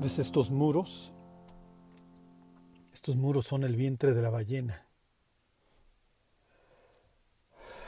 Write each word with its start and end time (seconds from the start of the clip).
¿Ves 0.00 0.18
estos 0.18 0.50
muros? 0.50 1.12
Estos 2.90 3.16
muros 3.16 3.46
son 3.46 3.64
el 3.64 3.76
vientre 3.76 4.14
de 4.14 4.22
la 4.22 4.30
ballena. 4.30 4.86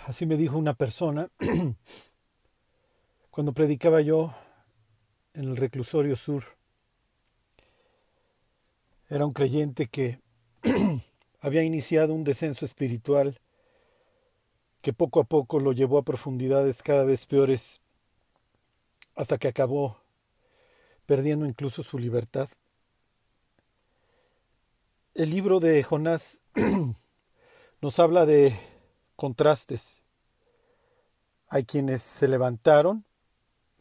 Así 0.07 0.27
me 0.27 0.37
dijo 0.37 0.59
una 0.59 0.75
persona 0.75 1.31
cuando 3.31 3.55
predicaba 3.55 4.03
yo 4.03 4.35
en 5.33 5.45
el 5.45 5.57
reclusorio 5.57 6.15
sur. 6.15 6.45
Era 9.09 9.25
un 9.25 9.33
creyente 9.33 9.87
que 9.87 10.21
había 11.41 11.63
iniciado 11.63 12.13
un 12.13 12.25
descenso 12.25 12.67
espiritual 12.67 13.41
que 14.83 14.93
poco 14.93 15.21
a 15.21 15.25
poco 15.25 15.61
lo 15.61 15.73
llevó 15.73 15.97
a 15.97 16.05
profundidades 16.05 16.83
cada 16.83 17.05
vez 17.05 17.25
peores 17.25 17.81
hasta 19.15 19.39
que 19.39 19.49
acabó 19.49 20.02
perdiendo 21.07 21.47
incluso 21.47 21.83
su 21.83 21.99
libertad. 21.99 22.49
El 25.15 25.31
libro 25.31 25.61
de 25.61 25.83
Jonás 25.83 26.41
nos 27.81 27.99
habla 27.99 28.25
de 28.25 28.55
contrastes. 29.17 30.03
Hay 31.49 31.65
quienes 31.65 32.03
se 32.03 32.29
levantaron, 32.29 33.05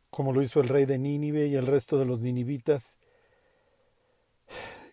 como 0.09 0.34
lo 0.34 0.41
hizo 0.41 0.59
el 0.59 0.67
rey 0.67 0.85
de 0.85 0.97
Nínive 0.97 1.47
y 1.47 1.55
el 1.55 1.67
resto 1.67 1.97
de 1.97 2.05
los 2.05 2.21
ninivitas, 2.21 2.97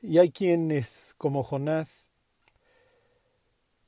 y 0.01 0.19
hay 0.19 0.31
quienes, 0.31 1.15
como 1.19 1.43
Jonás, 1.43 2.09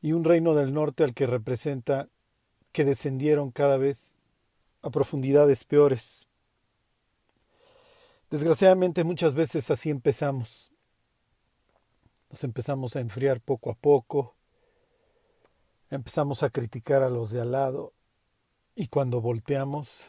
y 0.03 0.13
un 0.13 0.25
reino 0.25 0.55
del 0.55 0.73
norte 0.73 1.05
al 1.05 1.15
que 1.15 1.27
representa, 1.27 2.09
que 2.73 2.85
descendieron 2.85 3.51
cada 3.51 3.77
vez 3.77 4.15
a 4.83 4.91
profundidades 4.91 5.65
peores. 5.65 6.30
Desgraciadamente 8.31 9.03
muchas 9.03 9.35
veces 9.35 9.69
así 9.73 9.91
empezamos. 9.91 10.71
Nos 12.31 12.45
empezamos 12.45 12.95
a 12.95 13.01
enfriar 13.01 13.41
poco 13.41 13.71
a 13.71 13.75
poco, 13.75 14.37
empezamos 15.91 16.45
a 16.45 16.51
criticar 16.51 17.03
a 17.03 17.11
los 17.11 17.33
de 17.33 17.41
al 17.41 17.51
lado 17.51 17.93
y 18.77 18.87
cuando 18.87 19.21
volteamos, 19.21 20.05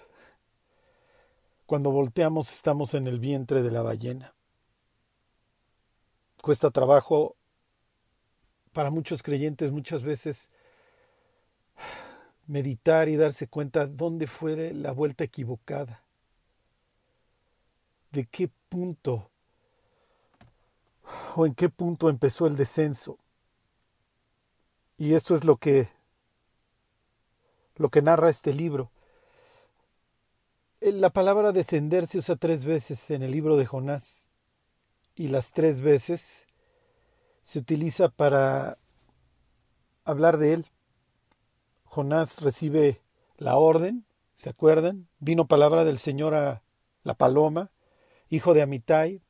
cuando 1.65 1.89
volteamos 1.89 2.53
estamos 2.53 2.93
en 2.93 3.07
el 3.07 3.19
vientre 3.19 3.63
de 3.63 3.71
la 3.71 3.81
ballena. 3.81 4.35
Cuesta 6.43 6.69
trabajo 6.69 7.35
para 8.71 8.91
muchos 8.91 9.23
creyentes 9.23 9.71
muchas 9.71 10.03
veces 10.03 10.47
meditar 12.45 13.09
y 13.09 13.15
darse 13.15 13.47
cuenta 13.47 13.87
dónde 13.87 14.27
fue 14.27 14.73
la 14.73 14.91
vuelta 14.91 15.23
equivocada 15.23 16.03
de 18.11 18.25
qué 18.25 18.49
punto 18.69 19.29
o 21.35 21.45
en 21.45 21.55
qué 21.55 21.69
punto 21.69 22.09
empezó 22.09 22.47
el 22.47 22.55
descenso. 22.55 23.17
Y 24.97 25.13
esto 25.13 25.35
es 25.35 25.43
lo 25.43 25.57
que 25.57 25.89
lo 27.75 27.89
que 27.89 28.01
narra 28.01 28.29
este 28.29 28.53
libro. 28.53 28.91
La 30.81 31.09
palabra 31.09 31.51
descender 31.51 32.05
se 32.07 32.19
usa 32.19 32.35
tres 32.35 32.65
veces 32.65 33.09
en 33.11 33.23
el 33.23 33.31
libro 33.31 33.57
de 33.57 33.65
Jonás 33.65 34.25
y 35.15 35.29
las 35.29 35.51
tres 35.51 35.81
veces 35.81 36.45
se 37.43 37.59
utiliza 37.59 38.09
para 38.09 38.77
hablar 40.03 40.37
de 40.37 40.53
él. 40.53 40.67
Jonás 41.85 42.41
recibe 42.41 43.01
la 43.37 43.57
orden, 43.57 44.05
¿se 44.35 44.49
acuerdan? 44.49 45.07
Vino 45.19 45.47
palabra 45.47 45.83
del 45.83 45.97
Señor 45.97 46.35
a 46.35 46.61
la 47.03 47.15
paloma 47.15 47.71
hijo 48.31 48.55
de 48.55 48.63
Amitai. 48.63 49.21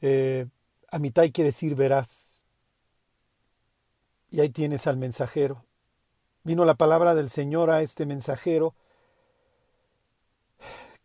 Eh, 0.00 0.46
Amitai 0.90 1.30
quiere 1.32 1.48
decir 1.48 1.74
verás. 1.74 2.40
Y 4.30 4.40
ahí 4.40 4.48
tienes 4.48 4.86
al 4.86 4.96
mensajero. 4.96 5.66
Vino 6.44 6.64
la 6.64 6.76
palabra 6.76 7.14
del 7.14 7.28
Señor 7.28 7.70
a 7.70 7.82
este 7.82 8.06
mensajero 8.06 8.74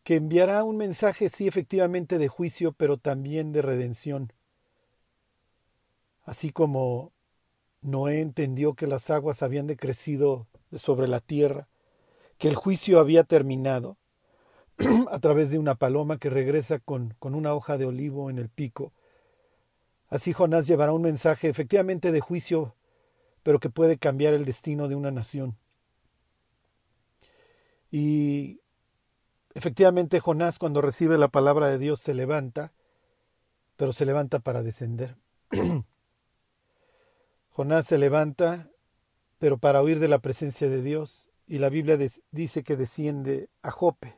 que 0.03 0.15
enviará 0.15 0.63
un 0.63 0.77
mensaje, 0.77 1.29
sí, 1.29 1.47
efectivamente, 1.47 2.17
de 2.17 2.27
juicio, 2.27 2.73
pero 2.73 2.97
también 2.97 3.51
de 3.51 3.61
redención. 3.61 4.33
Así 6.25 6.51
como 6.51 7.13
Noé 7.81 8.21
entendió 8.21 8.75
que 8.75 8.85
las 8.85 9.09
aguas 9.09 9.41
habían 9.41 9.65
decrecido 9.65 10.47
sobre 10.75 11.07
la 11.07 11.21
tierra, 11.21 11.69
que 12.37 12.49
el 12.49 12.55
juicio 12.55 12.99
había 12.99 13.23
terminado, 13.23 13.97
a 15.11 15.19
través 15.19 15.51
de 15.51 15.59
una 15.59 15.75
paloma 15.75 16.17
que 16.17 16.29
regresa 16.29 16.79
con, 16.79 17.15
con 17.19 17.35
una 17.35 17.53
hoja 17.53 17.77
de 17.77 17.85
olivo 17.85 18.29
en 18.29 18.37
el 18.37 18.49
pico. 18.49 18.93
Así 20.09 20.33
Jonás 20.33 20.67
llevará 20.67 20.93
un 20.93 21.01
mensaje 21.01 21.49
efectivamente 21.49 22.11
de 22.11 22.19
juicio, 22.19 22.75
pero 23.41 23.59
que 23.59 23.69
puede 23.69 23.97
cambiar 23.97 24.33
el 24.33 24.45
destino 24.45 24.87
de 24.87 24.95
una 24.95 25.11
nación. 25.11 25.57
Y 27.91 28.61
efectivamente 29.53 30.19
Jonás 30.19 30.59
cuando 30.59 30.81
recibe 30.81 31.17
la 31.17 31.27
palabra 31.27 31.67
de 31.67 31.77
Dios 31.77 31.99
se 31.99 32.13
levanta, 32.13 32.73
pero 33.75 33.93
se 33.93 34.05
levanta 34.05 34.39
para 34.39 34.63
descender. 34.63 35.15
Jonás 37.49 37.85
se 37.85 37.97
levanta, 37.97 38.71
pero 39.37 39.57
para 39.57 39.83
huir 39.83 39.99
de 39.99 40.07
la 40.07 40.19
presencia 40.19 40.69
de 40.69 40.81
Dios, 40.81 41.29
y 41.47 41.59
la 41.59 41.69
Biblia 41.69 41.97
dice 42.31 42.63
que 42.63 42.75
desciende 42.75 43.49
a 43.61 43.69
Jope. 43.69 44.17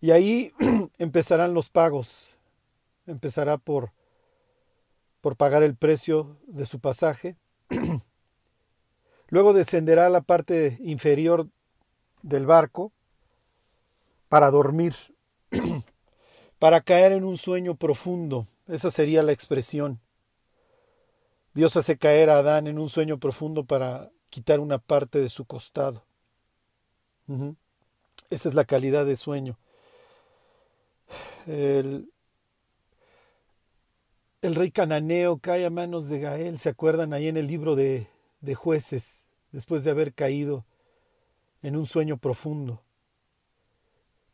Y 0.00 0.10
ahí 0.12 0.52
empezarán 0.98 1.54
los 1.54 1.70
pagos. 1.70 2.28
Empezará 3.06 3.56
por, 3.56 3.92
por 5.20 5.36
pagar 5.36 5.62
el 5.62 5.74
precio 5.74 6.36
de 6.46 6.66
su 6.66 6.80
pasaje. 6.80 7.36
Luego 9.28 9.52
descenderá 9.52 10.06
a 10.06 10.10
la 10.10 10.20
parte 10.20 10.78
inferior 10.80 11.48
del 12.22 12.46
barco 12.46 12.92
para 14.28 14.50
dormir, 14.50 14.94
para 16.58 16.80
caer 16.80 17.12
en 17.12 17.24
un 17.24 17.36
sueño 17.36 17.74
profundo. 17.74 18.46
Esa 18.66 18.90
sería 18.90 19.22
la 19.22 19.32
expresión. 19.32 20.00
Dios 21.54 21.76
hace 21.76 21.96
caer 21.96 22.30
a 22.30 22.38
Adán 22.38 22.66
en 22.66 22.78
un 22.78 22.88
sueño 22.88 23.18
profundo 23.18 23.64
para 23.64 24.10
quitar 24.30 24.60
una 24.60 24.78
parte 24.78 25.18
de 25.18 25.28
su 25.28 25.44
costado. 25.44 26.04
Esa 28.30 28.48
es 28.48 28.54
la 28.54 28.64
calidad 28.64 29.04
de 29.04 29.16
sueño. 29.16 29.58
El, 31.48 32.12
rey 34.42 34.70
cananeo 34.70 35.38
cae 35.38 35.64
a 35.64 35.70
manos 35.70 36.10
de 36.10 36.20
Gael, 36.20 36.58
¿se 36.58 36.68
acuerdan 36.68 37.14
ahí 37.14 37.26
en 37.26 37.38
el 37.38 37.46
libro 37.46 37.74
de 37.74 38.06
jueces, 38.54 39.24
después 39.50 39.82
de 39.82 39.90
haber 39.90 40.12
caído 40.12 40.66
en 41.62 41.74
un 41.74 41.86
sueño 41.86 42.18
profundo? 42.18 42.82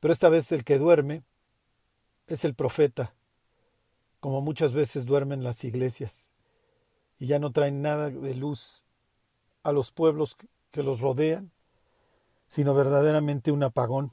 Pero 0.00 0.12
esta 0.12 0.28
vez 0.28 0.50
el 0.50 0.64
que 0.64 0.76
duerme 0.76 1.22
es 2.26 2.44
el 2.44 2.54
profeta, 2.54 3.14
como 4.18 4.40
muchas 4.40 4.74
veces 4.74 5.06
duermen 5.06 5.44
las 5.44 5.62
iglesias, 5.62 6.28
y 7.20 7.28
ya 7.28 7.38
no 7.38 7.52
traen 7.52 7.80
nada 7.80 8.10
de 8.10 8.34
luz 8.34 8.82
a 9.62 9.70
los 9.70 9.92
pueblos 9.92 10.36
que 10.72 10.82
los 10.82 11.00
rodean, 11.00 11.52
sino 12.48 12.74
verdaderamente 12.74 13.52
un 13.52 13.62
apagón. 13.62 14.12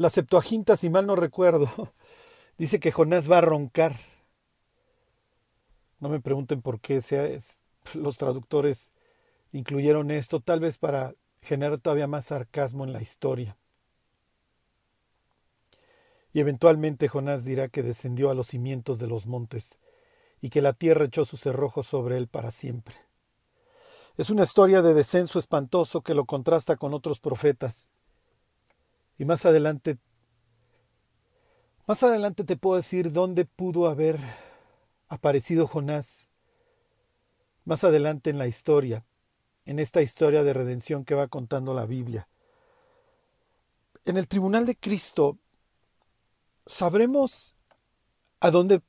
La 0.00 0.08
Septuaginta, 0.08 0.78
si 0.78 0.88
mal 0.88 1.04
no 1.04 1.14
recuerdo, 1.14 1.92
dice 2.56 2.80
que 2.80 2.90
Jonás 2.90 3.30
va 3.30 3.36
a 3.36 3.42
roncar. 3.42 3.96
No 5.98 6.08
me 6.08 6.20
pregunten 6.20 6.62
por 6.62 6.80
qué 6.80 7.02
sea, 7.02 7.28
los 7.92 8.16
traductores 8.16 8.90
incluyeron 9.52 10.10
esto, 10.10 10.40
tal 10.40 10.58
vez 10.58 10.78
para 10.78 11.14
generar 11.42 11.80
todavía 11.80 12.06
más 12.06 12.24
sarcasmo 12.24 12.84
en 12.84 12.94
la 12.94 13.02
historia. 13.02 13.58
Y 16.32 16.40
eventualmente 16.40 17.06
Jonás 17.06 17.44
dirá 17.44 17.68
que 17.68 17.82
descendió 17.82 18.30
a 18.30 18.34
los 18.34 18.46
cimientos 18.46 19.00
de 19.00 19.06
los 19.06 19.26
montes 19.26 19.76
y 20.40 20.48
que 20.48 20.62
la 20.62 20.72
tierra 20.72 21.04
echó 21.04 21.26
sus 21.26 21.42
cerrojos 21.42 21.86
sobre 21.86 22.16
él 22.16 22.26
para 22.26 22.50
siempre. 22.50 22.96
Es 24.16 24.30
una 24.30 24.44
historia 24.44 24.80
de 24.80 24.94
descenso 24.94 25.38
espantoso 25.38 26.00
que 26.00 26.14
lo 26.14 26.24
contrasta 26.24 26.76
con 26.76 26.94
otros 26.94 27.20
profetas 27.20 27.90
y 29.20 29.26
más 29.26 29.44
adelante, 29.44 29.98
más 31.86 32.02
adelante 32.02 32.42
te 32.42 32.56
puedo 32.56 32.76
decir 32.76 33.12
dónde 33.12 33.44
pudo 33.44 33.86
haber 33.86 34.18
aparecido 35.08 35.66
Jonás. 35.66 36.26
Más 37.66 37.84
adelante 37.84 38.30
en 38.30 38.38
la 38.38 38.46
historia, 38.46 39.04
en 39.66 39.78
esta 39.78 40.00
historia 40.00 40.42
de 40.42 40.54
redención 40.54 41.04
que 41.04 41.14
va 41.14 41.28
contando 41.28 41.74
la 41.74 41.84
Biblia. 41.84 42.30
En 44.06 44.16
el 44.16 44.26
tribunal 44.26 44.64
de 44.64 44.74
Cristo, 44.74 45.36
¿sabremos 46.64 47.54
a 48.40 48.50
dónde 48.50 48.80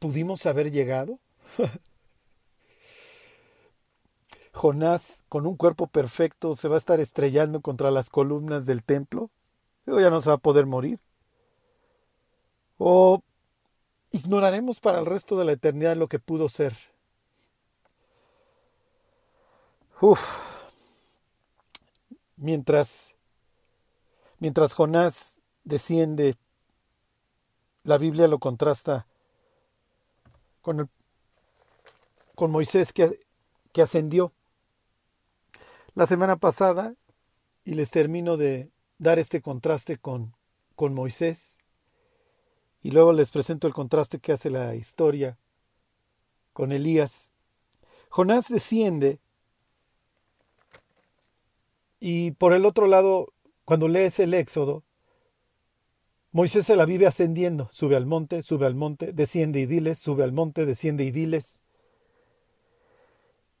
pudimos 0.00 0.46
haber 0.46 0.72
llegado? 0.72 1.20
Jonás, 4.52 5.22
con 5.28 5.46
un 5.46 5.54
cuerpo 5.54 5.86
perfecto, 5.86 6.56
se 6.56 6.66
va 6.66 6.74
a 6.74 6.78
estar 6.78 6.98
estrellando 6.98 7.60
contra 7.60 7.92
las 7.92 8.10
columnas 8.10 8.66
del 8.66 8.82
templo 8.82 9.30
ya 9.86 10.10
no 10.10 10.20
se 10.20 10.30
va 10.30 10.36
a 10.36 10.38
poder 10.38 10.66
morir. 10.66 11.00
¿O 12.78 13.22
ignoraremos 14.10 14.80
para 14.80 15.00
el 15.00 15.06
resto 15.06 15.36
de 15.36 15.44
la 15.44 15.52
eternidad 15.52 15.96
lo 15.96 16.08
que 16.08 16.18
pudo 16.18 16.48
ser? 16.48 16.74
Uf. 20.00 20.20
Mientras, 22.36 23.14
mientras 24.38 24.72
Jonás 24.72 25.38
desciende, 25.64 26.36
la 27.82 27.98
Biblia 27.98 28.28
lo 28.28 28.38
contrasta 28.38 29.06
con, 30.62 30.80
el, 30.80 30.88
con 32.34 32.50
Moisés 32.50 32.94
que, 32.94 33.20
que 33.72 33.82
ascendió. 33.82 34.32
La 35.94 36.06
semana 36.06 36.36
pasada, 36.36 36.94
y 37.64 37.74
les 37.74 37.90
termino 37.90 38.38
de 38.38 38.70
dar 39.00 39.18
este 39.18 39.40
contraste 39.40 39.96
con, 39.96 40.36
con 40.76 40.94
Moisés, 40.94 41.56
y 42.82 42.92
luego 42.92 43.12
les 43.12 43.30
presento 43.30 43.66
el 43.66 43.74
contraste 43.74 44.20
que 44.20 44.32
hace 44.32 44.50
la 44.50 44.74
historia 44.74 45.36
con 46.52 46.70
Elías. 46.70 47.30
Jonás 48.10 48.48
desciende 48.48 49.18
y 51.98 52.32
por 52.32 52.52
el 52.52 52.64
otro 52.64 52.86
lado, 52.86 53.32
cuando 53.64 53.88
lees 53.88 54.18
el 54.20 54.32
Éxodo, 54.32 54.82
Moisés 56.32 56.66
se 56.66 56.76
la 56.76 56.86
vive 56.86 57.06
ascendiendo, 57.06 57.68
sube 57.72 57.96
al 57.96 58.06
monte, 58.06 58.42
sube 58.42 58.64
al 58.66 58.74
monte, 58.74 59.12
desciende 59.12 59.60
y 59.60 59.66
diles, 59.66 59.98
sube 59.98 60.24
al 60.24 60.32
monte, 60.32 60.64
desciende 60.64 61.04
y 61.04 61.10
diles. 61.10 61.60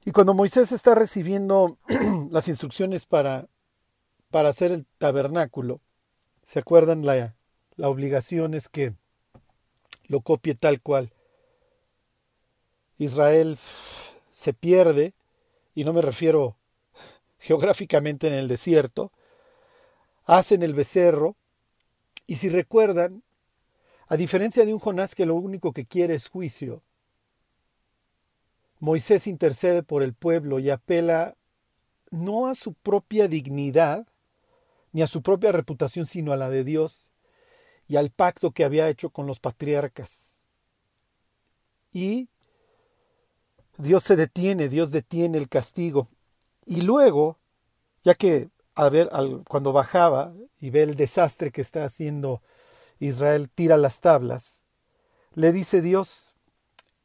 Y 0.04 0.12
cuando 0.12 0.32
Moisés 0.32 0.72
está 0.72 0.94
recibiendo 0.94 1.76
las 2.30 2.48
instrucciones 2.48 3.04
para, 3.06 3.48
para 4.30 4.48
hacer 4.48 4.72
el 4.72 4.86
tabernáculo, 4.98 5.80
¿se 6.44 6.58
acuerdan? 6.58 7.04
La, 7.04 7.34
la 7.76 7.88
obligación 7.88 8.54
es 8.54 8.68
que 8.68 8.94
lo 10.06 10.20
copie 10.20 10.54
tal 10.54 10.80
cual. 10.80 11.12
Israel 12.98 13.58
se 14.32 14.52
pierde, 14.52 15.14
y 15.74 15.84
no 15.84 15.92
me 15.92 16.02
refiero 16.02 16.56
geográficamente 17.38 18.26
en 18.28 18.34
el 18.34 18.48
desierto, 18.48 19.12
hacen 20.26 20.62
el 20.62 20.74
becerro, 20.74 21.36
y 22.26 22.36
si 22.36 22.48
recuerdan, 22.48 23.22
a 24.06 24.16
diferencia 24.16 24.64
de 24.64 24.72
un 24.72 24.80
Jonás 24.80 25.14
que 25.14 25.26
lo 25.26 25.34
único 25.34 25.72
que 25.72 25.86
quiere 25.86 26.14
es 26.14 26.28
juicio, 26.28 26.82
Moisés 28.80 29.26
intercede 29.26 29.82
por 29.82 30.02
el 30.02 30.14
pueblo 30.14 30.58
y 30.58 30.70
apela 30.70 31.36
no 32.10 32.48
a 32.48 32.54
su 32.54 32.72
propia 32.72 33.28
dignidad, 33.28 34.06
ni 34.92 35.02
a 35.02 35.06
su 35.06 35.22
propia 35.22 35.52
reputación, 35.52 36.06
sino 36.06 36.32
a 36.32 36.36
la 36.36 36.50
de 36.50 36.64
Dios 36.64 37.10
y 37.88 37.96
al 37.96 38.10
pacto 38.10 38.52
que 38.52 38.64
había 38.64 38.88
hecho 38.88 39.10
con 39.10 39.26
los 39.26 39.40
patriarcas. 39.40 40.44
Y 41.92 42.28
Dios 43.78 44.04
se 44.04 44.16
detiene, 44.16 44.68
Dios 44.68 44.90
detiene 44.90 45.38
el 45.38 45.48
castigo. 45.48 46.08
Y 46.64 46.82
luego, 46.82 47.38
ya 48.04 48.14
que 48.14 48.50
ver, 48.90 49.10
cuando 49.48 49.72
bajaba 49.72 50.32
y 50.60 50.70
ve 50.70 50.82
el 50.82 50.94
desastre 50.94 51.50
que 51.50 51.60
está 51.60 51.84
haciendo 51.84 52.42
Israel, 52.98 53.50
tira 53.50 53.76
las 53.76 54.00
tablas, 54.00 54.62
le 55.34 55.52
dice 55.52 55.80
Dios 55.80 56.34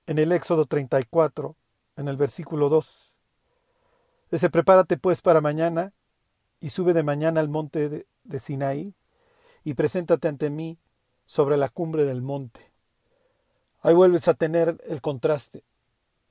en 0.07 0.19
el 0.19 0.31
Éxodo 0.31 0.65
34, 0.65 1.55
en 1.97 2.07
el 2.07 2.17
versículo 2.17 2.69
2, 2.69 3.13
dice, 4.31 4.49
prepárate 4.49 4.97
pues 4.97 5.21
para 5.21 5.41
mañana 5.41 5.93
y 6.59 6.69
sube 6.69 6.93
de 6.93 7.03
mañana 7.03 7.39
al 7.39 7.49
monte 7.49 7.89
de, 7.89 8.39
Sinaí 8.39 8.93
y 9.63 9.73
preséntate 9.75 10.27
ante 10.27 10.49
mí 10.49 10.77
sobre 11.25 11.57
la 11.57 11.69
cumbre 11.69 12.05
del 12.05 12.21
monte. 12.21 12.71
Ahí 13.81 13.93
vuelves 13.93 14.27
a 14.27 14.33
tener 14.33 14.83
el 14.87 15.01
contraste. 15.01 15.63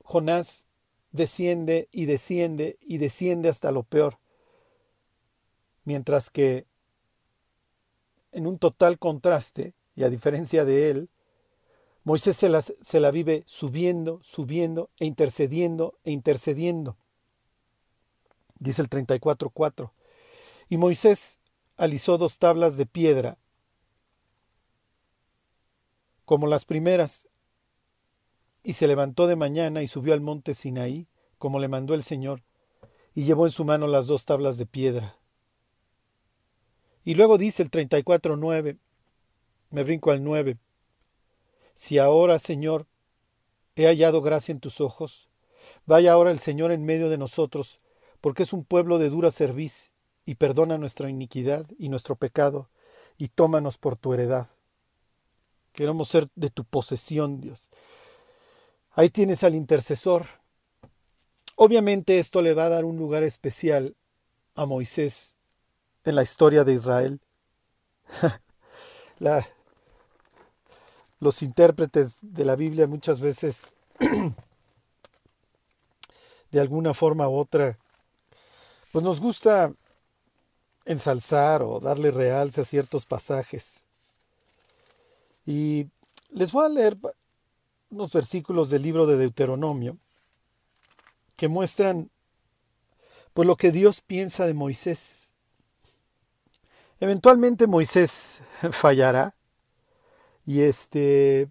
Jonás 0.03 0.67
desciende 1.11 1.87
y 1.91 2.05
desciende 2.05 2.77
y 2.81 2.97
desciende 2.97 3.49
hasta 3.49 3.71
lo 3.71 3.83
peor. 3.83 4.19
Mientras 5.85 6.29
que 6.29 6.65
en 8.31 8.47
un 8.47 8.59
total 8.59 8.99
contraste, 8.99 9.73
y 9.95 10.03
a 10.03 10.09
diferencia 10.09 10.65
de 10.65 10.89
él, 10.89 11.09
Moisés 12.03 12.37
se 12.37 12.49
la, 12.49 12.61
se 12.61 12.99
la 12.99 13.09
vive 13.09 13.43
subiendo, 13.47 14.19
subiendo 14.21 14.89
e 14.99 15.05
intercediendo 15.05 15.97
e 16.03 16.11
intercediendo. 16.11 16.97
Dice 18.59 18.81
el 18.81 18.89
34.4. 18.89 19.91
Y 20.69 20.77
Moisés 20.77 21.39
alisó 21.77 22.17
dos 22.17 22.39
tablas 22.39 22.77
de 22.77 22.85
piedra, 22.85 23.37
como 26.25 26.47
las 26.47 26.65
primeras, 26.65 27.27
y 28.63 28.73
se 28.73 28.87
levantó 28.87 29.27
de 29.27 29.35
mañana 29.35 29.83
y 29.83 29.87
subió 29.87 30.13
al 30.13 30.21
monte 30.21 30.55
Sinaí, 30.55 31.07
como 31.37 31.59
le 31.59 31.67
mandó 31.67 31.93
el 31.93 32.01
Señor, 32.01 32.43
y 33.13 33.25
llevó 33.25 33.45
en 33.45 33.51
su 33.51 33.63
mano 33.63 33.87
las 33.87 34.07
dos 34.07 34.25
tablas 34.25 34.57
de 34.57 34.65
piedra. 34.65 35.17
Y 37.03 37.13
luego 37.13 37.37
dice 37.37 37.61
el 37.61 37.69
34.9, 37.69 38.79
me 39.69 39.83
brinco 39.83 40.11
al 40.11 40.23
9, 40.23 40.57
si 41.75 41.99
ahora, 41.99 42.39
Señor, 42.39 42.87
he 43.75 43.85
hallado 43.85 44.21
gracia 44.21 44.53
en 44.53 44.59
tus 44.59 44.81
ojos, 44.81 45.29
vaya 45.85 46.13
ahora 46.13 46.31
el 46.31 46.39
Señor 46.39 46.71
en 46.71 46.85
medio 46.85 47.09
de 47.09 47.17
nosotros, 47.17 47.79
porque 48.21 48.43
es 48.43 48.53
un 48.53 48.63
pueblo 48.63 48.97
de 48.97 49.09
dura 49.09 49.29
cerviz, 49.29 49.91
y 50.25 50.35
perdona 50.35 50.77
nuestra 50.77 51.09
iniquidad 51.09 51.65
y 51.77 51.89
nuestro 51.89 52.15
pecado, 52.15 52.69
y 53.17 53.29
tómanos 53.29 53.77
por 53.77 53.95
tu 53.95 54.13
heredad. 54.13 54.47
Queremos 55.71 56.07
ser 56.07 56.27
de 56.35 56.49
tu 56.49 56.63
posesión, 56.63 57.41
Dios. 57.41 57.69
Ahí 58.93 59.09
tienes 59.09 59.43
al 59.43 59.55
intercesor. 59.55 60.25
Obviamente 61.55 62.19
esto 62.19 62.41
le 62.41 62.53
va 62.53 62.65
a 62.65 62.69
dar 62.69 62.85
un 62.85 62.97
lugar 62.97 63.23
especial 63.23 63.95
a 64.55 64.65
Moisés 64.65 65.35
en 66.03 66.15
la 66.15 66.23
historia 66.23 66.63
de 66.63 66.73
Israel. 66.73 67.19
los 71.19 71.41
intérpretes 71.41 72.17
de 72.21 72.45
la 72.45 72.55
Biblia 72.55 72.87
muchas 72.87 73.19
veces, 73.19 73.73
de 76.51 76.59
alguna 76.59 76.93
forma 76.93 77.27
u 77.27 77.37
otra, 77.37 77.77
pues 78.91 79.03
nos 79.03 79.19
gusta 79.19 79.73
ensalzar 80.85 81.63
o 81.63 81.79
darle 81.79 82.11
realce 82.11 82.61
a 82.61 82.65
ciertos 82.65 83.05
pasajes. 83.05 83.83
Y 85.45 85.87
les 86.29 86.51
voy 86.51 86.65
a 86.65 86.69
leer 86.69 86.97
unos 87.89 88.11
versículos 88.11 88.69
del 88.69 88.83
libro 88.83 89.05
de 89.05 89.17
Deuteronomio 89.17 89.97
que 91.35 91.47
muestran 91.47 92.09
pues 93.33 93.45
lo 93.45 93.55
que 93.57 93.71
Dios 93.71 94.01
piensa 94.01 94.45
de 94.45 94.53
Moisés. 94.53 95.33
Eventualmente 96.99 97.67
Moisés 97.67 98.41
fallará 98.71 99.35
y 100.45 100.61
este 100.61 101.49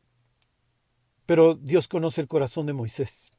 pero 1.26 1.54
Dios 1.54 1.88
conoce 1.88 2.20
el 2.20 2.28
corazón 2.28 2.66
de 2.66 2.74
Moisés. 2.74 3.32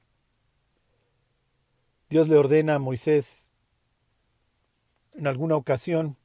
Dios 2.09 2.29
le 2.29 2.37
ordena 2.37 2.75
a 2.75 2.79
Moisés 2.79 3.44
en 5.17 5.27
alguna 5.27 5.55
ocasión, 5.55 6.17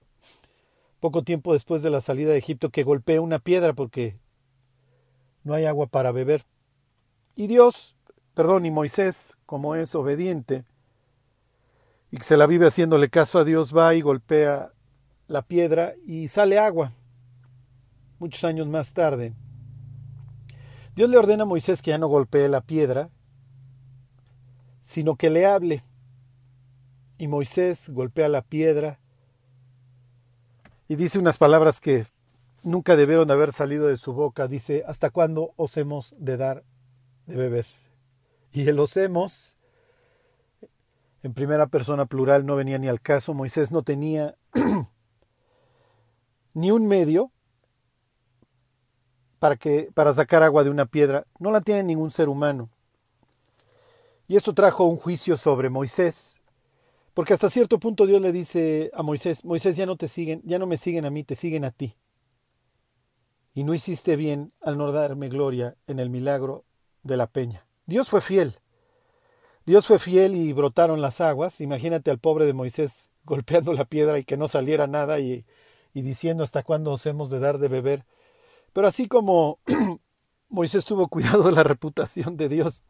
poco 1.00 1.23
tiempo 1.23 1.52
después 1.52 1.82
de 1.82 1.90
la 1.90 2.00
salida 2.00 2.32
de 2.32 2.38
Egipto, 2.38 2.70
que 2.70 2.82
golpee 2.82 3.18
una 3.18 3.38
piedra 3.38 3.73
porque 3.73 4.18
no 5.44 5.54
hay 5.54 5.64
agua 5.64 5.87
para 5.87 6.12
beber. 6.12 6.44
Y 7.37 7.47
Dios, 7.47 7.97
perdón, 8.35 8.66
y 8.66 8.70
Moisés, 8.70 9.37
como 9.47 9.75
es 9.75 9.94
obediente 9.94 10.64
y 12.11 12.16
que 12.16 12.25
se 12.25 12.37
la 12.37 12.47
vive 12.47 12.66
haciéndole 12.66 13.09
caso 13.09 13.38
a 13.38 13.44
Dios, 13.44 13.76
va 13.76 13.94
y 13.94 14.00
golpea 14.00 14.73
la 15.28 15.42
piedra 15.42 15.94
y 16.06 16.28
sale 16.28 16.59
agua. 16.59 16.92
Muchos 18.18 18.44
años 18.44 18.66
más 18.66 18.92
tarde, 18.92 19.32
Dios 20.94 21.09
le 21.09 21.16
ordena 21.16 21.44
a 21.44 21.47
Moisés 21.47 21.80
que 21.80 21.90
ya 21.90 21.99
no 21.99 22.09
golpee 22.09 22.49
la 22.49 22.61
piedra, 22.61 23.11
sino 24.82 25.16
que 25.16 25.30
le 25.30 25.47
hable. 25.47 25.85
Y 27.21 27.29
Moisés 27.29 27.91
golpea 27.91 28.31
la 28.31 28.41
piedra 28.41 28.99
y 30.89 30.97
dice 30.97 31.19
unas 31.19 31.37
palabras 31.37 31.79
que 31.79 32.07
nunca 32.65 32.97
debieron 32.97 33.29
de 33.29 33.35
haber 33.35 33.53
salido 33.53 33.89
de 33.89 33.99
su 33.99 34.15
boca. 34.15 34.49
Dice, 34.49 34.85
¿hasta 34.87 35.11
cuándo 35.11 35.53
os 35.57 35.77
hemos 35.77 36.15
de 36.19 36.39
dar 36.39 36.65
de 37.27 37.37
beber. 37.37 37.67
Y 38.53 38.67
el 38.67 38.83
hemos, 38.97 39.55
en 41.23 41.35
primera 41.35 41.67
persona 41.67 42.07
plural, 42.07 42.47
no 42.47 42.57
venía 42.57 42.79
ni 42.79 42.89
al 42.89 43.03
caso. 43.03 43.35
Moisés 43.35 43.71
no 43.71 43.83
tenía 43.83 44.35
ni 46.55 46.71
un 46.71 46.87
medio 46.87 47.31
para, 49.39 49.57
que, 49.57 49.91
para 49.93 50.15
sacar 50.15 50.43
agua 50.43 50.65
de 50.65 50.71
una 50.71 50.87
piedra. 50.87 51.27
No 51.39 51.50
la 51.50 51.61
tiene 51.61 51.83
ningún 51.83 52.11
ser 52.11 52.31
humano. 52.31 52.71
Y 54.27 54.37
esto 54.37 54.55
trajo 54.55 54.85
un 54.85 54.97
juicio 54.97 55.37
sobre 55.37 55.69
Moisés, 55.69 56.39
porque 57.21 57.35
hasta 57.35 57.50
cierto 57.50 57.79
punto 57.79 58.07
Dios 58.07 58.23
le 58.23 58.33
dice 58.33 58.91
a 58.95 59.03
Moisés, 59.03 59.45
Moisés 59.45 59.77
ya 59.77 59.85
no 59.85 59.97
te 59.97 60.09
siguen, 60.09 60.41
ya 60.43 60.59
no 60.59 60.67
me 60.67 60.79
siguen 60.79 61.05
a 61.05 61.11
mí, 61.11 61.23
te 61.23 61.35
siguen 61.35 61.67
a 61.67 61.71
ti. 61.71 61.95
y 63.53 63.62
no 63.62 63.75
hiciste 63.75 64.17
bien 64.17 64.55
al 64.62 64.79
no 64.79 64.91
darme 64.91 65.29
gloria 65.29 65.77
en 65.87 65.99
el 65.99 66.09
milagro 66.09 66.65
de 67.03 67.19
la 67.19 67.27
peña. 67.27 67.67
Dios 67.85 68.09
fue 68.09 68.23
fiel. 68.23 68.55
Dios 69.67 69.87
fue 69.87 69.99
fiel 69.99 70.35
y 70.35 70.55
brotaron 70.55 71.03
las 71.03 71.21
aguas. 71.21 71.61
Imagínate 71.61 72.11
al 72.11 72.19
pobre 72.19 72.47
de 72.47 72.55
Moisés 72.55 73.11
golpeando 73.25 73.75
la 73.75 73.85
piedra 73.85 74.19
y 74.19 74.25
que 74.25 74.39
no 74.39 74.49
saliera 74.49 74.87
nada 74.87 75.21
y, 75.21 75.45
y 75.93 76.00
diciendo 76.00 76.43
hasta 76.43 76.62
cuándo 76.62 76.91
os 76.91 77.05
hemos 77.05 77.29
de 77.29 77.39
dar 77.39 77.59
de 77.59 77.69
beber. 77.69 78.07
Pero 78.73 78.87
así 78.87 79.09
como 79.09 79.59
Moisés 80.49 80.87
tuvo 80.87 81.09
cuidado 81.09 81.43
de 81.43 81.53
la 81.53 81.65
reputación 81.65 82.39
de 82.39 82.49
Dios, 82.49 82.83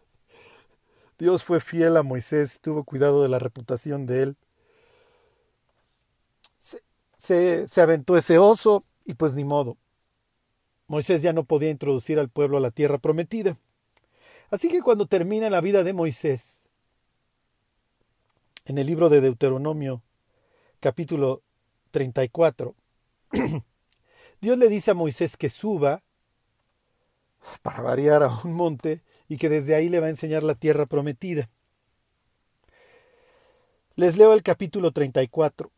Dios 1.20 1.44
fue 1.44 1.60
fiel 1.60 1.98
a 1.98 2.02
Moisés, 2.02 2.60
tuvo 2.62 2.82
cuidado 2.82 3.22
de 3.22 3.28
la 3.28 3.38
reputación 3.38 4.06
de 4.06 4.22
él. 4.22 4.36
Se, 7.18 7.68
se, 7.68 7.80
aventó 7.82 8.16
ese 8.16 8.38
oso 8.38 8.82
y 9.04 9.12
pues 9.12 9.34
ni 9.34 9.44
modo. 9.44 9.76
Moisés 10.86 11.20
ya 11.20 11.34
no 11.34 11.44
podía 11.44 11.68
introducir 11.68 12.18
al 12.18 12.30
pueblo 12.30 12.56
a 12.56 12.60
la 12.60 12.70
tierra 12.70 12.96
prometida. 12.96 13.58
Así 14.50 14.68
que 14.68 14.80
cuando 14.80 15.04
termina 15.04 15.50
la 15.50 15.60
vida 15.60 15.84
de 15.84 15.92
Moisés, 15.92 16.66
en 18.64 18.78
el 18.78 18.86
libro 18.86 19.10
de 19.10 19.20
Deuteronomio, 19.20 20.02
capítulo 20.80 21.42
34, 21.90 22.74
Dios 24.40 24.56
le 24.56 24.68
dice 24.70 24.92
a 24.92 24.94
Moisés 24.94 25.36
que 25.36 25.50
suba, 25.50 26.02
para 27.60 27.82
variar 27.82 28.22
a 28.22 28.34
un 28.42 28.54
monte, 28.54 29.02
y 29.30 29.36
que 29.36 29.48
desde 29.48 29.76
ahí 29.76 29.88
le 29.88 30.00
va 30.00 30.08
a 30.08 30.10
enseñar 30.10 30.42
la 30.42 30.56
tierra 30.56 30.86
prometida. 30.86 31.48
Les 33.94 34.16
leo 34.16 34.34
el 34.34 34.42
capítulo 34.42 34.90
34. 34.90 35.70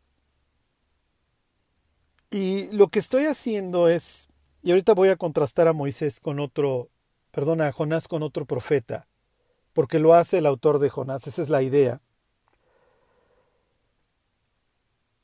Y 2.31 2.71
lo 2.71 2.87
que 2.87 2.97
estoy 2.97 3.25
haciendo 3.25 3.89
es, 3.89 4.27
y 4.63 4.71
ahorita 4.71 4.95
voy 4.95 5.09
a 5.09 5.17
contrastar 5.17 5.67
a 5.67 5.73
Moisés 5.73 6.19
con 6.19 6.39
otro, 6.39 6.89
perdona, 7.29 7.67
a 7.67 7.71
Jonás 7.71 8.07
con 8.07 8.23
otro 8.23 8.45
profeta, 8.45 9.07
porque 9.73 9.99
lo 9.99 10.15
hace 10.15 10.39
el 10.39 10.47
autor 10.47 10.79
de 10.79 10.89
Jonás, 10.89 11.27
esa 11.27 11.43
es 11.43 11.49
la 11.49 11.61
idea. 11.61 12.01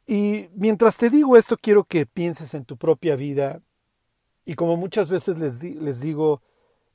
Y 0.06 0.50
mientras 0.54 0.98
te 0.98 1.10
digo 1.10 1.36
esto, 1.36 1.58
quiero 1.58 1.84
que 1.84 2.06
pienses 2.06 2.54
en 2.54 2.64
tu 2.64 2.78
propia 2.78 3.16
vida 3.16 3.64
y 4.46 4.54
como 4.54 4.78
muchas 4.78 5.10
veces 5.10 5.40
les, 5.40 5.64
les 5.64 6.00
digo 6.00 6.44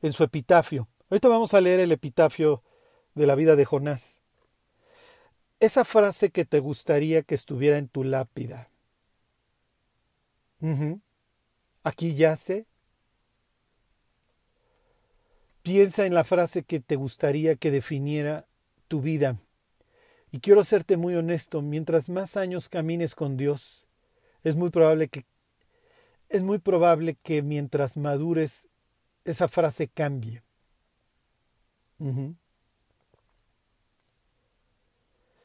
en 0.01 0.13
su 0.13 0.23
epitafio. 0.23 0.87
Ahorita 1.15 1.29
vamos 1.29 1.55
a 1.55 1.61
leer 1.61 1.79
el 1.79 1.93
epitafio 1.93 2.65
de 3.15 3.29
la 3.29 3.37
vida 3.37 3.55
de 3.55 3.65
Jonás. 3.65 4.19
Esa 5.61 5.85
frase 5.85 6.31
que 6.31 6.45
te 6.45 6.59
gustaría 6.59 7.23
que 7.23 7.37
estuviera 7.37 7.79
en 7.79 7.87
tu 7.87 8.03
lápida. 8.03 8.69
Aquí 11.85 12.17
yace. 12.17 12.67
Piensa 15.63 16.05
en 16.05 16.15
la 16.15 16.25
frase 16.25 16.65
que 16.65 16.81
te 16.81 16.97
gustaría 16.97 17.55
que 17.55 17.71
definiera 17.71 18.49
tu 18.89 19.01
vida. 19.01 19.39
Y 20.33 20.41
quiero 20.41 20.65
serte 20.65 20.97
muy 20.97 21.15
honesto, 21.15 21.63
mientras 21.63 22.09
más 22.09 22.37
años 22.37 22.69
camines 22.69 23.15
con 23.15 23.37
Dios, 23.37 23.87
es 24.43 24.57
muy 24.57 24.71
probable 24.71 25.07
que 25.07 25.27
es 26.29 26.43
muy 26.43 26.59
probable 26.59 27.17
que 27.23 27.41
mientras 27.43 27.97
madures 27.99 28.67
esa 29.25 29.47
frase 29.47 29.87
cambie. 29.87 30.43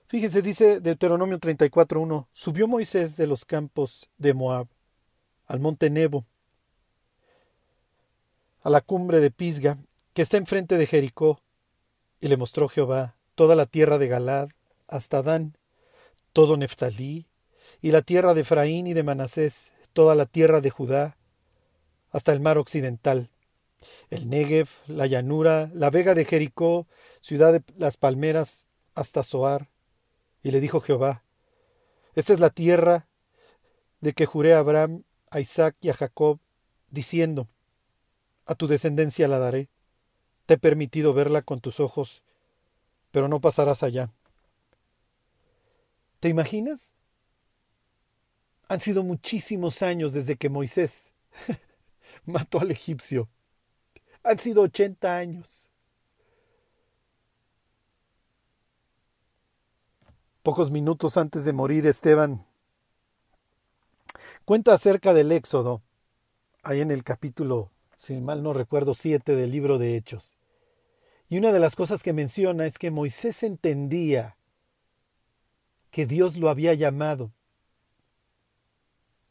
Fíjense, 0.07 0.41
dice 0.41 0.79
Deuteronomio 0.79 1.39
34.1, 1.39 2.27
subió 2.31 2.67
Moisés 2.67 3.15
de 3.15 3.27
los 3.27 3.45
campos 3.45 4.09
de 4.17 4.33
Moab 4.33 4.67
al 5.45 5.59
monte 5.59 5.89
Nebo, 5.89 6.25
a 8.61 8.69
la 8.69 8.81
cumbre 8.81 9.19
de 9.19 9.31
Pisga, 9.31 9.79
que 10.13 10.21
está 10.21 10.37
enfrente 10.37 10.77
de 10.77 10.85
Jericó, 10.85 11.41
y 12.21 12.27
le 12.27 12.37
mostró 12.37 12.67
Jehová 12.67 13.15
toda 13.33 13.55
la 13.55 13.65
tierra 13.65 13.97
de 13.97 14.07
Galad, 14.07 14.49
hasta 14.87 15.23
Dan, 15.23 15.57
todo 16.33 16.55
Neftalí, 16.55 17.27
y 17.81 17.91
la 17.91 18.01
tierra 18.01 18.33
de 18.33 18.41
Efraín 18.41 18.85
y 18.85 18.93
de 18.93 19.03
Manasés, 19.03 19.73
toda 19.93 20.13
la 20.13 20.25
tierra 20.25 20.61
de 20.61 20.69
Judá, 20.69 21.17
hasta 22.11 22.31
el 22.31 22.39
mar 22.39 22.57
occidental, 22.57 23.29
el 24.09 24.29
Negev, 24.29 24.69
la 24.87 25.07
llanura, 25.07 25.69
la 25.73 25.89
vega 25.89 26.13
de 26.13 26.25
Jericó, 26.25 26.87
ciudad 27.21 27.53
de 27.53 27.63
las 27.77 27.97
palmeras, 27.97 28.65
hasta 28.95 29.23
Zoar. 29.23 29.69
Y 30.43 30.51
le 30.51 30.59
dijo 30.59 30.81
Jehová, 30.81 31.23
Esta 32.15 32.33
es 32.33 32.39
la 32.39 32.49
tierra 32.49 33.07
de 34.01 34.13
que 34.13 34.25
juré 34.25 34.53
a 34.53 34.59
Abraham, 34.59 35.03
a 35.29 35.39
Isaac 35.39 35.75
y 35.81 35.89
a 35.89 35.93
Jacob, 35.93 36.39
diciendo, 36.89 37.47
A 38.45 38.55
tu 38.55 38.67
descendencia 38.67 39.27
la 39.27 39.39
daré. 39.39 39.69
Te 40.45 40.55
he 40.55 40.57
permitido 40.57 41.13
verla 41.13 41.41
con 41.41 41.61
tus 41.61 41.79
ojos, 41.79 42.23
pero 43.11 43.27
no 43.27 43.39
pasarás 43.39 43.83
allá. 43.83 44.11
¿Te 46.19 46.29
imaginas? 46.29 46.95
Han 48.67 48.81
sido 48.81 49.03
muchísimos 49.03 49.81
años 49.81 50.13
desde 50.13 50.35
que 50.35 50.49
Moisés 50.49 51.11
mató 52.25 52.59
al 52.59 52.71
egipcio. 52.71 53.29
Han 54.23 54.37
sido 54.37 54.63
ochenta 54.63 55.17
años. 55.17 55.69
Pocos 60.43 60.71
minutos 60.71 61.17
antes 61.17 61.45
de 61.45 61.53
morir, 61.53 61.85
Esteban 61.85 62.45
cuenta 64.45 64.73
acerca 64.73 65.13
del 65.13 65.31
Éxodo, 65.31 65.83
ahí 66.63 66.81
en 66.81 66.89
el 66.89 67.03
capítulo, 67.03 67.71
si 67.97 68.19
mal 68.19 68.41
no 68.41 68.51
recuerdo, 68.51 68.95
siete 68.95 69.35
del 69.35 69.51
libro 69.51 69.77
de 69.77 69.95
Hechos. 69.95 70.35
Y 71.27 71.37
una 71.37 71.51
de 71.51 71.59
las 71.59 71.75
cosas 71.75 72.01
que 72.01 72.13
menciona 72.13 72.65
es 72.65 72.79
que 72.79 72.89
Moisés 72.89 73.43
entendía 73.43 74.37
que 75.91 76.07
Dios 76.07 76.37
lo 76.37 76.49
había 76.49 76.73
llamado. 76.73 77.31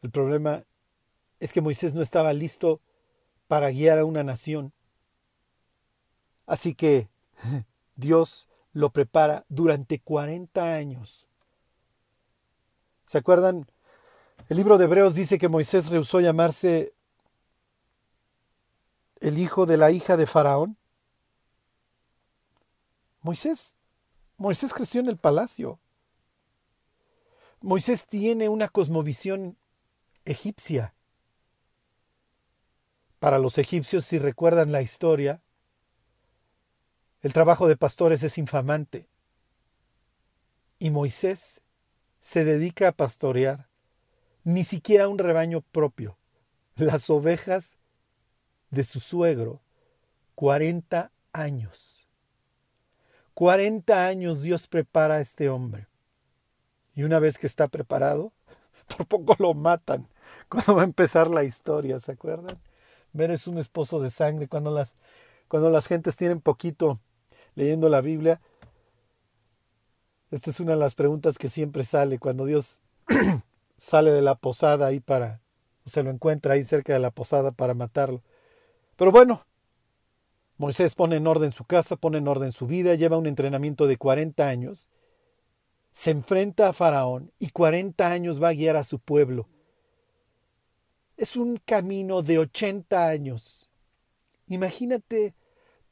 El 0.03 0.13
problema 0.13 0.65
es 1.41 1.53
que 1.53 1.61
Moisés 1.61 1.95
no 1.95 2.03
estaba 2.03 2.33
listo 2.33 2.81
para 3.49 3.71
guiar 3.71 3.99
a 3.99 4.05
una 4.05 4.23
nación. 4.23 4.73
Así 6.49 6.75
que 6.75 7.09
Dios 7.95 8.49
lo 8.73 8.91
prepara 8.91 9.45
durante 9.49 10.01
40 10.01 10.75
años. 10.75 11.29
¿Se 13.07 13.19
acuerdan? 13.19 13.71
El 14.49 14.57
libro 14.57 14.79
de 14.79 14.87
Hebreos 14.87 15.15
dice 15.15 15.39
que 15.39 15.49
Moisés 15.49 15.91
rehusó 15.91 16.21
llamarse 16.21 16.95
el 19.21 19.39
hijo 19.39 19.67
de 19.67 19.77
la 19.77 19.91
hija 19.91 20.17
de 20.17 20.27
Faraón. 20.27 20.77
Moisés, 23.21 23.75
Moisés 24.39 24.73
creció 24.73 25.01
en 25.01 25.09
el 25.09 25.19
palacio. 25.19 25.79
Moisés 27.61 28.07
tiene 28.07 28.49
una 28.49 28.69
cosmovisión 28.69 29.59
egipcia. 30.25 30.95
Para 33.19 33.39
los 33.39 33.59
egipcios, 33.59 34.07
si 34.07 34.19
recuerdan 34.19 34.73
la 34.73 34.81
historia, 34.81 35.43
el 37.23 37.33
trabajo 37.33 37.69
de 37.69 37.77
pastores 37.77 38.23
es 38.23 38.39
infamante. 38.39 39.09
Y 40.79 40.91
Moisés 40.91 41.61
se 42.21 42.45
dedica 42.45 42.89
a 42.89 42.93
pastorear 42.93 43.69
ni 44.45 44.65
siquiera 44.65 45.09
un 45.09 45.19
rebaño 45.19 45.61
propio, 45.61 46.17
las 46.77 47.11
ovejas 47.11 47.77
de 48.71 48.85
su 48.85 49.01
suegro, 49.01 49.61
cuarenta 50.35 51.11
años. 51.33 52.07
Cuarenta 53.35 54.07
años 54.07 54.43
Dios 54.43 54.69
prepara 54.69 55.17
a 55.17 55.21
este 55.21 55.49
hombre. 55.49 55.87
Y 56.95 57.03
una 57.05 57.19
vez 57.19 57.39
que 57.39 57.47
está 57.47 57.69
preparado, 57.69 58.33
por 58.97 59.07
poco 59.07 59.37
lo 59.39 59.55
matan 59.55 60.09
cuando 60.49 60.77
va 60.77 60.83
a 60.83 60.87
empezar 60.87 61.29
la 61.29 61.45
historia, 61.45 62.01
¿se 62.01 62.13
acuerdan? 62.13 62.59
Ver 63.13 63.31
es 63.31 63.47
un 63.47 63.59
esposo 63.59 64.01
de 64.01 64.11
sangre 64.11 64.49
cuando 64.49 64.71
las, 64.71 64.95
cuando 65.49 65.71
las 65.71 65.87
gentes 65.87 66.17
tienen 66.17 66.41
poquito 66.41 67.01
leyendo 67.59 67.89
la 67.89 68.01
Biblia. 68.01 68.41
Esta 70.31 70.51
es 70.51 70.61
una 70.61 70.73
de 70.73 70.79
las 70.79 70.95
preguntas 70.95 71.37
que 71.37 71.49
siempre 71.49 71.83
sale 71.83 72.19
cuando 72.19 72.45
Dios 72.45 72.81
sale 73.77 74.11
de 74.11 74.23
la 74.23 74.35
posada 74.37 74.87
ahí 74.87 75.01
para, 75.01 75.41
se 75.85 76.03
lo 76.03 76.11
encuentra 76.11 76.55
ahí 76.55 76.65
cerca 76.65 76.93
de 76.93 77.01
la 77.01 77.11
posada 77.11 77.51
para 77.51 77.75
matarlo. 77.75 78.23
Pero 78.97 79.11
bueno, 79.11 79.45
Moisés 80.57 80.95
pone 80.95 81.17
en 81.17 81.27
orden 81.27 81.53
su 81.53 81.65
casa, 81.65 81.97
pone 81.97 82.19
en 82.19 82.29
orden 82.29 82.53
su 82.53 82.67
vida, 82.67 82.95
lleva 82.95 83.19
un 83.19 83.27
entrenamiento 83.27 83.87
de 83.87 83.97
40 83.97 84.49
años 84.49 84.89
se 85.99 86.13
enfrenta 86.13 86.69
a 86.69 86.73
Faraón 86.73 87.33
y 87.41 87.51
40 87.51 88.09
años 88.09 88.41
va 88.41 88.51
a 88.51 88.55
guiar 88.55 88.77
a 88.77 88.85
su 88.85 89.01
pueblo. 89.01 89.49
Es 91.17 91.35
un 91.35 91.57
camino 91.57 92.23
de 92.23 92.39
80 92.39 93.09
años. 93.09 93.69
Imagínate 94.47 95.35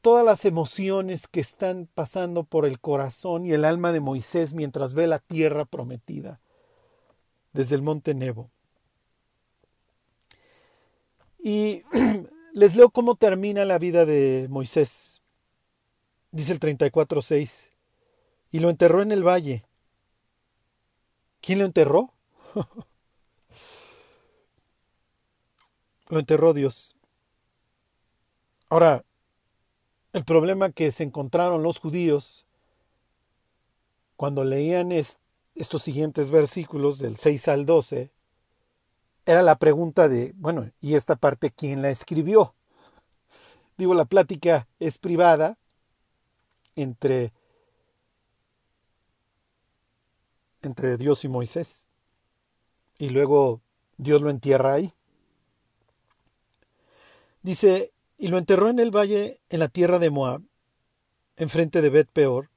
todas 0.07 0.23
las 0.23 0.45
emociones 0.45 1.27
que 1.27 1.41
están 1.41 1.89
pasando 1.93 2.45
por 2.45 2.65
el 2.65 2.79
corazón 2.79 3.45
y 3.45 3.51
el 3.51 3.65
alma 3.65 3.91
de 3.91 3.99
Moisés 3.99 4.53
mientras 4.53 4.93
ve 4.93 5.05
la 5.05 5.19
tierra 5.19 5.65
prometida 5.65 6.39
desde 7.51 7.75
el 7.75 7.81
monte 7.81 8.13
Nebo. 8.13 8.49
Y 11.37 11.83
les 12.53 12.77
leo 12.77 12.89
cómo 12.89 13.15
termina 13.15 13.65
la 13.65 13.77
vida 13.79 14.05
de 14.05 14.47
Moisés. 14.49 15.21
Dice 16.31 16.53
el 16.53 16.61
34.6. 16.61 17.69
Y 18.51 18.59
lo 18.59 18.69
enterró 18.69 19.01
en 19.01 19.11
el 19.11 19.27
valle. 19.27 19.65
¿Quién 21.41 21.59
lo 21.59 21.65
enterró? 21.65 22.13
lo 26.07 26.19
enterró 26.19 26.53
Dios. 26.53 26.95
Ahora, 28.69 29.03
el 30.17 30.25
problema 30.25 30.71
que 30.71 30.91
se 30.91 31.03
encontraron 31.03 31.63
los 31.63 31.79
judíos 31.79 32.45
cuando 34.15 34.43
leían 34.43 34.91
estos 34.91 35.83
siguientes 35.83 36.31
versículos 36.31 36.97
del 36.97 37.17
6 37.17 37.47
al 37.47 37.65
12 37.65 38.11
era 39.27 39.43
la 39.43 39.57
pregunta 39.57 40.07
de, 40.07 40.33
bueno, 40.37 40.71
¿y 40.81 40.95
esta 40.95 41.17
parte 41.17 41.51
quién 41.51 41.81
la 41.81 41.89
escribió? 41.89 42.55
Digo, 43.77 43.93
la 43.93 44.05
plática 44.05 44.67
es 44.79 44.97
privada 44.97 45.57
entre, 46.75 47.31
entre 50.63 50.97
Dios 50.97 51.25
y 51.25 51.27
Moisés. 51.27 51.85
Y 52.97 53.09
luego 53.09 53.61
Dios 53.97 54.21
lo 54.21 54.31
entierra 54.31 54.73
ahí. 54.73 54.93
Dice, 57.43 57.91
y 58.17 58.27
lo 58.29 58.37
enterró 58.37 58.69
en 58.69 58.79
el 58.79 58.95
valle 58.95 59.39
en 59.49 59.59
la 59.59 59.67
tierra 59.67 59.99
de 59.99 60.09
Moab, 60.09 60.41
enfrente 61.35 61.81
de 61.81 61.89
Bet 61.89 62.09
Peor, 62.11 62.49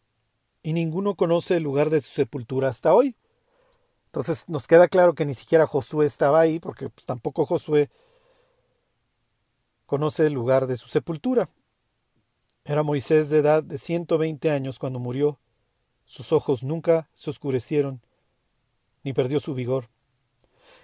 y 0.63 0.73
ninguno 0.73 1.15
conoce 1.15 1.57
el 1.57 1.63
lugar 1.63 1.91
de 1.91 2.01
su 2.01 2.11
sepultura 2.11 2.69
hasta 2.69 2.95
hoy. 2.95 3.17
Entonces 4.07 4.49
nos 4.49 4.67
queda 4.67 4.89
claro 4.89 5.15
que 5.15 5.25
ni 5.25 5.35
siquiera 5.35 5.67
Josué 5.67 6.07
estaba 6.07 6.41
ahí, 6.41 6.59
porque 6.59 6.89
pues, 6.89 7.07
tampoco 7.07 7.47
Josué 7.47 7.91
conoce 9.87 10.27
el 10.27 10.33
lugar 10.33 10.67
de 10.67 10.77
su 10.77 10.89
sepultura. 10.89 11.49
Era 12.65 12.83
Moisés 12.83 13.29
de 13.29 13.39
edad 13.39 13.63
de 13.63 13.79
120 13.79 14.51
años 14.51 14.79
cuando 14.79 14.99
murió. 14.99 15.39
Sus 16.05 16.33
ojos 16.33 16.63
nunca 16.63 17.09
se 17.15 17.31
oscurecieron, 17.31 18.03
ni 19.03 19.13
perdió 19.13 19.41
su 19.41 19.55
vigor. 19.55 19.89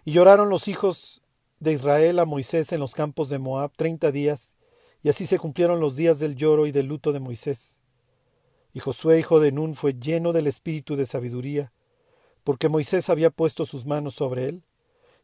Y 0.04 0.12
lloraron 0.12 0.48
los 0.48 0.68
hijos 0.68 1.22
de 1.58 1.72
Israel 1.72 2.18
a 2.18 2.24
Moisés 2.24 2.72
en 2.72 2.80
los 2.80 2.94
campos 2.94 3.28
de 3.28 3.38
Moab 3.38 3.72
treinta 3.76 4.12
días, 4.12 4.54
y 5.06 5.08
así 5.08 5.24
se 5.24 5.38
cumplieron 5.38 5.78
los 5.78 5.94
días 5.94 6.18
del 6.18 6.34
lloro 6.34 6.66
y 6.66 6.72
del 6.72 6.86
luto 6.86 7.12
de 7.12 7.20
Moisés. 7.20 7.76
Y 8.72 8.80
Josué, 8.80 9.20
hijo 9.20 9.38
de 9.38 9.52
Nun, 9.52 9.76
fue 9.76 9.94
lleno 9.94 10.32
del 10.32 10.48
espíritu 10.48 10.96
de 10.96 11.06
sabiduría, 11.06 11.72
porque 12.42 12.68
Moisés 12.68 13.08
había 13.08 13.30
puesto 13.30 13.66
sus 13.66 13.86
manos 13.86 14.16
sobre 14.16 14.48
él, 14.48 14.64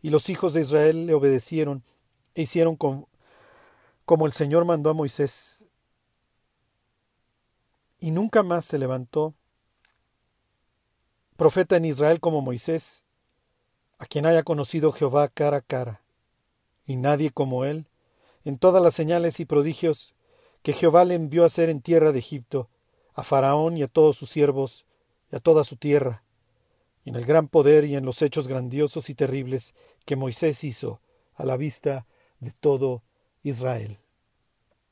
y 0.00 0.10
los 0.10 0.28
hijos 0.28 0.54
de 0.54 0.60
Israel 0.60 1.06
le 1.06 1.14
obedecieron 1.14 1.82
e 2.36 2.42
hicieron 2.42 2.76
como 2.76 4.26
el 4.26 4.30
Señor 4.30 4.64
mandó 4.64 4.90
a 4.90 4.94
Moisés. 4.94 5.64
Y 7.98 8.12
nunca 8.12 8.44
más 8.44 8.64
se 8.64 8.78
levantó 8.78 9.34
profeta 11.34 11.74
en 11.74 11.86
Israel 11.86 12.20
como 12.20 12.40
Moisés, 12.40 13.02
a 13.98 14.06
quien 14.06 14.26
haya 14.26 14.44
conocido 14.44 14.92
Jehová 14.92 15.26
cara 15.26 15.56
a 15.56 15.60
cara, 15.60 16.02
y 16.86 16.94
nadie 16.94 17.32
como 17.32 17.64
él, 17.64 17.88
en 18.44 18.58
todas 18.58 18.82
las 18.82 18.94
señales 18.94 19.40
y 19.40 19.44
prodigios 19.44 20.14
que 20.62 20.72
Jehová 20.72 21.04
le 21.04 21.14
envió 21.14 21.44
a 21.44 21.46
hacer 21.46 21.68
en 21.68 21.80
tierra 21.80 22.12
de 22.12 22.18
Egipto, 22.20 22.68
a 23.14 23.22
Faraón 23.22 23.76
y 23.76 23.82
a 23.82 23.88
todos 23.88 24.16
sus 24.16 24.30
siervos, 24.30 24.86
y 25.30 25.36
a 25.36 25.40
toda 25.40 25.64
su 25.64 25.76
tierra, 25.76 26.22
y 27.04 27.10
en 27.10 27.16
el 27.16 27.24
gran 27.24 27.48
poder 27.48 27.84
y 27.84 27.96
en 27.96 28.04
los 28.04 28.22
hechos 28.22 28.48
grandiosos 28.48 29.10
y 29.10 29.14
terribles 29.14 29.74
que 30.04 30.16
Moisés 30.16 30.62
hizo 30.64 31.00
a 31.34 31.44
la 31.44 31.56
vista 31.56 32.06
de 32.40 32.52
todo 32.52 33.02
Israel. 33.42 33.98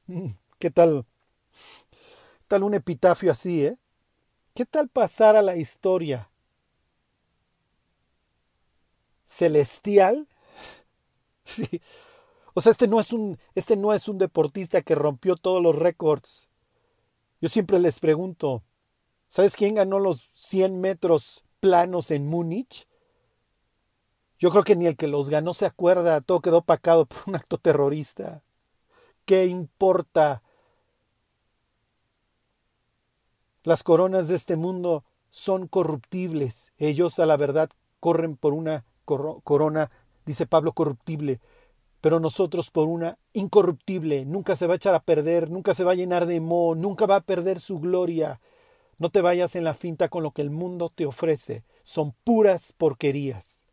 Mm, 0.07 0.31
¿Qué 0.59 0.70
tal? 0.70 1.05
Tal 2.48 2.62
un 2.64 2.74
epitafio 2.74 3.31
así, 3.31 3.64
¿eh? 3.64 3.77
¿Qué 4.55 4.66
tal 4.66 4.88
pasar 4.88 5.37
a 5.37 5.42
la 5.42 5.57
historia 5.57 6.31
celestial? 9.27 10.27
Sí. 11.42 11.81
O 12.54 12.60
sea, 12.60 12.72
este 12.72 12.88
no 12.88 13.00
es 13.00 13.12
un 13.12 13.38
este 13.54 13.76
no 13.76 13.92
es 13.92 14.08
un 14.08 14.18
deportista 14.18 14.82
que 14.82 14.94
rompió 14.94 15.36
todos 15.36 15.62
los 15.62 15.76
récords 15.76 16.50
yo 17.40 17.48
siempre 17.48 17.78
les 17.78 18.00
pregunto, 18.00 18.62
¿sabes 19.30 19.56
quién 19.56 19.74
ganó 19.74 19.98
los 19.98 20.28
100 20.34 20.80
metros 20.80 21.42
planos 21.58 22.10
en 22.10 22.26
Múnich? 22.26 22.86
Yo 24.38 24.50
creo 24.50 24.62
que 24.62 24.76
ni 24.76 24.86
el 24.86 24.96
que 24.96 25.06
los 25.06 25.30
ganó 25.30 25.54
se 25.54 25.66
acuerda, 25.66 26.20
todo 26.20 26.40
quedó 26.40 26.62
pacado 26.62 27.06
por 27.06 27.18
un 27.26 27.36
acto 27.36 27.56
terrorista. 27.56 28.42
¿Qué 29.24 29.46
importa? 29.46 30.42
Las 33.62 33.82
coronas 33.82 34.28
de 34.28 34.36
este 34.36 34.56
mundo 34.56 35.04
son 35.30 35.66
corruptibles. 35.66 36.72
Ellos 36.76 37.18
a 37.18 37.26
la 37.26 37.36
verdad 37.36 37.70
corren 38.00 38.36
por 38.36 38.52
una 38.52 38.84
corona, 39.04 39.90
dice 40.26 40.46
Pablo, 40.46 40.72
corruptible 40.72 41.40
pero 42.00 42.20
nosotros 42.20 42.70
por 42.70 42.88
una 42.88 43.18
incorruptible, 43.32 44.24
nunca 44.24 44.56
se 44.56 44.66
va 44.66 44.74
a 44.74 44.76
echar 44.76 44.94
a 44.94 45.02
perder, 45.02 45.50
nunca 45.50 45.74
se 45.74 45.84
va 45.84 45.92
a 45.92 45.96
llenar 45.96 46.26
de 46.26 46.40
moho, 46.40 46.74
nunca 46.74 47.06
va 47.06 47.16
a 47.16 47.20
perder 47.20 47.60
su 47.60 47.78
gloria. 47.78 48.40
No 48.98 49.10
te 49.10 49.20
vayas 49.20 49.56
en 49.56 49.64
la 49.64 49.74
finta 49.74 50.08
con 50.08 50.22
lo 50.22 50.32
que 50.32 50.42
el 50.42 50.50
mundo 50.50 50.90
te 50.94 51.06
ofrece, 51.06 51.64
son 51.84 52.12
puras 52.24 52.72
porquerías. 52.72 53.66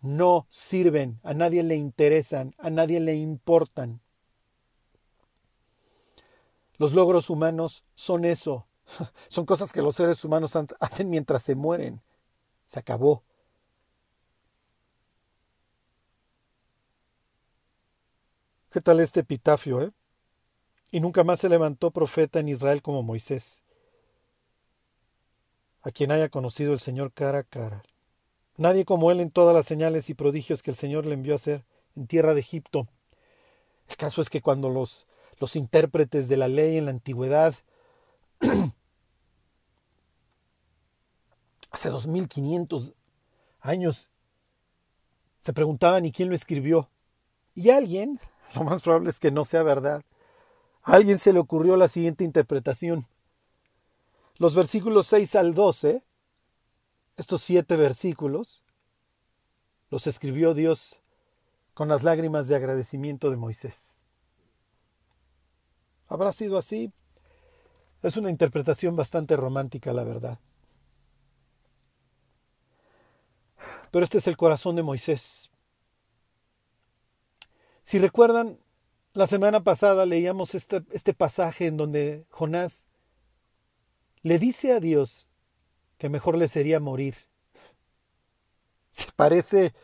No 0.00 0.46
sirven, 0.50 1.20
a 1.22 1.32
nadie 1.32 1.62
le 1.62 1.76
interesan, 1.76 2.54
a 2.58 2.70
nadie 2.70 2.98
le 2.98 3.14
importan. 3.14 4.00
Los 6.76 6.92
logros 6.92 7.30
humanos 7.30 7.84
son 7.94 8.24
eso, 8.24 8.66
son 9.28 9.46
cosas 9.46 9.72
que 9.72 9.82
los 9.82 9.94
seres 9.94 10.24
humanos 10.24 10.52
hacen 10.80 11.08
mientras 11.08 11.42
se 11.44 11.54
mueren. 11.54 12.02
Se 12.66 12.80
acabó. 12.80 13.22
¿Qué 18.72 18.80
tal 18.80 19.00
este 19.00 19.20
epitafio, 19.20 19.82
eh? 19.82 19.92
Y 20.90 21.00
nunca 21.00 21.24
más 21.24 21.40
se 21.40 21.50
levantó 21.50 21.90
profeta 21.90 22.40
en 22.40 22.48
Israel 22.48 22.80
como 22.80 23.02
Moisés, 23.02 23.62
a 25.82 25.90
quien 25.90 26.10
haya 26.10 26.30
conocido 26.30 26.72
el 26.72 26.78
Señor 26.78 27.12
cara 27.12 27.40
a 27.40 27.42
cara. 27.42 27.82
Nadie 28.56 28.86
como 28.86 29.10
él 29.10 29.20
en 29.20 29.30
todas 29.30 29.54
las 29.54 29.66
señales 29.66 30.08
y 30.08 30.14
prodigios 30.14 30.62
que 30.62 30.70
el 30.70 30.76
Señor 30.78 31.04
le 31.04 31.12
envió 31.12 31.34
a 31.34 31.36
hacer 31.36 31.66
en 31.96 32.06
tierra 32.06 32.32
de 32.32 32.40
Egipto. 32.40 32.88
El 33.90 33.96
caso 33.96 34.22
es 34.22 34.30
que 34.30 34.40
cuando 34.40 34.70
los, 34.70 35.06
los 35.38 35.54
intérpretes 35.54 36.28
de 36.28 36.38
la 36.38 36.48
ley 36.48 36.78
en 36.78 36.86
la 36.86 36.92
antigüedad, 36.92 37.54
hace 41.70 41.90
dos 41.90 42.06
mil 42.06 42.26
quinientos 42.26 42.94
años, 43.60 44.08
se 45.40 45.52
preguntaban 45.52 46.06
¿y 46.06 46.12
quién 46.12 46.30
lo 46.30 46.34
escribió? 46.34 46.88
Y 47.54 47.68
alguien, 47.68 48.18
lo 48.54 48.64
más 48.64 48.82
probable 48.82 49.10
es 49.10 49.18
que 49.18 49.30
no 49.30 49.44
sea 49.44 49.62
verdad. 49.62 50.02
A 50.82 50.94
alguien 50.94 51.18
se 51.18 51.32
le 51.32 51.38
ocurrió 51.38 51.76
la 51.76 51.88
siguiente 51.88 52.24
interpretación. 52.24 53.06
Los 54.36 54.54
versículos 54.54 55.06
6 55.06 55.36
al 55.36 55.54
12, 55.54 56.02
estos 57.16 57.42
siete 57.42 57.76
versículos, 57.76 58.64
los 59.90 60.06
escribió 60.06 60.54
Dios 60.54 61.00
con 61.74 61.88
las 61.88 62.02
lágrimas 62.02 62.48
de 62.48 62.56
agradecimiento 62.56 63.30
de 63.30 63.36
Moisés. 63.36 63.76
¿Habrá 66.08 66.32
sido 66.32 66.58
así? 66.58 66.92
Es 68.02 68.16
una 68.16 68.30
interpretación 68.30 68.96
bastante 68.96 69.36
romántica, 69.36 69.92
la 69.92 70.04
verdad. 70.04 70.38
Pero 73.90 74.04
este 74.04 74.18
es 74.18 74.26
el 74.26 74.36
corazón 74.36 74.76
de 74.76 74.82
Moisés. 74.82 75.41
Si 77.82 77.98
recuerdan, 77.98 78.58
la 79.12 79.26
semana 79.26 79.62
pasada 79.62 80.06
leíamos 80.06 80.54
este, 80.54 80.82
este, 80.92 81.12
pasaje 81.12 81.66
en 81.66 81.76
donde 81.76 82.24
Jonás 82.30 82.86
le 84.22 84.38
dice 84.38 84.72
a 84.72 84.80
Dios 84.80 85.26
que 85.98 86.08
mejor 86.08 86.38
le 86.38 86.48
sería 86.48 86.80
morir. 86.80 87.14
Se 88.90 89.10
parece 89.16 89.74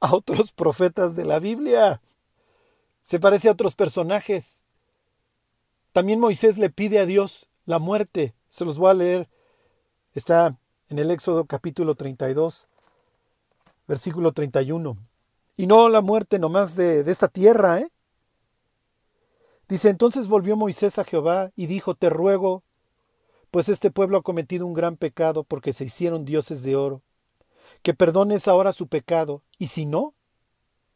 a 0.00 0.14
otros 0.14 0.52
profetas 0.52 1.16
de 1.16 1.24
la 1.24 1.40
Biblia. 1.40 2.00
Se 3.02 3.18
parece 3.18 3.48
a 3.48 3.52
otros 3.52 3.74
personajes. 3.74 4.62
También 5.92 6.20
Moisés 6.20 6.56
le 6.56 6.70
pide 6.70 6.98
a 7.00 7.06
Dios 7.06 7.48
la 7.66 7.78
muerte. 7.78 8.34
Se 8.48 8.64
los 8.64 8.78
voy 8.78 8.90
a 8.90 8.94
leer. 8.94 9.28
Está 10.14 10.56
en 10.88 10.98
el 10.98 11.10
Éxodo 11.10 11.44
capítulo 11.46 11.96
32, 11.96 12.68
versículo 13.86 14.32
31. 14.32 14.96
Y 15.56 15.66
no 15.66 15.88
la 15.88 16.00
muerte 16.00 16.38
nomás 16.38 16.74
de, 16.74 17.04
de 17.04 17.12
esta 17.12 17.28
tierra, 17.28 17.80
¿eh? 17.80 17.90
Dice, 19.68 19.88
entonces 19.88 20.28
volvió 20.28 20.56
Moisés 20.56 20.98
a 20.98 21.04
Jehová 21.04 21.50
y 21.56 21.66
dijo, 21.66 21.94
te 21.94 22.10
ruego, 22.10 22.62
pues 23.50 23.68
este 23.68 23.90
pueblo 23.90 24.18
ha 24.18 24.22
cometido 24.22 24.66
un 24.66 24.74
gran 24.74 24.96
pecado 24.96 25.44
porque 25.44 25.72
se 25.72 25.84
hicieron 25.84 26.24
dioses 26.24 26.62
de 26.62 26.76
oro, 26.76 27.02
que 27.82 27.94
perdones 27.94 28.46
ahora 28.46 28.72
su 28.72 28.88
pecado, 28.88 29.42
y 29.58 29.68
si 29.68 29.86
no, 29.86 30.14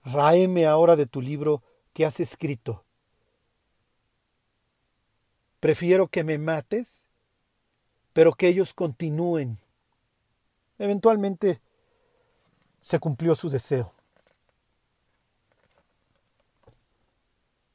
Raeme 0.04 0.66
ahora 0.66 0.96
de 0.96 1.06
tu 1.06 1.20
libro 1.20 1.62
que 1.92 2.04
has 2.04 2.20
escrito. 2.20 2.84
Prefiero 5.60 6.08
que 6.08 6.24
me 6.24 6.38
mates, 6.38 7.04
pero 8.12 8.32
que 8.32 8.48
ellos 8.48 8.72
continúen. 8.72 9.58
Eventualmente 10.78 11.60
se 12.80 12.98
cumplió 12.98 13.34
su 13.34 13.50
deseo. 13.50 13.92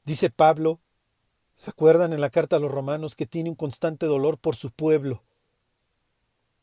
Dice 0.05 0.29
Pablo, 0.29 0.79
¿se 1.55 1.69
acuerdan 1.69 2.13
en 2.13 2.21
la 2.21 2.29
carta 2.29 2.57
a 2.57 2.59
los 2.59 2.71
romanos 2.71 3.15
que 3.15 3.25
tiene 3.25 3.49
un 3.49 3.55
constante 3.55 4.05
dolor 4.05 4.37
por 4.37 4.55
su 4.55 4.71
pueblo? 4.71 5.23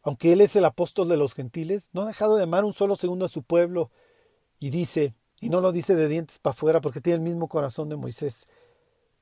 Aunque 0.03 0.33
él 0.33 0.41
es 0.41 0.57
el 0.57 0.65
apóstol 0.65 1.09
de 1.09 1.17
los 1.17 1.35
gentiles, 1.35 1.89
no 1.93 2.03
ha 2.03 2.07
dejado 2.07 2.37
de 2.37 2.45
amar 2.45 2.65
un 2.65 2.73
solo 2.73 2.97
segundo 2.97 3.25
a 3.25 3.29
su 3.29 3.43
pueblo. 3.43 3.91
Y 4.59 4.71
dice, 4.71 5.15
y 5.41 5.49
no 5.49 5.61
lo 5.61 5.73
dice 5.73 5.95
de 5.95 6.09
dientes 6.09 6.39
para 6.39 6.53
afuera 6.53 6.81
porque 6.81 7.01
tiene 7.01 7.17
el 7.17 7.23
mismo 7.23 7.49
corazón 7.49 7.89
de 7.89 7.97
Moisés, 7.97 8.47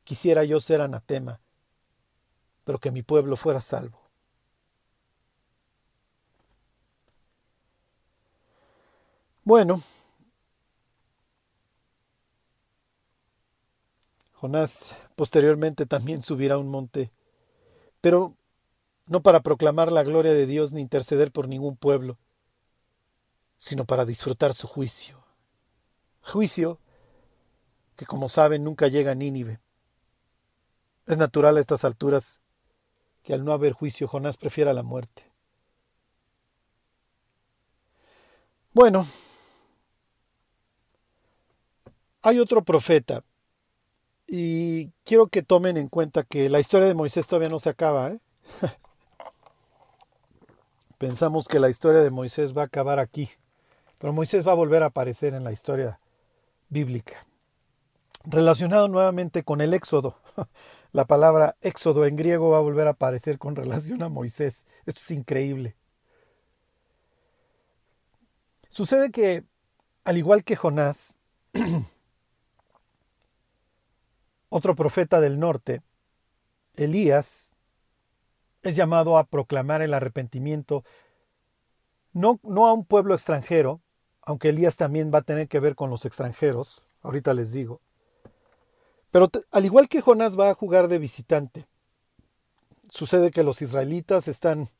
quisiera 0.05 0.45
yo 0.45 0.59
ser 0.59 0.81
anatema, 0.81 1.41
pero 2.65 2.79
que 2.79 2.91
mi 2.91 3.03
pueblo 3.03 3.37
fuera 3.37 3.61
salvo. 3.61 4.01
Bueno, 9.45 9.81
Jonás 14.41 14.97
posteriormente 15.17 15.85
también 15.85 16.23
subirá 16.23 16.55
a 16.55 16.59
un 16.59 16.69
monte, 16.69 17.11
pero 18.01 18.37
no 19.09 19.21
para 19.21 19.41
proclamar 19.41 19.91
la 19.91 20.05
gloria 20.05 20.33
de 20.33 20.47
Dios 20.47 20.73
ni 20.73 20.81
interceder 20.81 21.33
por 21.33 21.49
ningún 21.49 21.77
pueblo, 21.77 22.19
sino 23.57 23.85
para 23.85 24.05
disfrutar 24.05 24.55
su 24.55 24.69
juicio. 24.69 25.19
Juicio 26.23 26.79
que, 27.97 28.07
como 28.07 28.29
saben, 28.29 28.63
nunca 28.63 28.87
llega 28.87 29.11
a 29.11 29.15
Nínive. 29.17 29.59
Es 31.07 31.19
natural 31.19 31.57
a 31.57 31.61
estas 31.61 31.85
alturas 31.85 32.41
que 33.25 33.35
al 33.35 33.45
no 33.45 33.53
haber 33.53 33.73
juicio 33.73 34.07
Jonás 34.07 34.37
prefiera 34.37 34.73
la 34.73 34.85
muerte. 34.85 35.33
Bueno, 38.73 39.05
hay 42.23 42.39
otro 42.39 42.63
profeta 42.63 43.25
y 44.29 44.91
quiero 45.05 45.29
que 45.29 45.43
tomen 45.43 45.79
en 45.79 45.89
cuenta 45.89 46.23
que 46.23 46.51
la 46.51 46.61
historia 46.61 46.87
de 46.87 46.95
Moisés 46.95 47.27
todavía 47.27 47.49
no 47.49 47.59
se 47.59 47.71
acaba. 47.71 48.11
¿eh? 48.11 48.19
Pensamos 50.99 51.49
que 51.49 51.59
la 51.59 51.71
historia 51.71 52.01
de 52.01 52.11
Moisés 52.11 52.57
va 52.57 52.63
a 52.63 52.67
acabar 52.67 52.99
aquí, 52.99 53.31
pero 53.97 54.13
Moisés 54.13 54.47
va 54.47 54.53
a 54.53 54.57
volver 54.57 54.83
a 54.83 54.87
aparecer 54.87 55.33
en 55.33 55.45
la 55.45 55.53
historia 55.53 55.99
bíblica. 56.69 57.27
Relacionado 58.25 58.89
nuevamente 58.89 59.43
con 59.45 59.63
el 59.63 59.73
éxodo. 59.73 60.17
La 60.93 61.07
palabra 61.07 61.57
éxodo 61.61 62.07
en 62.07 62.17
griego 62.17 62.51
va 62.51 62.59
a 62.59 62.63
volver 62.63 62.87
a 62.87 62.91
aparecer 62.91 63.39
con 63.39 63.57
relación 63.57 64.03
a 64.03 64.09
Moisés. 64.09 64.67
Esto 64.87 65.01
es 65.01 65.11
increíble. 65.11 65.77
Sucede 68.69 69.11
que, 69.11 69.45
al 70.05 70.17
igual 70.17 70.45
que 70.45 70.57
Jonás, 70.57 71.17
otro 74.49 74.75
profeta 74.75 75.21
del 75.21 75.39
norte, 75.39 75.83
Elías, 76.75 77.55
es 78.63 78.77
llamado 78.77 79.19
a 79.19 79.25
proclamar 79.25 79.83
el 79.83 79.95
arrepentimiento 79.95 80.85
no, 82.13 82.41
no 82.43 82.67
a 82.67 82.73
un 82.73 82.85
pueblo 82.85 83.15
extranjero, 83.15 83.81
aunque 84.23 84.49
Elías 84.49 84.77
también 84.77 85.13
va 85.13 85.19
a 85.19 85.23
tener 85.23 85.49
que 85.49 85.61
ver 85.61 85.75
con 85.75 85.91
los 85.91 86.05
extranjeros, 86.05 86.85
ahorita 87.03 87.35
les 87.35 87.53
digo. 87.53 87.81
Pero 89.11 89.31
al 89.51 89.65
igual 89.65 89.89
que 89.89 90.01
Jonás 90.01 90.39
va 90.39 90.51
a 90.51 90.55
jugar 90.55 90.89
de 90.89 90.99
visitante, 90.99 91.67
sucede 92.91 93.31
que 93.31 93.43
los 93.43 93.63
israelitas 93.63 94.29
están 94.29 94.71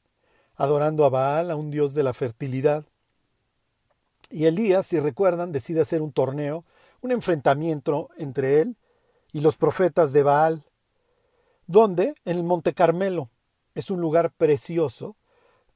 adorando 0.57 1.05
a 1.05 1.09
Baal, 1.09 1.51
a 1.51 1.57
un 1.57 1.71
dios 1.71 1.95
de 1.95 2.03
la 2.03 2.13
fertilidad. 2.13 2.85
Y 4.31 4.47
Elías, 4.47 4.87
si 4.87 4.99
recuerdan, 5.01 5.53
decide 5.53 5.81
hacer 5.81 6.03
un 6.03 6.13
torneo, 6.13 6.65
un 7.01 7.13
enfrentamiento 7.13 8.11
entre 8.19 8.61
él 8.61 8.77
y 9.33 9.41
los 9.41 9.57
profetas 9.57 10.13
de 10.13 10.23
Baal, 10.23 10.65
donde 11.67 12.15
en 12.25 12.37
el 12.37 12.43
Monte 12.43 12.75
Carmelo 12.75 13.31
es 13.75 13.91
un 13.91 14.01
lugar 14.01 14.33
precioso 14.33 15.17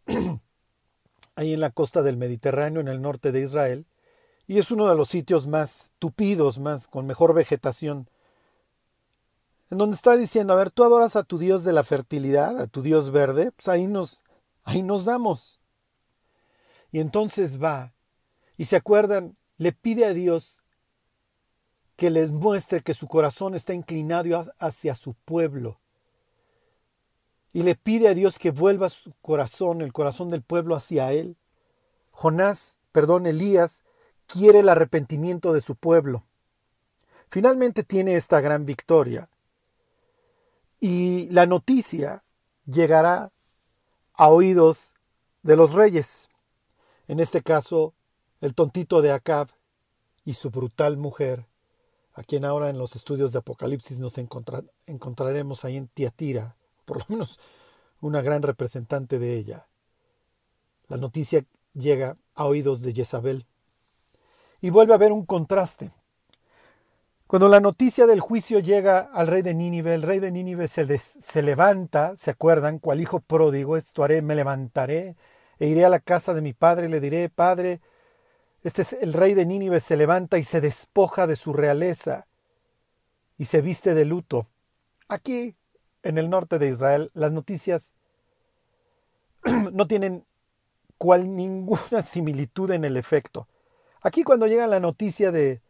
ahí 1.36 1.52
en 1.52 1.60
la 1.60 1.70
costa 1.70 2.02
del 2.02 2.16
Mediterráneo, 2.16 2.80
en 2.80 2.88
el 2.88 3.00
norte 3.00 3.32
de 3.32 3.42
Israel, 3.42 3.86
y 4.46 4.58
es 4.58 4.70
uno 4.70 4.88
de 4.88 4.96
los 4.96 5.08
sitios 5.08 5.46
más 5.46 5.92
tupidos, 5.98 6.58
más 6.58 6.88
con 6.88 7.06
mejor 7.06 7.34
vegetación, 7.34 8.08
en 9.70 9.78
donde 9.78 9.96
está 9.96 10.16
diciendo, 10.16 10.52
a 10.52 10.56
ver, 10.56 10.70
tú 10.70 10.84
adoras 10.84 11.16
a 11.16 11.22
tu 11.22 11.38
Dios 11.38 11.64
de 11.64 11.72
la 11.72 11.84
fertilidad, 11.84 12.60
a 12.60 12.66
tu 12.66 12.82
Dios 12.82 13.10
verde, 13.10 13.52
pues 13.52 13.68
ahí 13.68 13.86
nos, 13.86 14.22
ahí 14.64 14.82
nos 14.82 15.04
damos. 15.04 15.60
Y 16.90 17.00
entonces 17.00 17.62
va, 17.62 17.94
y 18.58 18.66
se 18.66 18.76
acuerdan, 18.76 19.36
le 19.56 19.72
pide 19.72 20.04
a 20.04 20.12
Dios 20.12 20.61
que 22.02 22.10
les 22.10 22.32
muestre 22.32 22.80
que 22.80 22.94
su 22.94 23.06
corazón 23.06 23.54
está 23.54 23.74
inclinado 23.74 24.52
hacia 24.58 24.96
su 24.96 25.14
pueblo, 25.14 25.78
y 27.52 27.62
le 27.62 27.76
pide 27.76 28.08
a 28.08 28.14
Dios 28.14 28.40
que 28.40 28.50
vuelva 28.50 28.88
su 28.88 29.12
corazón, 29.22 29.82
el 29.82 29.92
corazón 29.92 30.28
del 30.28 30.42
pueblo 30.42 30.74
hacia 30.74 31.12
él. 31.12 31.36
Jonás, 32.10 32.80
perdón, 32.90 33.26
Elías, 33.26 33.84
quiere 34.26 34.58
el 34.58 34.68
arrepentimiento 34.68 35.52
de 35.52 35.60
su 35.60 35.76
pueblo. 35.76 36.24
Finalmente 37.28 37.84
tiene 37.84 38.16
esta 38.16 38.40
gran 38.40 38.66
victoria. 38.66 39.28
Y 40.80 41.30
la 41.30 41.46
noticia 41.46 42.24
llegará 42.66 43.30
a 44.14 44.28
oídos 44.28 44.92
de 45.44 45.54
los 45.54 45.74
reyes, 45.74 46.30
en 47.06 47.20
este 47.20 47.42
caso 47.42 47.94
el 48.40 48.56
tontito 48.56 49.02
de 49.02 49.12
Acab 49.12 49.50
y 50.24 50.32
su 50.32 50.50
brutal 50.50 50.96
mujer, 50.96 51.46
a 52.14 52.22
quien 52.22 52.44
ahora 52.44 52.70
en 52.70 52.78
los 52.78 52.96
estudios 52.96 53.32
de 53.32 53.38
Apocalipsis 53.38 53.98
nos 53.98 54.18
encontraremos 54.18 55.64
ahí 55.64 55.76
en 55.76 55.88
Tiatira, 55.88 56.56
por 56.84 56.98
lo 56.98 57.04
menos 57.08 57.38
una 58.00 58.20
gran 58.20 58.42
representante 58.42 59.18
de 59.18 59.36
ella. 59.36 59.66
La 60.88 60.96
noticia 60.96 61.44
llega 61.74 62.16
a 62.34 62.44
oídos 62.44 62.82
de 62.82 62.92
Jezabel. 62.92 63.46
Y 64.60 64.70
vuelve 64.70 64.92
a 64.92 64.96
haber 64.96 65.12
un 65.12 65.24
contraste. 65.24 65.90
Cuando 67.26 67.48
la 67.48 67.60
noticia 67.60 68.06
del 68.06 68.20
juicio 68.20 68.58
llega 68.58 69.00
al 69.00 69.26
rey 69.26 69.42
de 69.42 69.54
Nínive, 69.54 69.94
el 69.94 70.02
rey 70.02 70.20
de 70.20 70.30
Nínive 70.30 70.68
se, 70.68 70.98
se 70.98 71.42
levanta, 71.42 72.14
¿se 72.16 72.30
acuerdan? 72.30 72.78
Cual 72.78 73.00
hijo 73.00 73.20
pródigo, 73.20 73.76
esto 73.76 74.04
haré, 74.04 74.20
me 74.20 74.34
levantaré 74.34 75.16
e 75.58 75.66
iré 75.68 75.84
a 75.84 75.88
la 75.88 76.00
casa 76.00 76.34
de 76.34 76.42
mi 76.42 76.52
padre 76.52 76.86
y 76.86 76.90
le 76.90 77.00
diré, 77.00 77.28
Padre, 77.30 77.80
este 78.62 78.82
es 78.82 78.92
el 78.94 79.12
rey 79.12 79.34
de 79.34 79.44
Nínive 79.44 79.80
se 79.80 79.96
levanta 79.96 80.38
y 80.38 80.44
se 80.44 80.60
despoja 80.60 81.26
de 81.26 81.36
su 81.36 81.52
realeza 81.52 82.26
y 83.38 83.46
se 83.46 83.60
viste 83.60 83.94
de 83.94 84.04
luto. 84.04 84.46
Aquí 85.08 85.56
en 86.02 86.18
el 86.18 86.30
norte 86.30 86.58
de 86.58 86.68
Israel, 86.68 87.10
las 87.14 87.32
noticias 87.32 87.92
no 89.72 89.86
tienen 89.86 90.24
cual 90.98 91.34
ninguna 91.34 92.02
similitud 92.02 92.70
en 92.70 92.84
el 92.84 92.96
efecto. 92.96 93.48
Aquí 94.02 94.22
cuando 94.22 94.46
llega 94.46 94.66
la 94.66 94.80
noticia 94.80 95.32
de 95.32 95.60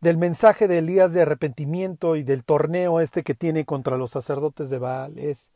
del 0.00 0.16
mensaje 0.16 0.68
de 0.68 0.78
Elías 0.78 1.12
de 1.12 1.22
arrepentimiento 1.22 2.14
y 2.14 2.22
del 2.22 2.44
torneo 2.44 3.00
este 3.00 3.22
que 3.22 3.34
tiene 3.34 3.64
contra 3.64 3.96
los 3.96 4.12
sacerdotes 4.12 4.70
de 4.70 4.78
Baal 4.78 5.18
es 5.18 5.50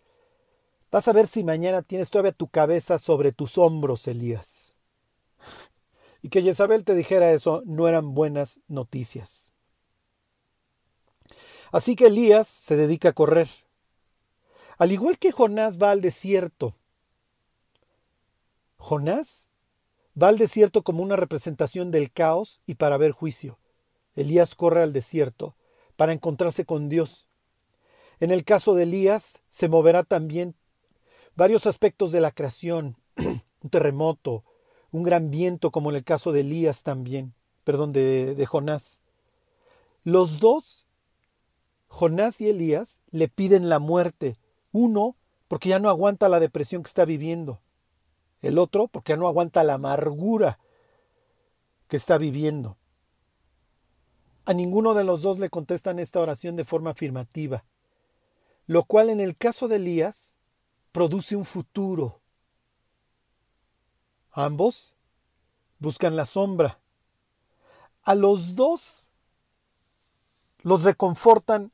vas 0.91 1.07
a 1.07 1.13
ver 1.13 1.27
si 1.27 1.45
mañana 1.45 1.83
tienes 1.83 2.11
todavía 2.11 2.33
tu 2.33 2.49
cabeza 2.49 2.99
sobre 2.99 3.33
tus 3.33 3.57
hombros, 3.57 4.09
Elías. 4.09 4.62
Y 6.23 6.29
que 6.29 6.43
Jezabel 6.43 6.85
te 6.85 6.95
dijera 6.95 7.33
eso 7.33 7.63
no 7.67 7.89
eran 7.89 8.15
buenas 8.15 8.61
noticias. 8.69 9.53
Así 11.73 11.97
que 11.97 12.07
Elías 12.07 12.47
se 12.49 12.77
dedica 12.77 13.11
a 13.11 13.13
correr. 13.13 13.49
Al 14.79 14.93
igual 14.93 15.19
que 15.19 15.33
Jonás 15.33 15.79
va 15.83 15.91
al 15.91 16.01
desierto. 16.01 16.77
Jonás 18.77 19.49
va 20.21 20.29
al 20.29 20.39
desierto 20.39 20.83
como 20.83 21.03
una 21.03 21.17
representación 21.17 21.91
del 21.91 22.13
caos 22.13 22.61
y 22.67 22.75
para 22.75 22.97
ver 22.97 23.13
juicio. 23.13 23.59
Elías 24.15 24.55
corre 24.55 24.83
al 24.83 24.93
desierto 24.93 25.57
para 25.97 26.13
encontrarse 26.13 26.65
con 26.65 26.89
Dios. 26.89 27.29
En 28.21 28.31
el 28.31 28.45
caso 28.45 28.75
de 28.75 28.85
Elías 28.85 29.41
se 29.49 29.69
moverá 29.69 30.05
también 30.05 30.55
varios 31.35 31.67
aspectos 31.67 32.13
de 32.13 32.21
la 32.21 32.31
creación, 32.31 32.97
un 33.17 33.71
terremoto, 33.71 34.45
un 34.93 35.03
gran 35.03 35.31
viento 35.31 35.71
como 35.71 35.91
en 35.91 35.97
el 35.97 36.05
caso 36.05 36.33
de 36.33 36.41
Elías 36.41 36.83
también, 36.83 37.35
perdón, 37.65 37.93
de, 37.93 38.35
de 38.35 38.47
Jonás. 38.47 39.01
Los 40.05 40.39
dos 40.39 40.87
Jonás 41.93 42.41
y 42.41 42.49
Elías 42.49 43.01
le 43.11 43.29
piden 43.29 43.69
la 43.69 43.79
muerte. 43.79 44.39
Uno 44.73 45.15
porque 45.47 45.69
ya 45.69 45.79
no 45.79 45.91
aguanta 45.91 46.31
la 46.31 46.41
depresión 46.41 46.83
que 46.83 46.89
está 46.89 47.05
viviendo. 47.05 47.61
El 48.41 48.57
otro 48.57 48.89
porque 48.89 49.13
ya 49.13 49.19
no 49.19 49.29
aguanta 49.29 49.63
la 49.63 49.75
amargura 49.75 50.59
que 51.89 51.99
está 51.99 52.17
viviendo. 52.17 52.79
A 54.47 54.55
ninguno 54.55 54.95
de 54.95 55.05
los 55.05 55.21
dos 55.21 55.39
le 55.39 55.51
contestan 55.51 55.99
esta 55.99 56.21
oración 56.21 56.57
de 56.57 56.65
forma 56.65 56.93
afirmativa, 56.93 57.65
lo 58.67 58.85
cual 58.85 59.11
en 59.11 59.21
el 59.21 59.37
caso 59.37 59.69
de 59.69 59.77
Elías 59.77 60.35
produce 60.93 61.37
un 61.37 61.45
futuro. 61.45 62.22
Ambos 64.33 64.95
buscan 65.79 66.17
la 66.17 66.27
sombra. 66.27 66.79
A 68.03 68.15
los 68.15 68.55
dos 68.55 69.09
los 70.63 70.83
reconfortan 70.83 71.73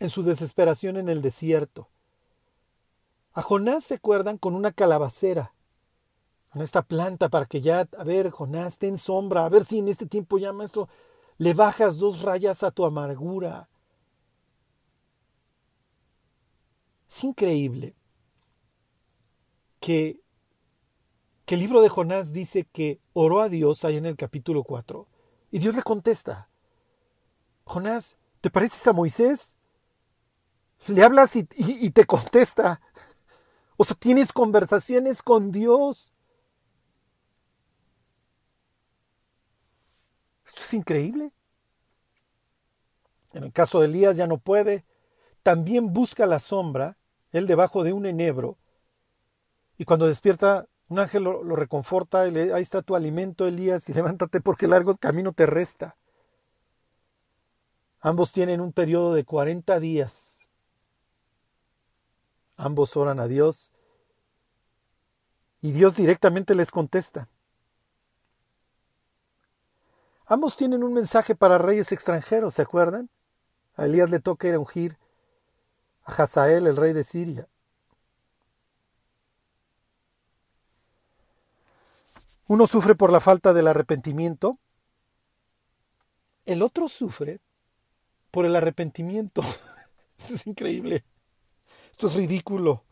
en 0.00 0.10
su 0.10 0.22
desesperación 0.22 0.96
en 0.96 1.08
el 1.08 1.22
desierto. 1.22 1.88
A 3.32 3.42
Jonás 3.42 3.84
se 3.84 3.94
acuerdan 3.94 4.38
con 4.38 4.54
una 4.54 4.72
calabacera, 4.72 5.54
con 6.50 6.62
esta 6.62 6.82
planta 6.82 7.28
para 7.28 7.46
que 7.46 7.60
ya, 7.60 7.88
a 7.98 8.04
ver, 8.04 8.30
Jonás, 8.30 8.78
ten 8.78 8.98
sombra, 8.98 9.44
a 9.44 9.48
ver 9.48 9.64
si 9.64 9.78
en 9.78 9.88
este 9.88 10.06
tiempo 10.06 10.38
ya, 10.38 10.52
maestro, 10.52 10.88
le 11.38 11.54
bajas 11.54 11.98
dos 11.98 12.22
rayas 12.22 12.62
a 12.62 12.70
tu 12.70 12.84
amargura. 12.84 13.68
Es 17.08 17.24
increíble 17.24 17.94
que, 19.80 20.20
que 21.44 21.54
el 21.56 21.60
libro 21.60 21.82
de 21.82 21.88
Jonás 21.88 22.32
dice 22.32 22.64
que 22.64 23.00
oró 23.12 23.40
a 23.40 23.48
Dios 23.48 23.84
ahí 23.84 23.96
en 23.96 24.06
el 24.06 24.16
capítulo 24.16 24.62
4 24.62 25.06
y 25.50 25.58
Dios 25.58 25.74
le 25.74 25.82
contesta, 25.82 26.48
Jonás, 27.64 28.16
¿te 28.40 28.50
pareces 28.50 28.86
a 28.86 28.92
Moisés? 28.92 29.56
Le 30.86 31.02
hablas 31.02 31.36
y, 31.36 31.48
y, 31.56 31.90
te 31.90 32.04
contesta. 32.04 32.80
O 33.76 33.84
sea, 33.84 33.96
tienes 33.96 34.32
conversaciones 34.32 35.22
con 35.22 35.50
Dios. 35.50 36.12
Esto 40.44 40.60
es 40.60 40.74
increíble. 40.74 41.32
En 43.32 43.44
el 43.44 43.52
caso 43.52 43.80
de 43.80 43.86
Elías 43.86 44.16
ya 44.16 44.26
no 44.26 44.38
puede. 44.38 44.84
También 45.42 45.92
busca 45.92 46.26
la 46.26 46.38
sombra, 46.38 46.98
él 47.32 47.46
debajo 47.46 47.82
de 47.82 47.92
un 47.92 48.06
enebro. 48.06 48.58
Y 49.78 49.84
cuando 49.84 50.06
despierta, 50.06 50.68
un 50.88 50.98
ángel 50.98 51.24
lo, 51.24 51.56
reconforta, 51.56 52.26
y 52.26 52.30
le, 52.30 52.52
ahí 52.52 52.62
está 52.62 52.82
tu 52.82 52.94
alimento, 52.94 53.46
Elías, 53.46 53.88
y 53.88 53.92
levántate 53.94 54.40
porque 54.40 54.66
largo 54.66 54.96
camino 54.96 55.32
te 55.32 55.46
resta. 55.46 55.96
Ambos 58.00 58.32
tienen 58.32 58.60
un 58.60 58.72
periodo 58.72 59.14
de 59.14 59.24
40 59.24 59.80
días. 59.80 60.38
Ambos 62.56 62.96
oran 62.96 63.18
a 63.18 63.26
Dios 63.26 63.72
y 65.60 65.72
Dios 65.72 65.96
directamente 65.96 66.54
les 66.54 66.70
contesta. 66.70 67.28
Ambos 70.26 70.56
tienen 70.56 70.84
un 70.84 70.92
mensaje 70.92 71.34
para 71.34 71.58
reyes 71.58 71.92
extranjeros, 71.92 72.54
¿se 72.54 72.62
acuerdan? 72.62 73.08
A 73.76 73.86
Elías 73.86 74.10
le 74.10 74.20
toca 74.20 74.48
ir 74.48 74.54
a 74.54 74.58
ungir 74.58 74.98
a 76.04 76.12
Hazael, 76.12 76.66
el 76.66 76.76
rey 76.76 76.92
de 76.92 77.04
Siria. 77.04 77.48
Uno 82.46 82.66
sufre 82.66 82.94
por 82.94 83.10
la 83.10 83.20
falta 83.20 83.52
del 83.52 83.66
arrepentimiento, 83.66 84.58
el 86.44 86.62
otro 86.62 86.88
sufre 86.88 87.40
por 88.30 88.44
el 88.44 88.54
arrepentimiento. 88.56 89.42
Esto 90.18 90.34
es 90.34 90.46
increíble. 90.46 91.04
Esto 91.90 92.06
es 92.08 92.14
ridículo. 92.14 92.84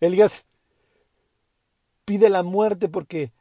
Elías 0.00 0.46
pide 2.04 2.28
la 2.28 2.42
muerte 2.42 2.88
porque 2.88 3.32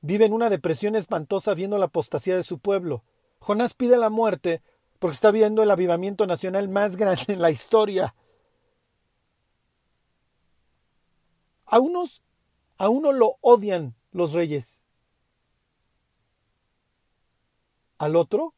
vive 0.00 0.26
en 0.26 0.32
una 0.32 0.50
depresión 0.50 0.94
espantosa 0.94 1.54
viendo 1.54 1.78
la 1.78 1.86
apostasía 1.86 2.36
de 2.36 2.42
su 2.42 2.58
pueblo. 2.58 3.04
Jonás 3.38 3.74
pide 3.74 3.96
la 3.96 4.10
muerte 4.10 4.62
porque 4.98 5.14
está 5.14 5.30
viendo 5.30 5.62
el 5.62 5.70
avivamiento 5.70 6.26
nacional 6.26 6.68
más 6.68 6.96
grande 6.96 7.24
en 7.28 7.40
la 7.40 7.50
historia. 7.50 8.14
A 11.64 11.78
unos, 11.80 12.22
a 12.78 12.88
uno 12.88 13.12
lo 13.12 13.36
odian 13.40 13.94
los 14.12 14.32
reyes. 14.32 14.82
Al 17.98 18.16
otro 18.16 18.54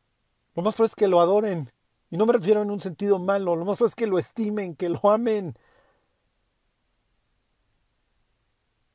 lo 0.59 0.63
más 0.65 0.75
probable 0.75 0.91
es 0.91 0.97
que 0.97 1.07
lo 1.07 1.21
adoren. 1.21 1.73
Y 2.11 2.17
no 2.17 2.27
me 2.27 2.33
refiero 2.33 2.63
en 2.63 2.73
un 2.73 2.81
sentido 2.81 3.21
malo. 3.21 3.55
Lo 3.55 3.65
más 3.65 3.77
probable 3.77 3.91
es 3.91 3.95
que 3.95 4.07
lo 4.09 4.19
estimen, 4.19 4.75
que 4.75 4.89
lo 4.89 5.01
amen. 5.09 5.57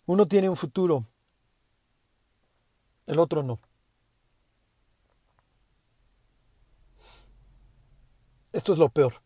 Uno 0.06 0.28
tiene 0.28 0.50
un 0.50 0.58
futuro. 0.58 1.08
El 3.06 3.18
otro 3.18 3.44
no. 3.44 3.62
Esto 8.52 8.74
es 8.74 8.78
lo 8.78 8.90
peor. 8.90 9.22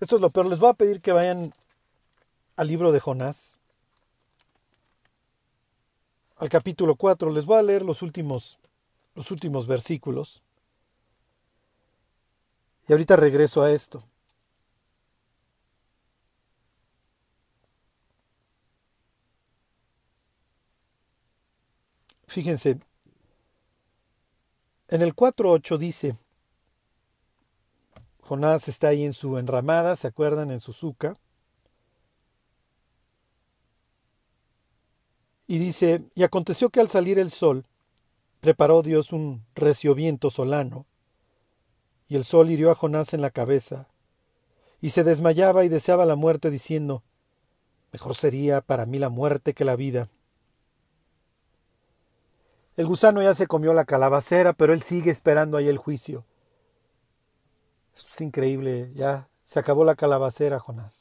Esto 0.00 0.16
es 0.16 0.22
lo 0.22 0.30
peor. 0.30 0.46
Les 0.46 0.58
voy 0.58 0.70
a 0.70 0.74
pedir 0.74 1.02
que 1.02 1.12
vayan 1.12 1.52
al 2.58 2.66
libro 2.66 2.90
de 2.90 2.98
Jonás. 2.98 3.56
Al 6.36 6.48
capítulo 6.48 6.96
4. 6.96 7.30
Les 7.30 7.46
voy 7.46 7.56
a 7.56 7.62
leer 7.62 7.82
los 7.82 8.02
últimos 8.02 8.58
los 9.14 9.30
últimos 9.30 9.66
versículos. 9.66 10.42
Y 12.88 12.92
ahorita 12.92 13.16
regreso 13.16 13.62
a 13.62 13.70
esto. 13.70 14.02
Fíjense, 22.26 22.80
en 24.88 25.02
el 25.02 25.14
4.8 25.14 25.78
dice, 25.78 26.16
Jonás 28.20 28.68
está 28.68 28.88
ahí 28.88 29.04
en 29.04 29.12
su 29.12 29.38
enramada, 29.38 29.96
¿se 29.96 30.08
acuerdan? 30.08 30.50
En 30.50 30.60
su 30.60 30.72
suca. 30.72 31.16
Y 35.50 35.58
dice, 35.58 36.04
y 36.14 36.24
aconteció 36.24 36.68
que 36.68 36.78
al 36.78 36.90
salir 36.90 37.18
el 37.18 37.30
sol, 37.30 37.64
preparó 38.40 38.82
Dios 38.82 39.12
un 39.12 39.46
recio 39.54 39.94
viento 39.94 40.30
solano, 40.30 40.84
y 42.06 42.16
el 42.16 42.24
sol 42.24 42.50
hirió 42.50 42.70
a 42.70 42.74
Jonás 42.74 43.14
en 43.14 43.22
la 43.22 43.30
cabeza, 43.30 43.88
y 44.82 44.90
se 44.90 45.04
desmayaba 45.04 45.64
y 45.64 45.70
deseaba 45.70 46.04
la 46.04 46.16
muerte, 46.16 46.50
diciendo, 46.50 47.02
Mejor 47.92 48.14
sería 48.14 48.60
para 48.60 48.84
mí 48.84 48.98
la 48.98 49.08
muerte 49.08 49.54
que 49.54 49.64
la 49.64 49.74
vida. 49.74 50.10
El 52.76 52.86
gusano 52.86 53.22
ya 53.22 53.32
se 53.32 53.46
comió 53.46 53.72
la 53.72 53.86
calabacera, 53.86 54.52
pero 54.52 54.74
él 54.74 54.82
sigue 54.82 55.10
esperando 55.10 55.56
ahí 55.56 55.68
el 55.68 55.78
juicio. 55.78 56.26
es 57.96 58.20
increíble, 58.20 58.92
ya 58.94 59.30
se 59.42 59.58
acabó 59.58 59.86
la 59.86 59.96
calabacera, 59.96 60.60
Jonás. 60.60 60.94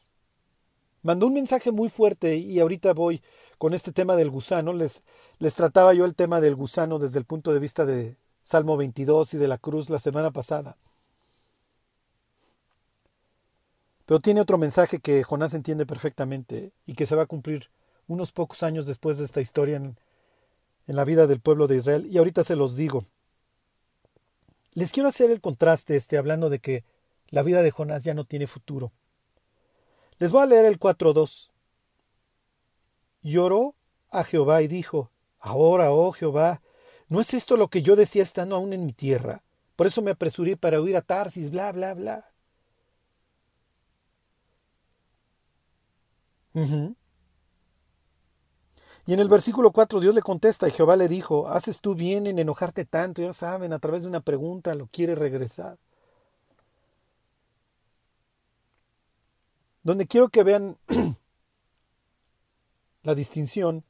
Mandó 1.03 1.27
un 1.27 1.33
mensaje 1.33 1.71
muy 1.71 1.89
fuerte 1.89 2.37
y 2.37 2.59
ahorita 2.59 2.93
voy 2.93 3.21
con 3.57 3.73
este 3.73 3.91
tema 3.91 4.15
del 4.15 4.29
gusano. 4.29 4.73
Les, 4.73 5.03
les 5.39 5.55
trataba 5.55 5.93
yo 5.93 6.05
el 6.05 6.15
tema 6.15 6.41
del 6.41 6.55
gusano 6.55 6.99
desde 6.99 7.19
el 7.19 7.25
punto 7.25 7.53
de 7.53 7.59
vista 7.59 7.85
de 7.85 8.17
Salmo 8.43 8.77
22 8.77 9.33
y 9.33 9.37
de 9.37 9.47
la 9.47 9.57
cruz 9.57 9.89
la 9.89 9.99
semana 9.99 10.31
pasada. 10.31 10.77
Pero 14.05 14.21
tiene 14.21 14.41
otro 14.41 14.57
mensaje 14.57 14.99
que 14.99 15.23
Jonás 15.23 15.53
entiende 15.53 15.85
perfectamente 15.85 16.71
y 16.85 16.93
que 16.93 17.05
se 17.05 17.15
va 17.15 17.23
a 17.23 17.27
cumplir 17.27 17.69
unos 18.07 18.31
pocos 18.31 18.63
años 18.63 18.85
después 18.85 19.17
de 19.17 19.25
esta 19.25 19.41
historia 19.41 19.75
en, 19.75 19.97
en 20.87 20.95
la 20.95 21.03
vida 21.03 21.27
del 21.27 21.41
pueblo 21.41 21.67
de 21.67 21.75
Israel. 21.75 22.07
Y 22.09 22.17
ahorita 22.17 22.45
se 22.45 22.55
los 22.55 22.77
digo. 22.77 23.05
Les 24.73 24.93
quiero 24.93 25.09
hacer 25.09 25.29
el 25.29 25.41
contraste 25.41 25.95
este 25.97 26.17
hablando 26.17 26.49
de 26.49 26.59
que 26.59 26.85
la 27.29 27.43
vida 27.43 27.61
de 27.63 27.71
Jonás 27.71 28.05
ya 28.05 28.13
no 28.13 28.23
tiene 28.23 28.47
futuro. 28.47 28.93
Les 30.19 30.31
voy 30.31 30.43
a 30.43 30.45
leer 30.45 30.65
el 30.65 30.79
4.2. 30.79 31.49
Lloró 33.27 33.75
a 34.09 34.23
Jehová 34.23 34.61
y 34.61 34.69
dijo, 34.69 35.11
Ahora, 35.39 35.91
oh 35.91 36.13
Jehová, 36.13 36.61
¿no 37.09 37.19
es 37.19 37.33
esto 37.33 37.57
lo 37.57 37.67
que 37.67 37.81
yo 37.81 37.97
decía 37.97 38.23
estando 38.23 38.55
aún 38.55 38.71
en 38.71 38.85
mi 38.85 38.93
tierra? 38.93 39.43
Por 39.75 39.85
eso 39.85 40.01
me 40.01 40.11
apresuré 40.11 40.55
para 40.55 40.79
huir 40.79 40.95
a 40.95 41.01
Tarsis, 41.01 41.51
bla, 41.51 41.73
bla, 41.73 41.93
bla. 41.93 42.25
Y 49.05 49.13
en 49.13 49.19
el 49.19 49.27
versículo 49.27 49.71
4 49.71 49.99
Dios 49.99 50.15
le 50.15 50.21
contesta 50.21 50.67
y 50.67 50.71
Jehová 50.71 50.95
le 50.95 51.09
dijo, 51.09 51.49
haces 51.49 51.81
tú 51.81 51.95
bien 51.95 52.27
en 52.27 52.39
enojarte 52.39 52.85
tanto, 52.85 53.21
ya 53.21 53.33
saben, 53.33 53.73
a 53.73 53.79
través 53.79 54.03
de 54.03 54.07
una 54.07 54.21
pregunta 54.21 54.73
lo 54.73 54.87
quiere 54.87 55.15
regresar. 55.15 55.77
Donde 59.83 60.07
quiero 60.07 60.29
que 60.29 60.43
vean 60.43 60.77
la 63.07 63.15
distinción 63.15 63.85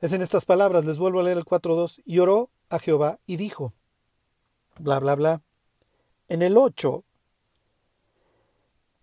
es 0.00 0.12
en 0.12 0.20
estas 0.20 0.44
palabras, 0.44 0.84
les 0.84 0.98
vuelvo 0.98 1.20
a 1.20 1.22
leer 1.22 1.38
el 1.38 1.44
4.2, 1.44 2.02
y 2.04 2.18
oró 2.18 2.50
a 2.68 2.80
Jehová 2.80 3.20
y 3.26 3.36
dijo, 3.36 3.74
bla, 4.76 4.98
bla, 4.98 5.14
bla. 5.14 5.42
En 6.26 6.42
el 6.42 6.58
8, 6.58 7.04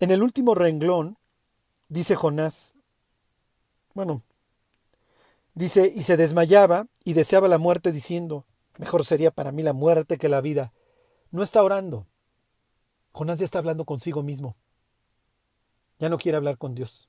en 0.02 0.12
el 0.12 0.22
último 0.22 0.54
renglón, 0.54 1.17
dice 1.88 2.17
Jonás, 2.17 2.76
bueno, 3.93 4.22
Dice, 5.56 5.93
y 5.96 6.04
se 6.04 6.17
desmayaba 6.17 6.88
y 7.06 7.13
deseaba 7.13 7.48
la 7.48 7.60
muerte 7.60 7.91
diciendo, 7.91 8.46
mejor 8.80 9.06
sería 9.06 9.32
para 9.32 9.52
mí 9.52 9.63
la 9.63 9.72
muerte 9.72 10.17
que 10.17 10.28
la 10.28 10.41
vida. 10.41 10.74
No 11.32 11.41
está 11.41 11.63
orando. 11.63 12.08
Jonás 13.13 13.39
ya 13.39 13.46
está 13.46 13.60
hablando 13.60 13.86
consigo 13.86 14.24
mismo. 14.24 14.58
Ya 16.00 16.10
no 16.10 16.17
quiere 16.17 16.38
hablar 16.38 16.58
con 16.58 16.74
Dios. 16.74 17.08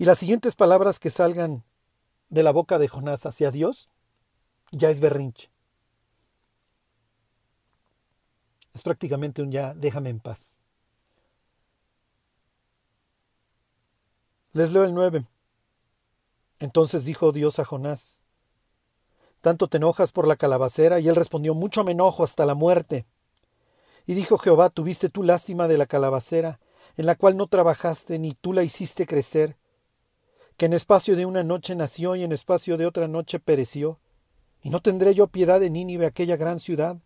Y 0.00 0.06
las 0.06 0.18
siguientes 0.18 0.56
palabras 0.56 0.98
que 0.98 1.10
salgan 1.10 1.62
de 2.30 2.42
la 2.42 2.52
boca 2.52 2.78
de 2.78 2.88
Jonás 2.88 3.26
hacia 3.26 3.50
Dios 3.50 3.90
ya 4.72 4.88
es 4.88 4.98
berrinche. 4.98 5.50
Es 8.72 8.82
prácticamente 8.82 9.42
un 9.42 9.52
ya, 9.52 9.74
déjame 9.74 10.08
en 10.08 10.20
paz. 10.20 10.40
Les 14.52 14.72
leo 14.72 14.84
el 14.84 14.94
9. 14.94 15.26
Entonces 16.60 17.04
dijo 17.04 17.32
Dios 17.32 17.58
a 17.58 17.66
Jonás, 17.66 18.16
¿tanto 19.42 19.68
te 19.68 19.76
enojas 19.76 20.12
por 20.12 20.26
la 20.26 20.36
calabacera? 20.36 20.98
Y 20.98 21.10
él 21.10 21.14
respondió, 21.14 21.52
mucho 21.52 21.84
me 21.84 21.92
enojo 21.92 22.24
hasta 22.24 22.46
la 22.46 22.54
muerte. 22.54 23.04
Y 24.06 24.14
dijo 24.14 24.38
Jehová, 24.38 24.70
¿tuviste 24.70 25.10
tú 25.10 25.22
lástima 25.24 25.68
de 25.68 25.76
la 25.76 25.84
calabacera, 25.84 26.58
en 26.96 27.04
la 27.04 27.16
cual 27.16 27.36
no 27.36 27.48
trabajaste, 27.48 28.18
ni 28.18 28.32
tú 28.32 28.54
la 28.54 28.62
hiciste 28.62 29.04
crecer, 29.06 29.59
que 30.60 30.66
en 30.66 30.74
espacio 30.74 31.16
de 31.16 31.24
una 31.24 31.42
noche 31.42 31.74
nació 31.74 32.16
y 32.16 32.22
en 32.22 32.32
espacio 32.32 32.76
de 32.76 32.84
otra 32.84 33.08
noche 33.08 33.40
pereció? 33.40 33.98
¿Y 34.62 34.68
no 34.68 34.82
tendré 34.82 35.14
yo 35.14 35.26
piedad 35.26 35.58
de 35.58 35.70
Nínive, 35.70 36.04
aquella 36.04 36.36
gran 36.36 36.60
ciudad, 36.60 36.98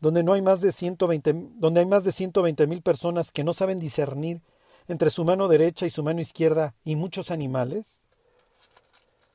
donde 0.00 0.22
no 0.22 0.34
hay 0.34 0.42
más 0.42 0.60
de 0.60 0.70
ciento 0.70 1.06
veinte, 1.06 1.32
donde 1.54 1.80
hay 1.80 1.86
más 1.86 2.04
de 2.04 2.12
ciento 2.12 2.42
veinte 2.42 2.66
mil 2.66 2.82
personas 2.82 3.32
que 3.32 3.42
no 3.42 3.54
saben 3.54 3.80
discernir 3.80 4.42
entre 4.86 5.08
su 5.08 5.24
mano 5.24 5.48
derecha 5.48 5.86
y 5.86 5.90
su 5.90 6.02
mano 6.02 6.20
izquierda 6.20 6.74
y 6.84 6.94
muchos 6.94 7.30
animales? 7.30 7.86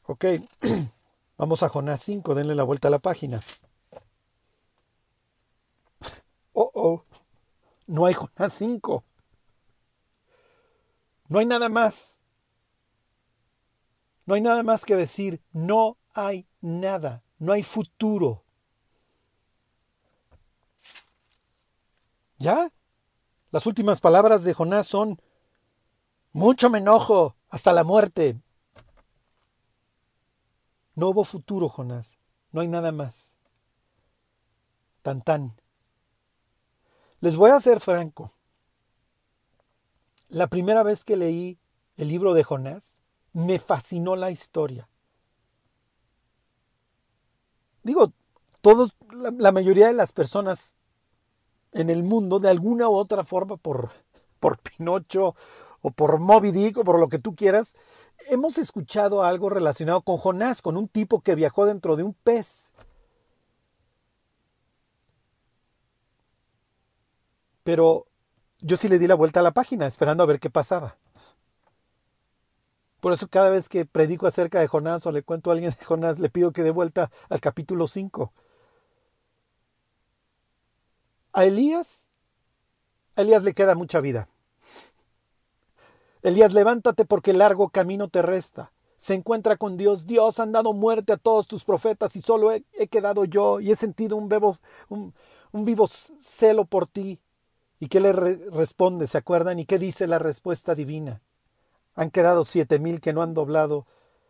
Ok, 0.06 0.26
vamos 1.40 1.64
a 1.64 1.70
Jonás 1.70 2.04
5, 2.04 2.36
denle 2.36 2.54
la 2.54 2.62
vuelta 2.62 2.90
a 2.90 2.92
la 2.92 3.00
página. 3.00 3.42
Oh, 6.54 6.70
oh, 6.76 7.04
no 7.88 8.06
hay 8.06 8.14
Jonás 8.14 8.54
5. 8.54 9.04
No 11.30 11.40
hay 11.40 11.48
nada 11.48 11.68
más. 11.68 12.19
No 14.30 14.36
hay 14.36 14.42
nada 14.42 14.62
más 14.62 14.86
que 14.86 14.96
decir. 14.96 15.42
No 15.54 15.98
hay 16.14 16.46
nada. 16.62 17.24
No 17.40 17.52
hay 17.52 17.64
futuro. 17.64 18.44
¿Ya? 22.38 22.72
Las 23.50 23.66
últimas 23.66 24.00
palabras 24.00 24.44
de 24.44 24.54
Jonás 24.54 24.86
son 24.86 25.20
mucho 26.32 26.70
me 26.70 26.78
enojo, 26.78 27.38
hasta 27.50 27.74
la 27.74 27.84
muerte. 27.84 28.40
No 30.94 31.10
hubo 31.10 31.24
futuro, 31.24 31.68
Jonás. 31.68 32.20
No 32.52 32.62
hay 32.62 32.68
nada 32.68 32.92
más. 32.92 33.34
Tan 35.02 35.24
tan. 35.24 35.60
Les 37.20 37.36
voy 37.36 37.50
a 37.50 37.60
ser 37.60 37.80
franco. 37.80 38.36
La 40.28 40.46
primera 40.46 40.84
vez 40.84 41.04
que 41.04 41.18
leí 41.18 41.58
el 41.98 42.10
libro 42.10 42.36
de 42.36 42.44
Jonás, 42.44 42.99
me 43.34 43.60
fascinó 43.60 44.16
la 44.16 44.32
historia. 44.32 44.88
Digo, 47.84 48.12
todos, 48.62 48.96
la, 49.12 49.52
mayoría 49.52 49.88
de 49.88 49.94
las 49.94 50.12
personas 50.12 50.76
en 51.72 51.90
el 51.90 52.04
mundo, 52.04 52.40
de 52.40 52.50
alguna 52.50 52.90
u 52.90 52.96
otra 52.96 53.24
forma, 53.24 53.58
por, 53.58 53.92
por 54.40 54.60
Pinocho 54.60 55.36
o 55.82 55.92
por 55.92 56.20
Moby 56.20 56.52
Dick 56.52 56.78
o 56.78 56.84
por 56.84 57.00
lo 57.00 57.08
que 57.08 57.20
tú 57.20 57.36
quieras, 57.36 57.74
hemos 58.28 58.58
escuchado 58.58 59.24
algo 59.24 59.50
relacionado 59.50 60.02
con 60.02 60.18
Jonás, 60.18 60.62
con 60.62 60.78
un 60.78 60.88
tipo 60.88 61.22
que 61.22 61.36
viajó 61.36 61.66
dentro 61.66 61.96
de 61.96 62.04
un 62.04 62.14
pez. 62.14 62.72
Pero 67.64 68.08
yo 68.62 68.78
sí 68.78 68.90
le 68.90 69.00
di 69.00 69.08
la 69.08 69.16
vuelta 69.16 69.40
a 69.40 69.44
la 69.44 69.52
página 69.52 69.86
esperando 69.88 70.24
a 70.24 70.26
ver 70.26 70.40
qué 70.40 70.50
pasaba. 70.50 70.98
Por 73.00 73.14
eso 73.14 73.28
cada 73.30 73.50
vez 73.50 73.70
que 73.70 73.86
predico 73.86 74.28
acerca 74.28 74.60
de 74.60 74.68
Jonás 74.68 75.06
o 75.06 75.12
le 75.12 75.24
cuento 75.24 75.50
a 75.50 75.54
alguien 75.54 75.72
de 75.72 75.86
Jonás, 75.86 76.20
le 76.20 76.30
pido 76.30 76.52
que 76.52 76.64
dé 76.64 76.72
vuelta 76.72 77.12
al 77.30 77.40
capítulo 77.40 77.88
5. 77.88 78.34
A 81.32 81.46
Elías, 81.46 82.06
a 83.16 83.22
Elías 83.22 83.44
le 83.44 83.54
queda 83.54 83.76
mucha 83.76 84.02
vida. 84.02 84.28
Elías, 86.22 86.54
levántate 86.54 87.06
porque 87.06 87.32
largo 87.32 87.70
camino 87.70 88.10
te 88.10 88.22
resta. 88.22 88.74
Se 88.98 89.14
encuentra 89.14 89.56
con 89.56 89.78
Dios. 89.78 90.06
Dios 90.06 90.40
han 90.42 90.52
dado 90.52 90.74
muerte 90.74 91.14
a 91.14 91.18
todos 91.18 91.48
tus 91.48 91.64
profetas 91.64 92.18
y 92.18 92.22
solo 92.22 92.52
he, 92.52 92.64
quedado 92.90 93.24
yo 93.24 93.62
y 93.62 93.72
he 93.72 93.76
sentido 93.78 94.18
un, 94.18 94.28
bebo, 94.28 94.58
un, 94.90 95.14
vivo 95.54 95.88
celo 95.88 96.66
por 96.66 96.88
ti. 96.88 97.20
¿Y 97.80 97.88
qué 97.88 98.02
le 98.02 98.12
re 98.12 98.36
responde? 98.52 99.08
¿Se 99.08 99.18
acuerdan? 99.18 99.60
¿Y 99.60 99.66
qué 99.66 99.80
dice 99.80 100.06
la 100.06 100.20
respuesta 100.20 100.76
divina? 100.76 101.22
Han 102.00 102.12
quedado 102.12 102.46
siete 102.46 102.80
mil 102.80 103.02
que 103.02 103.12
no 103.12 103.22
han 103.22 103.34
doblado 103.34 103.86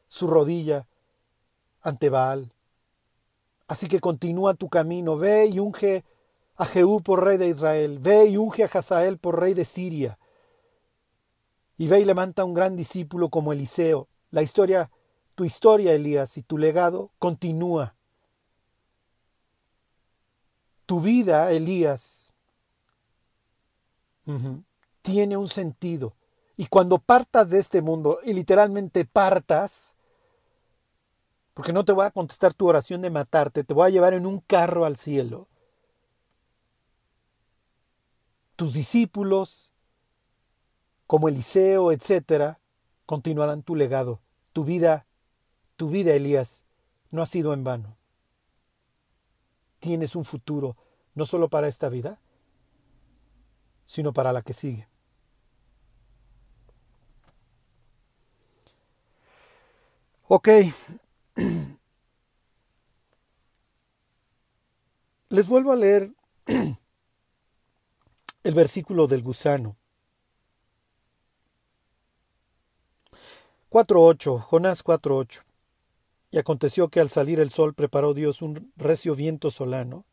su 0.08 0.26
rodilla 0.26 0.88
ante 1.82 2.10
Baal. 2.10 2.52
Así 3.68 3.88
que 3.88 4.00
continúa 4.00 4.56
tu 4.56 4.70
camino, 4.70 5.18
ve 5.18 5.46
y 5.46 5.60
unge 5.60 6.04
a 6.56 6.66
Jehú 6.66 7.04
por 7.04 7.24
rey 7.24 7.38
de 7.38 7.48
Israel, 7.48 8.00
ve 8.00 8.26
y 8.26 8.38
unge 8.38 8.64
a 8.64 8.70
Hazael 8.74 9.20
por 9.20 9.40
rey 9.40 9.54
de 9.54 9.66
Siria 9.66 10.18
y 11.78 11.88
ve 11.88 12.02
y 12.02 12.06
levanta 12.06 12.44
un 12.44 12.54
gran 12.54 12.76
discípulo 12.76 13.30
como 13.30 13.54
Eliseo. 13.54 14.10
La 14.32 14.42
historia, 14.42 14.92
tu 15.34 15.46
historia, 15.46 15.94
Elías, 15.94 16.38
y 16.38 16.44
tu 16.44 16.58
legado 16.58 17.12
continúa. 17.20 17.96
Tu 20.86 21.00
vida, 21.00 21.52
Elías, 21.54 22.34
tiene 25.02 25.38
un 25.38 25.48
sentido. 25.48 26.16
Y 26.60 26.68
cuando 26.68 26.98
partas 26.98 27.52
de 27.52 27.60
este 27.60 27.82
mundo, 27.82 28.20
y 28.22 28.34
literalmente 28.34 29.06
partas, 29.06 29.94
porque 31.54 31.72
no 31.72 31.86
te 31.86 31.94
voy 31.94 32.06
a 32.06 32.12
contestar 32.12 32.54
tu 32.54 32.68
oración 32.68 33.02
de 33.02 33.10
matarte, 33.10 33.64
te 33.64 33.74
voy 33.74 33.88
a 33.88 33.90
llevar 33.90 34.14
en 34.14 34.26
un 34.26 34.42
carro 34.42 34.84
al 34.84 34.98
cielo. 34.98 35.48
Tus 38.58 38.74
discípulos, 38.74 39.72
como 41.08 41.30
Eliseo, 41.30 41.94
etcétera, 41.94 42.60
continuarán 43.06 43.64
tu 43.64 43.78
legado. 43.78 44.20
Tu 44.52 44.66
vida, 44.66 45.06
tu 45.78 45.90
vida, 45.90 46.14
Elías, 46.14 46.66
no 47.10 47.22
ha 47.22 47.26
sido 47.26 47.54
en 47.54 47.64
vano. 47.64 47.96
Tienes 49.80 50.14
un 50.14 50.26
futuro, 50.26 50.76
no 51.16 51.26
solo 51.26 51.48
para 51.48 51.70
esta 51.70 51.88
vida, 51.88 52.20
sino 53.86 54.12
para 54.12 54.34
la 54.34 54.42
que 54.42 54.54
sigue. 54.54 54.90
Ok. 60.32 60.48
Les 65.30 65.48
vuelvo 65.48 65.72
a 65.72 65.76
leer 65.76 66.12
el 68.44 68.54
versículo 68.54 69.08
del 69.08 69.24
gusano. 69.24 69.76
4.8, 73.72 74.40
Jonás 74.40 74.86
4.8. 74.86 75.42
Y 76.30 76.38
aconteció 76.38 76.90
que 76.90 77.00
al 77.00 77.10
salir 77.10 77.40
el 77.40 77.50
sol 77.50 77.74
preparó 77.74 78.14
Dios 78.14 78.44
un 78.44 78.72
recio 78.76 79.16
viento 79.16 79.50
solano, 79.50 80.06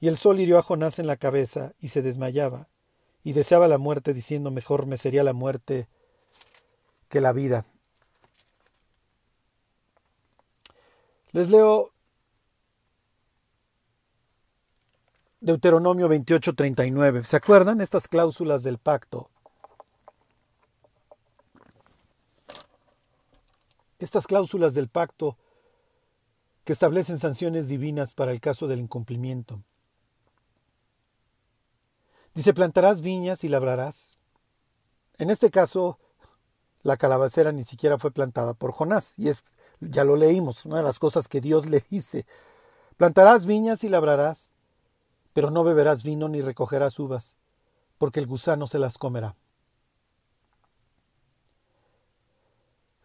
y 0.00 0.08
el 0.08 0.18
sol 0.18 0.38
hirió 0.38 0.58
a 0.58 0.62
Jonás 0.62 0.98
en 0.98 1.06
la 1.06 1.16
cabeza 1.16 1.72
y 1.80 1.88
se 1.88 2.02
desmayaba, 2.02 2.68
y 3.22 3.32
deseaba 3.32 3.68
la 3.68 3.78
muerte, 3.78 4.12
diciendo 4.12 4.50
mejor 4.50 4.84
me 4.84 4.98
sería 4.98 5.24
la 5.24 5.32
muerte 5.32 5.88
que 7.08 7.22
la 7.22 7.32
vida. 7.32 7.64
Les 11.34 11.50
leo 11.50 11.92
Deuteronomio 15.40 16.08
28:39. 16.08 17.24
¿Se 17.24 17.36
acuerdan 17.36 17.80
estas 17.80 18.08
cláusulas 18.08 18.62
del 18.62 18.78
pacto? 18.78 19.28
estas 23.98 24.26
cláusulas 24.26 24.74
del 24.74 24.88
pacto 24.88 25.36
que 26.64 26.72
establecen 26.72 27.18
sanciones 27.18 27.68
divinas 27.68 28.14
para 28.14 28.32
el 28.32 28.40
caso 28.40 28.68
del 28.68 28.80
incumplimiento. 28.80 29.62
Dice, 32.34 32.52
plantarás 32.52 33.00
viñas 33.00 33.44
y 33.44 33.48
labrarás. 33.48 34.18
En 35.16 35.30
este 35.30 35.50
caso, 35.50 35.98
la 36.82 36.96
calabacera 36.96 37.50
ni 37.52 37.64
siquiera 37.64 37.96
fue 37.96 38.10
plantada 38.10 38.54
por 38.54 38.72
Jonás, 38.72 39.18
y 39.18 39.28
es, 39.28 39.42
ya 39.90 40.04
lo 40.04 40.16
leímos, 40.16 40.66
una 40.66 40.78
de 40.78 40.82
las 40.82 40.98
cosas 40.98 41.28
que 41.28 41.40
Dios 41.40 41.66
le 41.70 41.82
dice. 41.90 42.26
Plantarás 42.96 43.46
viñas 43.46 43.84
y 43.84 43.88
labrarás, 43.88 44.54
pero 45.32 45.50
no 45.50 45.64
beberás 45.64 46.02
vino 46.02 46.28
ni 46.28 46.40
recogerás 46.40 46.98
uvas, 46.98 47.36
porque 47.98 48.20
el 48.20 48.26
gusano 48.26 48.66
se 48.66 48.78
las 48.78 48.98
comerá. 48.98 49.36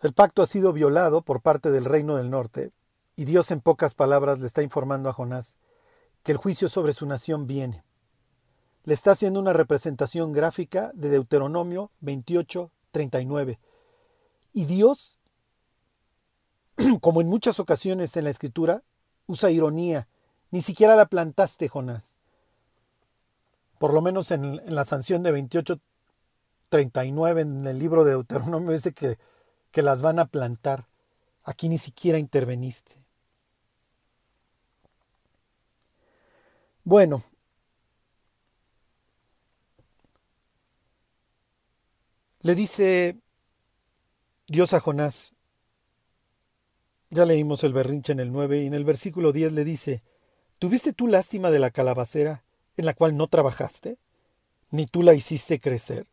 El 0.02 0.14
pacto 0.14 0.42
ha 0.42 0.48
sido 0.48 0.72
violado 0.72 1.24
por 1.24 1.42
parte 1.42 1.72
del 1.72 1.86
reino 1.86 2.16
del 2.16 2.30
norte, 2.30 2.72
y 3.16 3.26
Dios 3.26 3.52
en 3.52 3.60
pocas 3.60 3.96
palabras 3.96 4.40
le 4.40 4.48
está 4.48 4.64
informando 4.64 5.10
a 5.10 5.14
Jonás 5.14 5.58
que 6.24 6.32
el 6.32 6.38
juicio 6.38 6.70
sobre 6.70 6.94
su 6.94 7.06
nación 7.06 7.48
viene. 7.48 7.84
Le 8.84 8.94
está 8.94 9.12
haciendo 9.12 9.40
una 9.40 9.54
representación 9.54 10.32
gráfica 10.32 10.92
de 10.94 11.10
Deuteronomio 11.10 11.92
28, 12.00 12.72
39. 12.92 13.60
Y 14.54 14.66
Dios, 14.66 15.19
como 17.02 17.22
en 17.22 17.28
muchas 17.28 17.60
ocasiones 17.60 18.16
en 18.18 18.26
la 18.26 18.30
escritura, 18.30 18.84
usa 19.28 19.52
ironía. 19.52 20.08
Ni 20.52 20.62
siquiera 20.62 20.96
la 20.96 21.08
plantaste, 21.08 21.68
Jonás. 21.68 22.18
Por 23.78 23.94
lo 23.94 24.02
menos 24.02 24.32
en, 24.32 24.62
la 24.74 24.86
sanción 24.86 25.24
de 25.24 25.32
28, 25.32 25.80
39 26.70 27.42
en 27.42 27.68
el 27.68 27.80
libro 27.80 28.04
de 28.04 28.12
Deuteronomio 28.12 28.72
dice 28.72 28.94
que, 28.94 29.18
que 29.72 29.82
las 29.82 30.02
van 30.02 30.20
a 30.20 30.26
plantar. 30.26 30.88
Aquí 31.44 31.70
ni 31.70 31.78
siquiera 31.78 32.18
interveniste. 32.18 32.96
Bueno, 36.84 37.24
le 42.42 42.56
dice 42.56 43.20
Dios 44.48 44.74
a 44.74 44.80
Jonás, 44.80 45.36
ya 47.10 47.26
leímos 47.26 47.64
el 47.64 47.74
berrinche 47.74 48.12
en 48.12 48.20
el 48.20 48.32
9 48.32 48.64
y 48.64 48.68
en 48.68 48.74
el 48.74 48.86
versículo 48.86 49.32
10 49.32 49.54
le 49.54 49.64
dice, 49.64 50.04
¿tuviste 50.60 50.94
tú 50.94 51.08
lástima 51.08 51.50
de 51.52 51.60
la 51.60 51.72
calabacera 51.72 52.44
en 52.78 52.86
la 52.86 52.94
cual 52.94 53.18
no 53.18 53.28
trabajaste, 53.28 53.98
ni 54.72 54.86
tú 54.86 55.02
la 55.04 55.14
hiciste 55.14 55.60
crecer? 55.60 56.06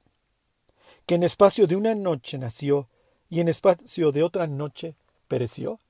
Que 1.05 1.17
en 1.17 1.23
espacio 1.23 1.67
de 1.67 1.77
una 1.77 1.95
noche 1.95 2.39
nació 2.39 2.89
y 3.29 3.41
en 3.41 3.49
espacio 3.49 4.13
de 4.13 4.23
otra 4.23 4.47
noche 4.47 4.97
pereció. 5.29 5.81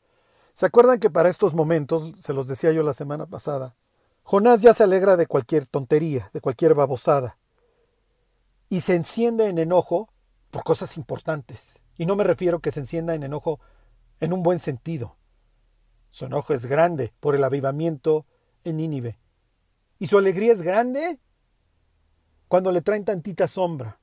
¿Se 0.55 0.67
acuerdan 0.67 0.99
que 0.99 1.11
para 1.11 1.29
estos 1.29 1.55
momentos, 1.55 2.13
se 2.19 2.33
los 2.33 2.49
decía 2.49 2.73
yo 2.73 2.83
la 2.83 2.95
semana 2.95 3.27
pasada, 3.27 3.75
Jonás 4.23 4.61
ya 4.61 4.75
se 4.75 4.83
alegra 4.83 5.17
de 5.17 5.27
cualquier 5.27 5.67
tontería, 5.67 6.31
de 6.33 6.41
cualquier 6.41 6.75
babosada, 6.75 7.39
y 8.69 8.81
se 8.81 8.97
enciende 8.97 9.49
en 9.49 9.59
enojo 9.59 10.09
por 10.51 10.65
cosas 10.65 10.97
importantes. 10.97 11.79
Y 11.97 12.07
no 12.07 12.17
me 12.17 12.25
refiero 12.25 12.59
que 12.59 12.73
se 12.73 12.81
encienda 12.81 13.15
en 13.15 13.23
enojo 13.23 13.61
en 14.21 14.33
un 14.33 14.43
buen 14.43 14.59
sentido. 14.59 15.17
Su 16.11 16.27
enojo 16.27 16.55
es 16.55 16.67
grande 16.67 17.13
por 17.21 17.35
el 17.35 17.45
avivamiento 17.45 18.27
en 18.65 18.79
Nínive. 18.79 19.19
Y 19.99 20.07
su 20.07 20.19
alegría 20.19 20.53
es 20.53 20.63
grande 20.63 21.19
cuando 22.49 22.73
le 22.73 22.81
traen 22.81 23.05
tantita 23.05 23.49
sombra, 23.49 23.99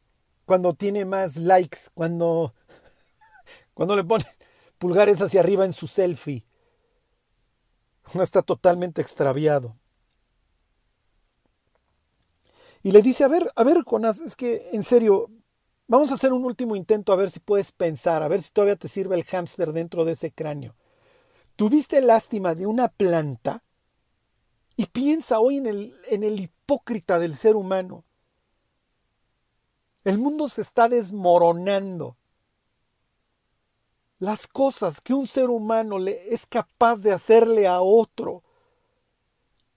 cuando 0.45 0.73
tiene 0.73 1.05
más 1.05 1.37
likes, 1.37 1.79
cuando, 1.93 2.53
cuando 3.73 3.95
le 3.95 4.03
pone 4.03 4.25
pulgares 4.77 5.21
hacia 5.21 5.39
arriba 5.39 5.65
en 5.65 5.73
su 5.73 5.87
selfie. 5.87 6.45
No 8.13 8.21
está 8.21 8.41
totalmente 8.41 9.01
extraviado. 9.01 9.77
Y 12.83 12.91
le 12.91 13.01
dice, 13.01 13.23
a 13.23 13.29
ver, 13.29 13.49
a 13.55 13.63
ver, 13.63 13.81
Jonás, 13.83 14.19
es 14.19 14.35
que 14.35 14.69
en 14.73 14.83
serio, 14.83 15.29
vamos 15.93 16.09
a 16.09 16.15
hacer 16.15 16.33
un 16.33 16.43
último 16.43 16.75
intento 16.75 17.13
a 17.13 17.15
ver 17.15 17.29
si 17.29 17.39
puedes 17.39 17.71
pensar, 17.71 18.23
a 18.23 18.27
ver 18.27 18.41
si 18.41 18.49
todavía 18.49 18.75
te 18.75 18.87
sirve 18.87 19.15
el 19.15 19.23
hámster 19.25 19.73
dentro 19.73 20.05
de 20.05 20.13
ese 20.13 20.31
cráneo. 20.31 20.75
¿Tuviste 21.55 22.01
lástima 22.01 22.55
de 22.55 22.65
una 22.65 22.87
planta? 22.87 23.63
Y 24.75 24.87
piensa 24.87 25.39
hoy 25.39 25.57
en 25.57 25.67
el, 25.67 25.95
en 26.07 26.23
el 26.23 26.39
hipócrita 26.39 27.19
del 27.19 27.35
ser 27.35 27.55
humano. 27.55 28.05
El 30.03 30.17
mundo 30.17 30.49
se 30.49 30.63
está 30.63 30.89
desmoronando. 30.89 32.17
Las 34.17 34.47
cosas 34.47 34.99
que 34.99 35.13
un 35.13 35.27
ser 35.27 35.51
humano 35.51 35.99
le 35.99 36.33
es 36.33 36.47
capaz 36.47 37.03
de 37.03 37.11
hacerle 37.11 37.67
a 37.67 37.81
otro 37.81 38.41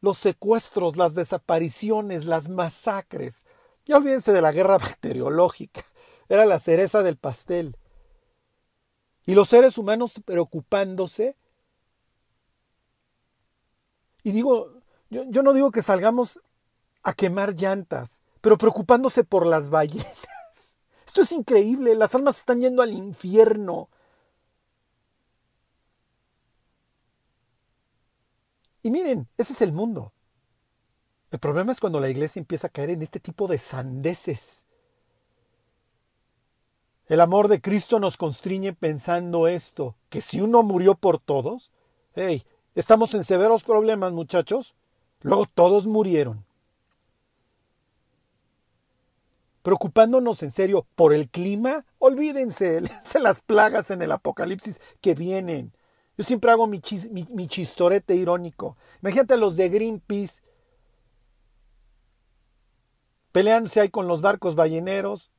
los 0.01 0.17
secuestros, 0.17 0.97
las 0.97 1.15
desapariciones, 1.15 2.25
las 2.25 2.49
masacres. 2.49 3.45
Ya 3.85 3.99
olvídense 3.99 4.33
de 4.33 4.41
la 4.41 4.53
guerra 4.53 4.79
bacteriológica, 4.79 5.85
era 6.29 6.47
la 6.47 6.59
cereza 6.59 7.03
del 7.03 7.17
pastel. 7.17 7.77
Y 9.27 9.35
los 9.35 9.49
seres 9.49 9.77
humanos 9.77 10.23
preocupándose. 10.25 11.37
Y 14.23 14.33
digo, 14.33 14.81
yo, 15.11 15.43
no 15.43 15.53
digo 15.53 15.71
que 15.71 15.83
salgamos 15.83 16.41
a 17.03 17.13
quemar 17.13 17.55
llantas, 17.55 18.21
pero 18.41 18.59
preocupándose 18.59 19.25
por 19.25 19.47
las 19.47 19.71
ballenas. 19.71 20.29
Esto 21.07 21.23
es 21.23 21.33
increíble, 21.33 21.95
las 21.95 22.15
almas 22.15 22.39
están 22.39 22.61
yendo 22.61 22.83
al 22.83 22.93
infierno. 22.93 23.89
Y 28.83 28.91
miren, 28.91 29.29
ese 29.37 29.53
es 29.53 29.63
el 29.63 29.73
mundo. 29.73 30.13
El 31.31 31.41
problema 31.41 31.73
es 31.73 31.81
cuando 31.81 31.99
la 31.99 32.09
iglesia 32.09 32.39
empieza 32.39 32.69
a 32.69 32.71
caer 32.71 32.91
en 32.91 33.03
este 33.03 33.19
tipo 33.19 33.49
de 33.49 33.59
sandeces. 33.59 34.66
El 37.09 37.21
amor 37.21 37.49
de 37.49 37.61
Cristo 37.61 38.01
nos 38.01 38.17
constriñe 38.17 38.73
pensando 38.73 39.47
esto, 39.47 39.95
que 40.09 40.21
si 40.21 40.41
uno 40.41 40.63
murió 40.65 40.97
por 40.97 41.19
todos, 41.19 41.71
hey, 42.15 42.43
estamos 42.75 43.15
en 43.15 43.23
severos 43.23 43.63
problemas, 43.63 44.13
muchachos. 44.13 44.75
Luego 45.23 45.47
todos 45.47 45.87
murieron. 45.87 46.45
Preocupándonos 49.63 50.43
en 50.43 50.51
serio 50.51 50.87
por 50.95 51.13
el 51.13 51.29
clima, 51.29 51.85
olvídense, 51.99 52.81
de 53.13 53.21
las 53.21 53.41
plagas 53.41 53.91
en 53.91 54.03
el 54.03 54.13
apocalipsis 54.13 54.81
que 55.01 55.15
vienen. 55.15 55.73
Yo 56.17 56.25
siempre 56.25 56.51
hago 56.51 56.67
mi, 56.67 56.81
chistorete 56.81 58.15
irónico. 58.15 58.77
Imagínate 59.03 59.37
los 59.37 59.57
de 59.57 59.69
Greenpeace 59.69 60.43
peleándose 63.33 63.81
ahí 63.81 63.91
con 63.91 64.09
los 64.09 64.23
barcos 64.23 64.55
balleneros. 64.55 65.31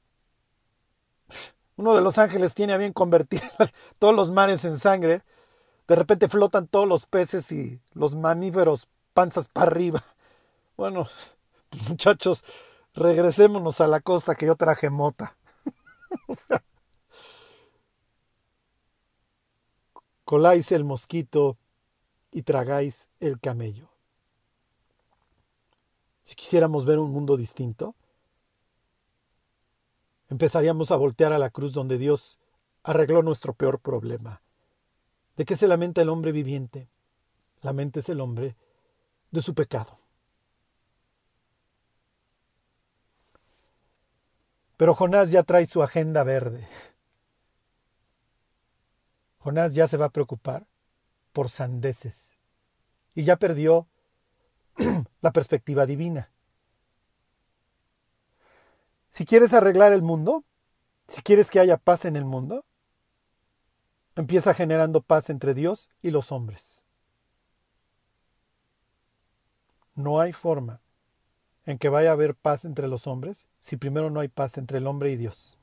Uno 1.77 1.95
de 1.95 2.01
los 2.01 2.17
ángeles 2.17 2.55
tiene 2.55 2.73
a 2.73 2.77
bien 2.77 2.91
convertir 2.91 3.41
todos 3.99 4.15
los 4.15 4.31
mares 4.31 4.65
en 4.65 4.77
sangre. 4.77 5.21
De 5.87 5.95
repente 5.95 6.27
flotan 6.27 6.67
todos 6.67 6.87
los 6.87 7.05
peces 7.05 7.51
y 7.51 7.79
los 7.93 8.15
mamíferos 8.15 8.89
panzas 9.13 9.47
para 9.47 9.67
arriba. 9.67 10.03
Bueno, 10.77 11.07
muchachos, 11.89 12.43
regresémonos 12.93 13.81
a 13.81 13.87
la 13.87 13.99
costa 13.99 14.35
que 14.35 14.45
yo 14.45 14.55
traje 14.55 14.91
mota. 14.91 15.35
coláis 20.23 20.71
el 20.71 20.83
mosquito 20.83 21.57
y 22.31 22.43
tragáis 22.43 23.07
el 23.21 23.39
camello. 23.39 23.89
Si 26.23 26.35
quisiéramos 26.35 26.85
ver 26.85 26.99
un 26.99 27.11
mundo 27.11 27.37
distinto, 27.37 27.95
empezaríamos 30.29 30.91
a 30.91 30.95
voltear 30.95 31.33
a 31.33 31.39
la 31.39 31.49
cruz 31.49 31.73
donde 31.73 31.97
Dios 31.97 32.39
arregló 32.83 33.21
nuestro 33.21 33.53
peor 33.53 33.79
problema. 33.79 34.41
¿De 35.35 35.45
qué 35.45 35.55
se 35.55 35.67
lamenta 35.67 36.01
el 36.01 36.09
hombre 36.09 36.31
viviente? 36.31 36.89
es 37.95 38.09
el 38.09 38.21
hombre 38.21 38.55
de 39.31 39.41
su 39.41 39.53
pecado. 39.53 39.99
Pero 44.77 44.93
Jonás 44.93 45.31
ya 45.31 45.43
trae 45.43 45.65
su 45.65 45.81
agenda 45.83 46.23
verde. 46.23 46.67
Jonás 49.39 49.73
ya 49.73 49.87
se 49.87 49.97
va 49.97 50.05
a 50.05 50.11
preocupar 50.11 50.67
por 51.33 51.49
sandeces 51.49 52.33
y 53.15 53.23
ya 53.23 53.37
perdió 53.37 53.87
la 55.21 55.31
perspectiva 55.31 55.85
divina. 55.85 56.31
Si 59.17 59.25
quieres 59.25 59.55
arreglar 59.55 59.93
el 59.93 60.03
mundo, 60.03 60.43
si 61.07 61.23
quieres 61.23 61.49
que 61.49 61.59
haya 61.59 61.77
paz 61.77 62.05
en 62.05 62.15
el 62.15 62.23
mundo, 62.23 62.65
empieza 64.15 64.53
generando 64.53 65.01
paz 65.01 65.31
entre 65.31 65.55
Dios 65.55 65.89
y 66.03 66.11
los 66.11 66.31
hombres. 66.31 66.83
No 69.95 70.19
hay 70.19 70.33
forma 70.33 70.81
en 71.65 71.79
que 71.79 71.89
vaya 71.89 72.11
a 72.11 72.13
haber 72.13 72.35
paz 72.35 72.63
entre 72.63 72.87
los 72.87 73.07
hombres 73.07 73.47
si 73.57 73.75
primero 73.75 74.11
no 74.11 74.19
hay 74.19 74.27
paz 74.27 74.59
entre 74.59 74.77
el 74.77 74.85
hombre 74.85 75.09
y 75.09 75.15
Dios. 75.15 75.57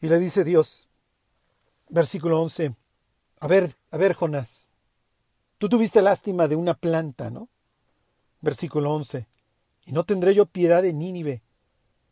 Y 0.00 0.08
le 0.08 0.18
dice 0.18 0.42
Dios, 0.42 0.88
versículo 1.88 2.42
11, 2.42 2.74
a 3.38 3.46
ver, 3.46 3.70
a 3.92 3.96
ver, 3.96 4.14
Jonás, 4.14 4.67
tú 5.58 5.68
tuviste 5.68 6.02
lástima 6.02 6.48
de 6.48 6.56
una 6.56 6.74
planta, 6.74 7.30
¿no? 7.30 7.48
Versículo 8.40 8.94
11, 8.94 9.26
y 9.86 9.92
no 9.92 10.04
tendré 10.04 10.34
yo 10.34 10.46
piedad 10.46 10.82
de 10.82 10.92
Nínive, 10.92 11.42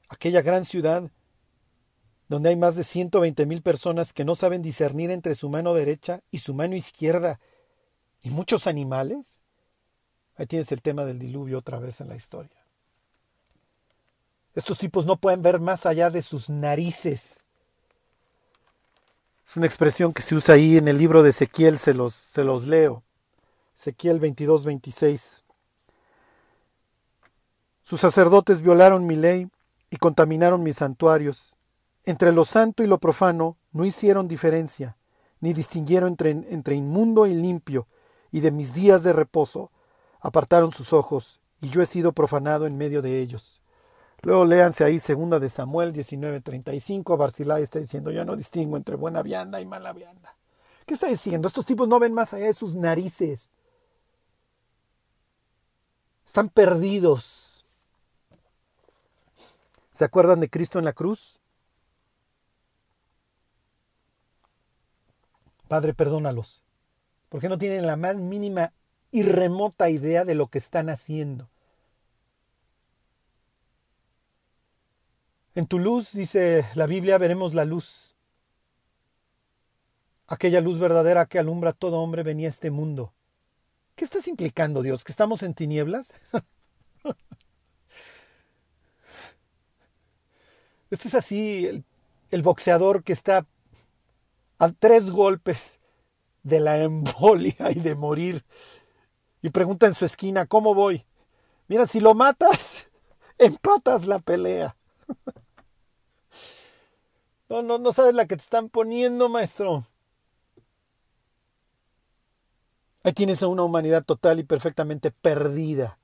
aquella 0.08 0.42
gran 0.42 0.64
ciudad 0.64 1.10
donde 2.28 2.48
hay 2.48 2.56
más 2.56 2.74
de 2.74 2.84
ciento 2.84 3.20
veinte 3.20 3.46
mil 3.46 3.62
personas 3.62 4.12
que 4.12 4.24
no 4.24 4.34
saben 4.34 4.62
discernir 4.62 5.10
entre 5.10 5.34
su 5.34 5.48
mano 5.48 5.74
derecha 5.74 6.22
y 6.30 6.38
su 6.38 6.54
mano 6.54 6.74
izquierda, 6.74 7.38
y 8.22 8.30
muchos 8.30 8.66
animales. 8.66 9.40
Ahí 10.36 10.46
tienes 10.46 10.72
el 10.72 10.82
tema 10.82 11.04
del 11.04 11.18
diluvio 11.18 11.58
otra 11.58 11.78
vez 11.78 12.00
en 12.00 12.08
la 12.08 12.16
historia. 12.16 12.66
Estos 14.54 14.78
tipos 14.78 15.06
no 15.06 15.16
pueden 15.16 15.42
ver 15.42 15.60
más 15.60 15.86
allá 15.86 16.10
de 16.10 16.22
sus 16.22 16.50
narices. 16.50 17.38
Es 19.48 19.56
una 19.56 19.66
expresión 19.66 20.12
que 20.12 20.22
se 20.22 20.34
usa 20.34 20.56
ahí 20.56 20.76
en 20.76 20.88
el 20.88 20.98
libro 20.98 21.22
de 21.22 21.30
Ezequiel, 21.30 21.78
se 21.78 21.94
los, 21.94 22.14
se 22.14 22.42
los 22.42 22.66
leo. 22.66 23.04
Ezequiel 23.78 24.18
22, 24.20 24.64
26. 24.64 25.44
Sus 27.82 28.00
sacerdotes 28.00 28.62
violaron 28.62 29.06
mi 29.06 29.16
ley 29.16 29.48
y 29.90 29.96
contaminaron 29.98 30.62
mis 30.62 30.76
santuarios. 30.76 31.54
Entre 32.04 32.32
lo 32.32 32.44
santo 32.44 32.82
y 32.82 32.86
lo 32.86 32.98
profano 32.98 33.58
no 33.72 33.84
hicieron 33.84 34.28
diferencia, 34.28 34.96
ni 35.40 35.52
distinguieron 35.52 36.10
entre, 36.10 36.30
entre 36.30 36.74
inmundo 36.74 37.26
y 37.26 37.34
limpio, 37.34 37.86
y 38.32 38.40
de 38.40 38.50
mis 38.50 38.72
días 38.74 39.02
de 39.02 39.12
reposo 39.12 39.70
apartaron 40.20 40.72
sus 40.72 40.92
ojos, 40.92 41.40
y 41.60 41.68
yo 41.68 41.82
he 41.82 41.86
sido 41.86 42.12
profanado 42.12 42.66
en 42.66 42.76
medio 42.76 43.02
de 43.02 43.20
ellos. 43.20 43.62
Luego 44.22 44.44
léanse 44.44 44.84
ahí 44.84 44.98
segunda 44.98 45.38
de 45.38 45.48
Samuel 45.48 45.92
19:35, 45.92 47.16
Barzilai 47.16 47.62
está 47.62 47.78
diciendo, 47.78 48.10
yo 48.10 48.24
no 48.24 48.34
distingo 48.34 48.76
entre 48.76 48.96
buena 48.96 49.22
vianda 49.22 49.60
y 49.60 49.66
mala 49.66 49.92
vianda. 49.92 50.36
¿Qué 50.86 50.94
está 50.94 51.08
diciendo? 51.08 51.46
Estos 51.46 51.66
tipos 51.66 51.86
no 51.86 51.98
ven 51.98 52.12
más 52.12 52.32
allá 52.32 52.46
de 52.46 52.52
sus 52.52 52.74
narices. 52.74 53.50
Están 56.26 56.48
perdidos. 56.48 57.64
¿Se 59.90 60.04
acuerdan 60.04 60.40
de 60.40 60.50
Cristo 60.50 60.78
en 60.78 60.84
la 60.84 60.92
cruz? 60.92 61.40
Padre, 65.68 65.94
perdónalos, 65.94 66.62
porque 67.28 67.48
no 67.48 67.58
tienen 67.58 67.86
la 67.86 67.96
más 67.96 68.16
mínima 68.16 68.72
y 69.10 69.22
remota 69.22 69.88
idea 69.88 70.24
de 70.24 70.34
lo 70.34 70.48
que 70.48 70.58
están 70.58 70.90
haciendo. 70.90 71.48
En 75.54 75.66
tu 75.66 75.78
luz, 75.78 76.12
dice 76.12 76.66
la 76.74 76.86
Biblia, 76.86 77.16
veremos 77.16 77.54
la 77.54 77.64
luz. 77.64 78.14
Aquella 80.26 80.60
luz 80.60 80.78
verdadera 80.78 81.24
que 81.24 81.38
alumbra 81.38 81.70
a 81.70 81.72
todo 81.72 82.00
hombre 82.00 82.22
venía 82.22 82.48
a 82.48 82.50
este 82.50 82.70
mundo. 82.70 83.14
¿Qué 83.96 84.04
estás 84.04 84.28
implicando, 84.28 84.82
Dios? 84.82 85.02
¿Que 85.04 85.10
estamos 85.10 85.42
en 85.42 85.54
tinieblas? 85.54 86.12
Esto 90.90 91.08
es 91.08 91.14
así, 91.14 91.82
el, 92.30 92.42
boxeador 92.42 93.02
que 93.02 93.14
está 93.14 93.46
a 94.58 94.70
tres 94.72 95.10
golpes 95.10 95.80
de 96.42 96.60
la 96.60 96.82
embolia 96.82 97.72
y 97.74 97.80
de 97.80 97.94
morir. 97.94 98.44
Y 99.40 99.48
pregunta 99.48 99.86
en 99.86 99.94
su 99.94 100.04
esquina, 100.04 100.44
¿cómo 100.44 100.74
voy? 100.74 101.06
Mira, 101.66 101.86
si 101.86 102.00
lo 102.00 102.14
matas, 102.14 102.90
empatas 103.38 104.06
la 104.06 104.18
pelea. 104.18 104.76
No, 107.48 107.62
no, 107.62 107.78
no 107.78 107.92
sabes 107.92 108.12
la 108.12 108.26
que 108.26 108.34
te 108.34 108.42
están 108.42 108.68
poniendo, 108.68 109.28
maestro. 109.28 109.86
Ahí 113.06 113.12
tienes 113.12 113.40
a 113.44 113.46
una 113.46 113.62
humanidad 113.62 114.04
total 114.04 114.40
y 114.40 114.42
perfectamente 114.42 115.12
perdida. 115.12 115.96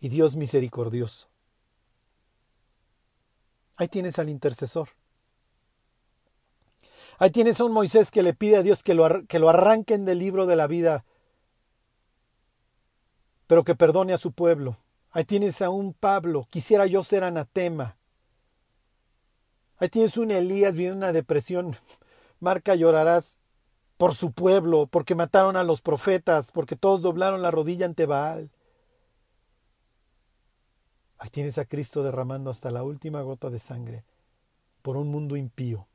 Y 0.00 0.08
Dios 0.08 0.34
misericordioso. 0.34 1.28
Ahí 3.76 3.86
tienes 3.86 4.18
al 4.18 4.28
intercesor. 4.28 4.88
Ahí 7.20 7.30
tienes 7.30 7.60
a 7.60 7.64
un 7.64 7.70
Moisés 7.70 8.10
que 8.10 8.24
le 8.24 8.34
pide 8.34 8.56
a 8.56 8.64
Dios 8.64 8.82
que 8.82 8.94
lo, 8.94 9.24
que 9.28 9.38
lo 9.38 9.50
arranquen 9.50 10.04
del 10.04 10.18
libro 10.18 10.46
de 10.46 10.56
la 10.56 10.66
vida, 10.66 11.04
pero 13.46 13.62
que 13.62 13.76
perdone 13.76 14.14
a 14.14 14.18
su 14.18 14.32
pueblo. 14.32 14.78
Ahí 15.12 15.26
tienes 15.26 15.62
a 15.62 15.70
un 15.70 15.92
Pablo, 15.92 16.48
quisiera 16.50 16.86
yo 16.86 17.04
ser 17.04 17.22
anatema, 17.22 17.96
Ahí 19.76 19.88
tienes 19.90 20.16
un 20.16 20.32
Elías 20.32 20.74
viene 20.74 20.96
una 20.96 21.12
depresión. 21.12 21.76
Marca 22.40 22.74
llorarás 22.74 23.38
por 23.98 24.14
su 24.14 24.32
pueblo, 24.32 24.86
porque 24.86 25.14
mataron 25.14 25.56
a 25.56 25.64
los 25.64 25.82
profetas, 25.82 26.52
porque 26.52 26.76
todos 26.76 27.02
doblaron 27.02 27.42
la 27.42 27.50
rodilla 27.50 27.84
ante 27.84 28.06
Baal. 28.06 28.48
Ahí 31.18 31.30
tienes 31.30 31.58
a 31.58 31.64
Cristo 31.64 32.04
derramando 32.04 32.48
hasta 32.48 32.70
la 32.70 32.84
última 32.84 33.20
gota 33.22 33.50
de 33.50 33.58
sangre 33.58 34.04
por 34.82 34.96
un 34.96 35.10
mundo 35.10 35.36
impío. 35.36 35.88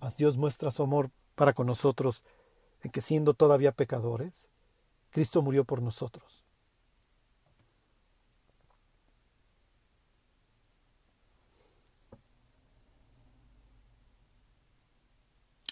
Mas 0.00 0.16
Dios 0.16 0.36
muestra 0.36 0.72
su 0.72 0.82
amor 0.82 1.10
para 1.36 1.52
con 1.52 1.68
nosotros 1.68 2.24
en 2.82 2.90
que 2.90 3.00
siendo 3.00 3.34
todavía 3.34 3.70
pecadores, 3.70 4.48
Cristo 5.10 5.40
murió 5.40 5.64
por 5.64 5.82
nosotros. 5.82 6.44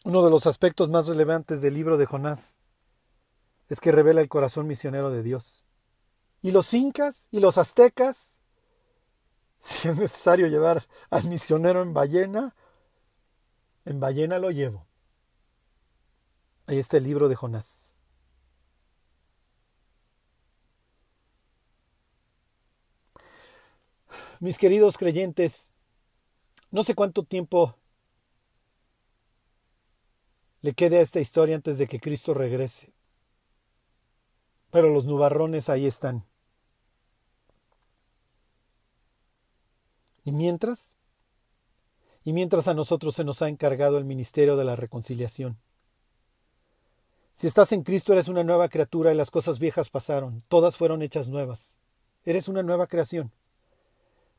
Uno 0.06 0.22
de 0.22 0.30
los 0.30 0.46
aspectos 0.46 0.88
más 0.88 1.08
relevantes 1.08 1.60
del 1.62 1.74
libro 1.74 1.96
de 1.96 2.06
Jonás 2.06 2.54
es 3.68 3.80
que 3.80 3.90
revela 3.90 4.20
el 4.20 4.28
corazón 4.28 4.68
misionero 4.68 5.10
de 5.10 5.24
Dios. 5.24 5.64
Y 6.42 6.52
los 6.52 6.72
incas 6.74 7.26
y 7.32 7.40
los 7.40 7.58
aztecas, 7.58 8.36
si 9.58 9.88
es 9.88 9.96
necesario 9.96 10.46
llevar 10.46 10.86
al 11.10 11.24
misionero 11.24 11.82
en 11.82 11.92
ballena, 11.92 12.54
en 13.84 13.98
ballena 13.98 14.38
lo 14.38 14.52
llevo. 14.52 14.86
Ahí 16.66 16.78
está 16.78 16.98
el 16.98 17.02
libro 17.02 17.28
de 17.28 17.34
Jonás. 17.34 17.92
Mis 24.38 24.56
queridos 24.56 24.98
creyentes, 24.98 25.72
no 26.70 26.84
sé 26.84 26.94
cuánto 26.94 27.24
tiempo 27.24 27.74
le 30.66 30.74
quede 30.74 30.98
a 30.98 31.00
esta 31.00 31.20
historia 31.20 31.54
antes 31.54 31.78
de 31.78 31.86
que 31.86 32.00
Cristo 32.00 32.34
regrese. 32.34 32.92
Pero 34.72 34.90
los 34.90 35.04
nubarrones 35.04 35.68
ahí 35.68 35.86
están. 35.86 36.24
¿Y 40.24 40.32
mientras? 40.32 40.96
Y 42.24 42.32
mientras 42.32 42.66
a 42.66 42.74
nosotros 42.74 43.14
se 43.14 43.22
nos 43.22 43.42
ha 43.42 43.48
encargado 43.48 43.96
el 43.96 44.04
ministerio 44.04 44.56
de 44.56 44.64
la 44.64 44.74
reconciliación. 44.74 45.56
Si 47.36 47.46
estás 47.46 47.70
en 47.70 47.84
Cristo 47.84 48.12
eres 48.12 48.26
una 48.26 48.42
nueva 48.42 48.68
criatura 48.68 49.14
y 49.14 49.16
las 49.16 49.30
cosas 49.30 49.60
viejas 49.60 49.88
pasaron, 49.88 50.42
todas 50.48 50.76
fueron 50.76 51.00
hechas 51.00 51.28
nuevas. 51.28 51.76
Eres 52.24 52.48
una 52.48 52.64
nueva 52.64 52.88
creación. 52.88 53.30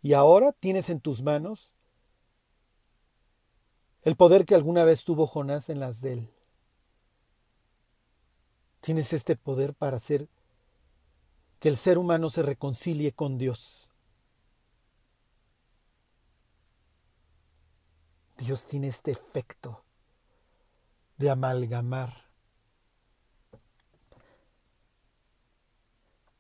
Y 0.02 0.12
ahora 0.12 0.52
tienes 0.52 0.90
en 0.90 1.00
tus 1.00 1.22
manos 1.22 1.72
el 4.08 4.16
poder 4.16 4.46
que 4.46 4.56
alguna 4.56 4.86
vez 4.86 5.04
tuvo 5.04 5.28
Jonás 5.28 5.68
en 5.68 5.82
las 5.82 6.00
de 6.00 6.14
él. 6.14 6.30
Tienes 8.80 9.12
este 9.12 9.36
poder 9.36 9.74
para 9.74 9.98
hacer 9.98 10.30
que 11.60 11.68
el 11.68 11.76
ser 11.76 11.98
humano 11.98 12.30
se 12.30 12.42
reconcilie 12.42 13.12
con 13.12 13.38
Dios. 13.38 13.92
Dios 18.38 18.66
tiene 18.66 18.88
este 18.88 19.12
efecto 19.12 19.84
de 21.18 21.30
amalgamar. 21.30 22.30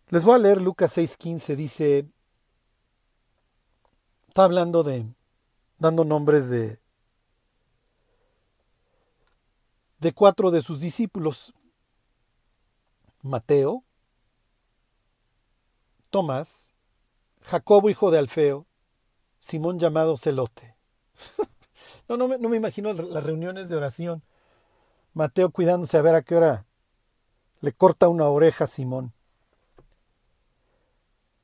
Les 0.08 0.24
voy 0.24 0.36
a 0.36 0.38
leer 0.38 0.62
Lucas 0.62 0.98
6:15, 0.98 1.58
dice, 1.58 2.10
está 4.30 4.46
hablando 4.46 4.84
de, 4.84 5.06
dando 5.80 6.06
nombres 6.06 6.48
de, 6.50 6.80
de 10.00 10.14
cuatro 10.14 10.52
de 10.52 10.62
sus 10.62 10.80
discípulos, 10.80 11.54
Mateo, 13.22 13.84
Tomás, 16.10 16.74
Jacobo 17.42 17.90
hijo 17.90 18.12
de 18.12 18.20
Alfeo, 18.20 18.68
Simón 19.40 19.80
llamado 19.80 20.18
Celote. 20.18 20.76
no, 22.08 22.18
no 22.18 22.28
me, 22.28 22.38
no 22.38 22.50
me 22.50 22.58
imagino 22.58 22.94
las 22.94 23.24
reuniones 23.24 23.70
de 23.70 23.76
oración. 23.76 24.24
Mateo 25.14 25.50
cuidándose 25.50 25.98
a 25.98 26.02
ver 26.02 26.16
a 26.16 26.22
qué 26.22 26.36
hora 26.36 26.68
le 27.62 27.74
corta 27.74 28.08
una 28.08 28.28
oreja 28.28 28.66
a 28.66 28.68
Simón. 28.68 29.14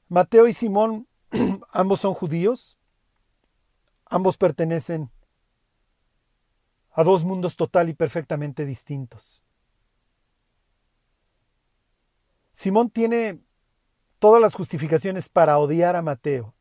Mateo 0.09 0.47
y 0.47 0.53
Simón, 0.53 1.07
ambos 1.71 2.01
son 2.01 2.13
judíos, 2.13 2.77
ambos 4.05 4.37
pertenecen 4.37 5.11
a 6.93 7.03
dos 7.03 7.25
mundos 7.25 7.55
total 7.55 7.89
y 7.89 7.93
perfectamente 7.93 8.65
distintos. 8.65 9.43
Simón 12.53 12.89
tiene 12.91 13.39
todas 14.19 14.41
las 14.41 14.53
justificaciones 14.53 15.27
para 15.27 15.57
odiar 15.57 15.95
a 15.95 16.01
Mateo. 16.01 16.53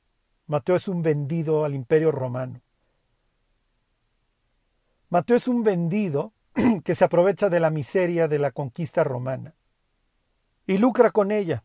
Mateo 0.46 0.76
es 0.76 0.88
un 0.88 1.02
vendido 1.02 1.64
al 1.64 1.74
imperio 1.74 2.10
romano. 2.10 2.60
Mateo 5.10 5.36
es 5.36 5.46
un 5.46 5.62
vendido 5.62 6.32
que 6.84 6.94
se 6.94 7.04
aprovecha 7.04 7.50
de 7.50 7.60
la 7.60 7.70
miseria 7.70 8.28
de 8.28 8.38
la 8.38 8.50
conquista 8.50 9.04
romana 9.04 9.54
y 10.66 10.78
lucra 10.78 11.10
con 11.10 11.30
ella. 11.30 11.62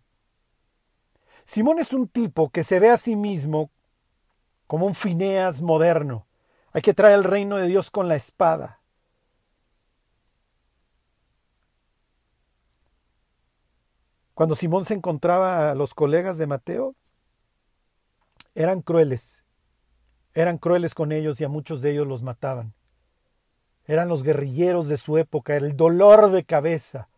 Simón 1.45 1.79
es 1.79 1.93
un 1.93 2.09
tipo 2.09 2.49
que 2.49 2.65
se 2.65 2.79
ve 2.79 2.89
a 2.89 2.97
sí 2.97 3.15
mismo 3.15 3.71
como 4.67 4.85
un 4.85 4.95
Fineas 4.95 5.61
moderno. 5.61 6.26
Hay 6.77 6.83
que 6.83 6.93
traer 6.93 7.15
el 7.15 7.23
reino 7.23 7.57
de 7.57 7.65
Dios 7.65 7.89
con 7.89 8.07
la 8.07 8.15
espada. 8.15 8.81
Cuando 14.35 14.53
Simón 14.53 14.85
se 14.85 14.93
encontraba 14.93 15.71
a 15.71 15.73
los 15.73 15.95
colegas 15.95 16.37
de 16.37 16.45
Mateo, 16.45 16.93
eran 18.53 18.83
crueles. 18.83 19.43
Eran 20.35 20.59
crueles 20.59 20.93
con 20.93 21.11
ellos 21.11 21.41
y 21.41 21.45
a 21.45 21.49
muchos 21.49 21.81
de 21.81 21.93
ellos 21.93 22.05
los 22.05 22.21
mataban. 22.21 22.75
Eran 23.85 24.07
los 24.07 24.21
guerrilleros 24.21 24.87
de 24.87 24.97
su 24.97 25.17
época, 25.17 25.55
el 25.55 25.75
dolor 25.75 26.29
de 26.29 26.43
cabeza 26.43 27.09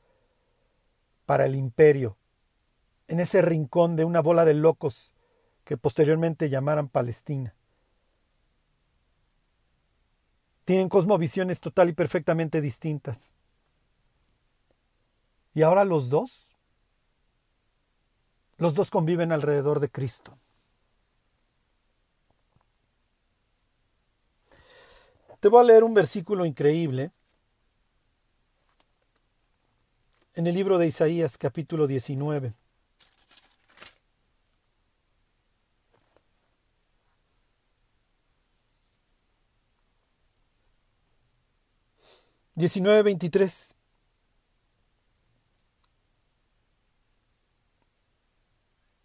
para 1.26 1.46
el 1.46 1.58
imperio, 1.58 2.16
en 3.10 3.20
ese 3.20 3.42
rincón 3.42 3.98
de 3.98 4.06
una 4.06 4.22
bola 4.22 4.46
de 4.46 4.54
locos 4.54 5.14
que 5.66 5.76
posteriormente 5.76 6.48
llamaran 6.48 6.88
Palestina. 6.88 7.59
Tienen 10.70 10.88
cosmovisiones 10.88 11.62
total 11.62 11.90
y 11.90 11.94
perfectamente 11.94 12.62
distintas. 12.62 13.34
Y 15.56 15.64
ahora 15.64 15.84
los 15.84 16.10
dos 16.10 16.52
los 18.58 18.76
dos 18.76 18.92
conviven 18.92 19.32
alrededor 19.32 19.80
de 19.80 19.90
Cristo. 19.90 20.38
Te 25.40 25.48
voy 25.48 25.62
a 25.62 25.64
leer 25.64 25.84
un 25.84 25.96
versículo 25.96 26.46
increíble 26.46 27.10
en 30.36 30.46
el 30.46 30.54
libro 30.54 30.78
de 30.78 30.86
Isaías 30.86 31.36
capítulo 31.40 31.88
19. 31.88 32.54
Diecinueve 42.56 43.04
veintitrés. 43.04 43.76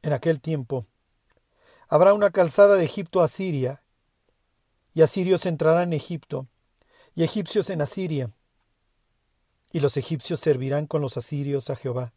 en 0.04 0.12
aquel 0.12 0.40
tiempo. 0.40 0.86
Habrá 1.88 2.12
una 2.12 2.30
calzada 2.30 2.76
de 2.76 2.84
Egipto 2.84 3.22
a 3.22 3.28
Siria, 3.28 3.82
y 4.92 5.02
asirios 5.02 5.46
entrarán 5.46 5.88
en 5.88 5.92
Egipto, 5.94 6.46
y 7.14 7.24
egipcios 7.24 7.70
en 7.70 7.80
Asiria, 7.80 8.30
y 9.72 9.80
los 9.80 9.96
egipcios 9.96 10.40
servirán 10.40 10.86
con 10.86 11.00
los 11.00 11.16
asirios 11.16 11.70
a 11.70 11.76
Jehová. 11.76 12.12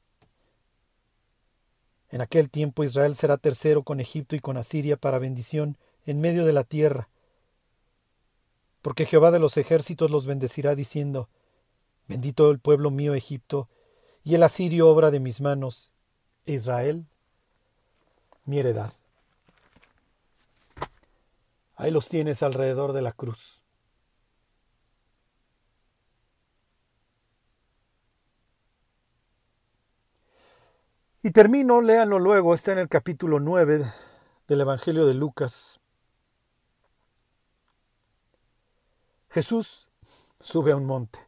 En 2.09 2.21
aquel 2.21 2.49
tiempo 2.49 2.83
Israel 2.83 3.15
será 3.15 3.37
tercero 3.37 3.83
con 3.83 3.99
Egipto 3.99 4.35
y 4.35 4.39
con 4.39 4.57
Asiria 4.57 4.97
para 4.97 5.17
bendición 5.17 5.77
en 6.05 6.19
medio 6.19 6.45
de 6.45 6.53
la 6.53 6.63
tierra, 6.63 7.09
porque 8.87 9.05
Jehová 9.05 9.31
de 9.31 9.39
los 9.39 9.57
ejércitos 9.57 10.11
los 10.11 10.25
bendecirá 10.25 10.73
diciendo, 10.73 11.27
Bendito 12.07 12.49
el 12.49 12.59
pueblo 12.59 12.89
mío 12.89 13.15
Egipto, 13.15 13.67
y 14.23 14.35
el 14.35 14.43
asirio 14.43 14.87
obra 14.87 15.11
de 15.11 15.19
mis 15.19 15.41
manos, 15.41 15.91
Israel 16.45 17.05
mi 18.45 18.59
heredad. 18.59 18.93
Ahí 21.75 21.91
los 21.91 22.07
tienes 22.07 22.41
alrededor 22.43 22.93
de 22.93 23.01
la 23.01 23.11
cruz. 23.11 23.61
Y 31.21 31.31
termino, 31.31 31.81
léanlo 31.81 32.19
luego, 32.19 32.53
está 32.53 32.71
en 32.71 32.79
el 32.79 32.87
capítulo 32.87 33.41
9 33.41 33.83
del 34.47 34.61
Evangelio 34.61 35.05
de 35.05 35.13
Lucas. 35.13 35.81
Jesús 39.37 39.87
sube 40.39 40.71
a 40.71 40.75
un 40.75 40.87
monte. 40.87 41.19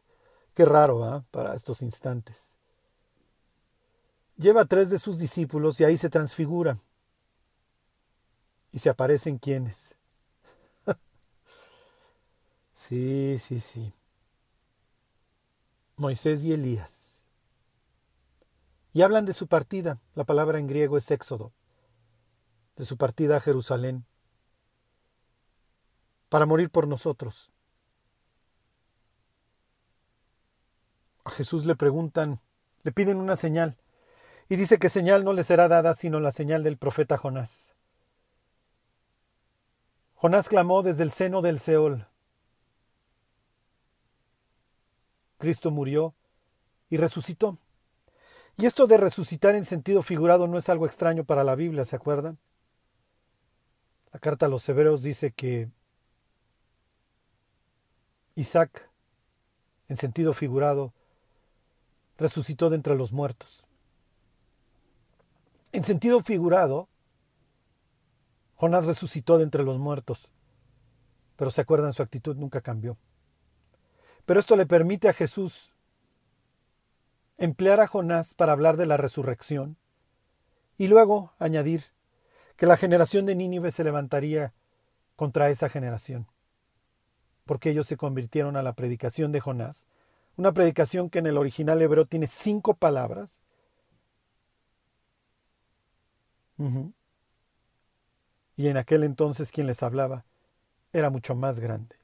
Qué 0.54 0.64
raro, 0.64 1.04
¿ah? 1.04 1.24
Para 1.30 1.54
estos 1.54 1.80
instantes. 1.80 2.56
Lleva 4.36 4.62
a 4.62 4.64
tres 4.64 4.90
de 4.90 4.98
sus 4.98 5.20
discípulos 5.20 5.78
y 5.78 5.84
ahí 5.84 5.96
se 5.96 6.10
transfigura. 6.10 6.80
Y 8.72 8.80
se 8.80 8.88
aparecen 8.88 9.38
quienes. 9.38 9.94
sí, 12.74 13.38
sí, 13.38 13.60
sí. 13.60 13.92
Moisés 15.94 16.44
y 16.44 16.52
Elías. 16.52 17.22
Y 18.92 19.02
hablan 19.02 19.24
de 19.24 19.34
su 19.34 19.46
partida. 19.46 20.00
La 20.16 20.24
palabra 20.24 20.58
en 20.58 20.66
griego 20.66 20.98
es 20.98 21.08
éxodo. 21.12 21.52
De 22.74 22.84
su 22.84 22.96
partida 22.96 23.36
a 23.36 23.40
Jerusalén. 23.40 24.04
Para 26.28 26.44
morir 26.44 26.70
por 26.70 26.88
nosotros. 26.88 27.52
A 31.24 31.30
Jesús 31.30 31.66
le 31.66 31.76
preguntan, 31.76 32.40
le 32.82 32.92
piden 32.92 33.18
una 33.18 33.36
señal. 33.36 33.76
Y 34.48 34.56
dice 34.56 34.78
que 34.78 34.88
señal 34.88 35.24
no 35.24 35.32
le 35.32 35.44
será 35.44 35.68
dada 35.68 35.94
sino 35.94 36.18
la 36.20 36.32
señal 36.32 36.62
del 36.62 36.76
profeta 36.76 37.16
Jonás. 37.16 37.68
Jonás 40.14 40.48
clamó 40.48 40.82
desde 40.82 41.04
el 41.04 41.12
seno 41.12 41.40
del 41.40 41.60
Seol. 41.60 42.06
Cristo 45.38 45.70
murió 45.70 46.14
y 46.90 46.96
resucitó. 46.96 47.58
Y 48.58 48.66
esto 48.66 48.86
de 48.86 48.98
resucitar 48.98 49.54
en 49.54 49.64
sentido 49.64 50.02
figurado 50.02 50.46
no 50.46 50.58
es 50.58 50.68
algo 50.68 50.84
extraño 50.84 51.24
para 51.24 51.44
la 51.44 51.54
Biblia, 51.54 51.86
¿se 51.86 51.96
acuerdan? 51.96 52.38
La 54.12 54.20
carta 54.20 54.46
a 54.46 54.48
los 54.50 54.68
Hebreos 54.68 55.02
dice 55.02 55.30
que 55.30 55.70
Isaac, 58.34 58.90
en 59.88 59.96
sentido 59.96 60.34
figurado, 60.34 60.92
resucitó 62.20 62.68
de 62.68 62.76
entre 62.76 62.94
los 62.94 63.12
muertos. 63.12 63.66
En 65.72 65.82
sentido 65.82 66.20
figurado, 66.20 66.88
Jonás 68.56 68.84
resucitó 68.84 69.38
de 69.38 69.44
entre 69.44 69.64
los 69.64 69.78
muertos, 69.78 70.30
pero 71.36 71.50
se 71.50 71.62
acuerdan, 71.62 71.94
su 71.94 72.02
actitud 72.02 72.36
nunca 72.36 72.60
cambió. 72.60 72.98
Pero 74.26 74.38
esto 74.38 74.54
le 74.54 74.66
permite 74.66 75.08
a 75.08 75.14
Jesús 75.14 75.72
emplear 77.38 77.80
a 77.80 77.86
Jonás 77.86 78.34
para 78.34 78.52
hablar 78.52 78.76
de 78.76 78.84
la 78.84 78.98
resurrección 78.98 79.78
y 80.76 80.88
luego 80.88 81.32
añadir 81.38 81.84
que 82.56 82.66
la 82.66 82.76
generación 82.76 83.24
de 83.24 83.34
Nínive 83.34 83.72
se 83.72 83.82
levantaría 83.82 84.52
contra 85.16 85.48
esa 85.48 85.70
generación, 85.70 86.26
porque 87.46 87.70
ellos 87.70 87.86
se 87.86 87.96
convirtieron 87.96 88.56
a 88.56 88.62
la 88.62 88.74
predicación 88.74 89.32
de 89.32 89.40
Jonás, 89.40 89.86
una 90.40 90.52
predicación 90.52 91.10
que 91.10 91.18
en 91.18 91.26
el 91.26 91.36
original 91.36 91.82
hebreo 91.82 92.06
tiene 92.06 92.26
cinco 92.26 92.72
palabras, 92.74 93.30
y 98.56 98.68
en 98.68 98.76
aquel 98.78 99.04
entonces 99.04 99.52
quien 99.52 99.66
les 99.66 99.82
hablaba 99.82 100.24
era 100.94 101.10
mucho 101.10 101.34
más 101.34 101.60
grande. 101.60 101.96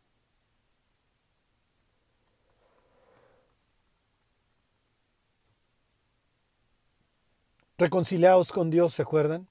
Reconciliaos 7.78 8.52
con 8.52 8.68
Dios, 8.68 8.92
¿se 8.92 9.02
acuerdan? 9.02 9.48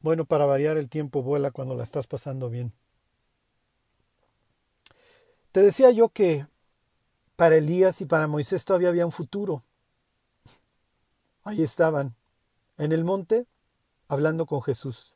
Bueno, 0.00 0.24
para 0.24 0.46
variar 0.46 0.78
el 0.78 0.88
tiempo 0.88 1.22
vuela 1.22 1.50
cuando 1.50 1.74
la 1.74 1.82
estás 1.82 2.06
pasando 2.06 2.48
bien. 2.48 2.72
Te 5.52 5.62
decía 5.62 5.90
yo 5.90 6.08
que 6.10 6.46
para 7.36 7.56
Elías 7.56 8.00
y 8.00 8.06
para 8.06 8.26
Moisés 8.26 8.64
todavía 8.64 8.88
había 8.88 9.06
un 9.06 9.12
futuro. 9.12 9.62
Ahí 11.44 11.62
estaban, 11.62 12.14
en 12.76 12.92
el 12.92 13.04
monte, 13.04 13.46
hablando 14.08 14.46
con 14.46 14.62
Jesús. 14.62 15.14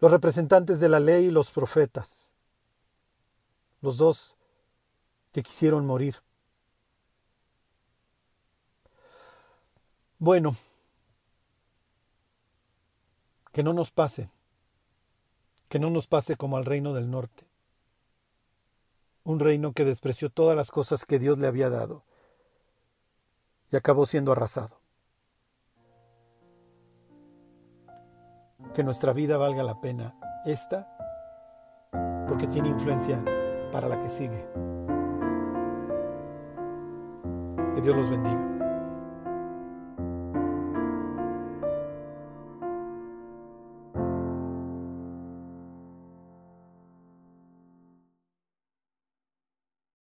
Los 0.00 0.10
representantes 0.10 0.80
de 0.80 0.88
la 0.88 1.00
ley 1.00 1.26
y 1.26 1.30
los 1.30 1.50
profetas. 1.50 2.28
Los 3.80 3.96
dos 3.96 4.34
que 5.32 5.42
quisieron 5.42 5.86
morir. 5.86 6.16
Bueno, 10.18 10.56
que 13.52 13.62
no 13.62 13.72
nos 13.72 13.90
pase, 13.90 14.28
que 15.68 15.78
no 15.78 15.88
nos 15.90 16.06
pase 16.06 16.36
como 16.36 16.56
al 16.56 16.64
reino 16.64 16.92
del 16.92 17.10
norte, 17.10 17.45
un 19.26 19.40
reino 19.40 19.72
que 19.72 19.84
despreció 19.84 20.30
todas 20.30 20.56
las 20.56 20.70
cosas 20.70 21.04
que 21.04 21.18
Dios 21.18 21.38
le 21.38 21.48
había 21.48 21.68
dado 21.68 22.04
y 23.70 23.76
acabó 23.76 24.06
siendo 24.06 24.32
arrasado. 24.32 24.80
que 28.76 28.84
nuestra 28.84 29.14
vida 29.14 29.38
valga 29.38 29.62
la 29.62 29.80
pena 29.80 30.14
esta 30.44 30.86
porque 32.28 32.46
tiene 32.46 32.68
influencia 32.68 33.24
para 33.72 33.88
la 33.88 34.02
que 34.02 34.10
sigue. 34.10 34.46
Que 37.74 37.80
Dios 37.80 37.96
los 37.96 38.10
bendiga. 38.10 38.55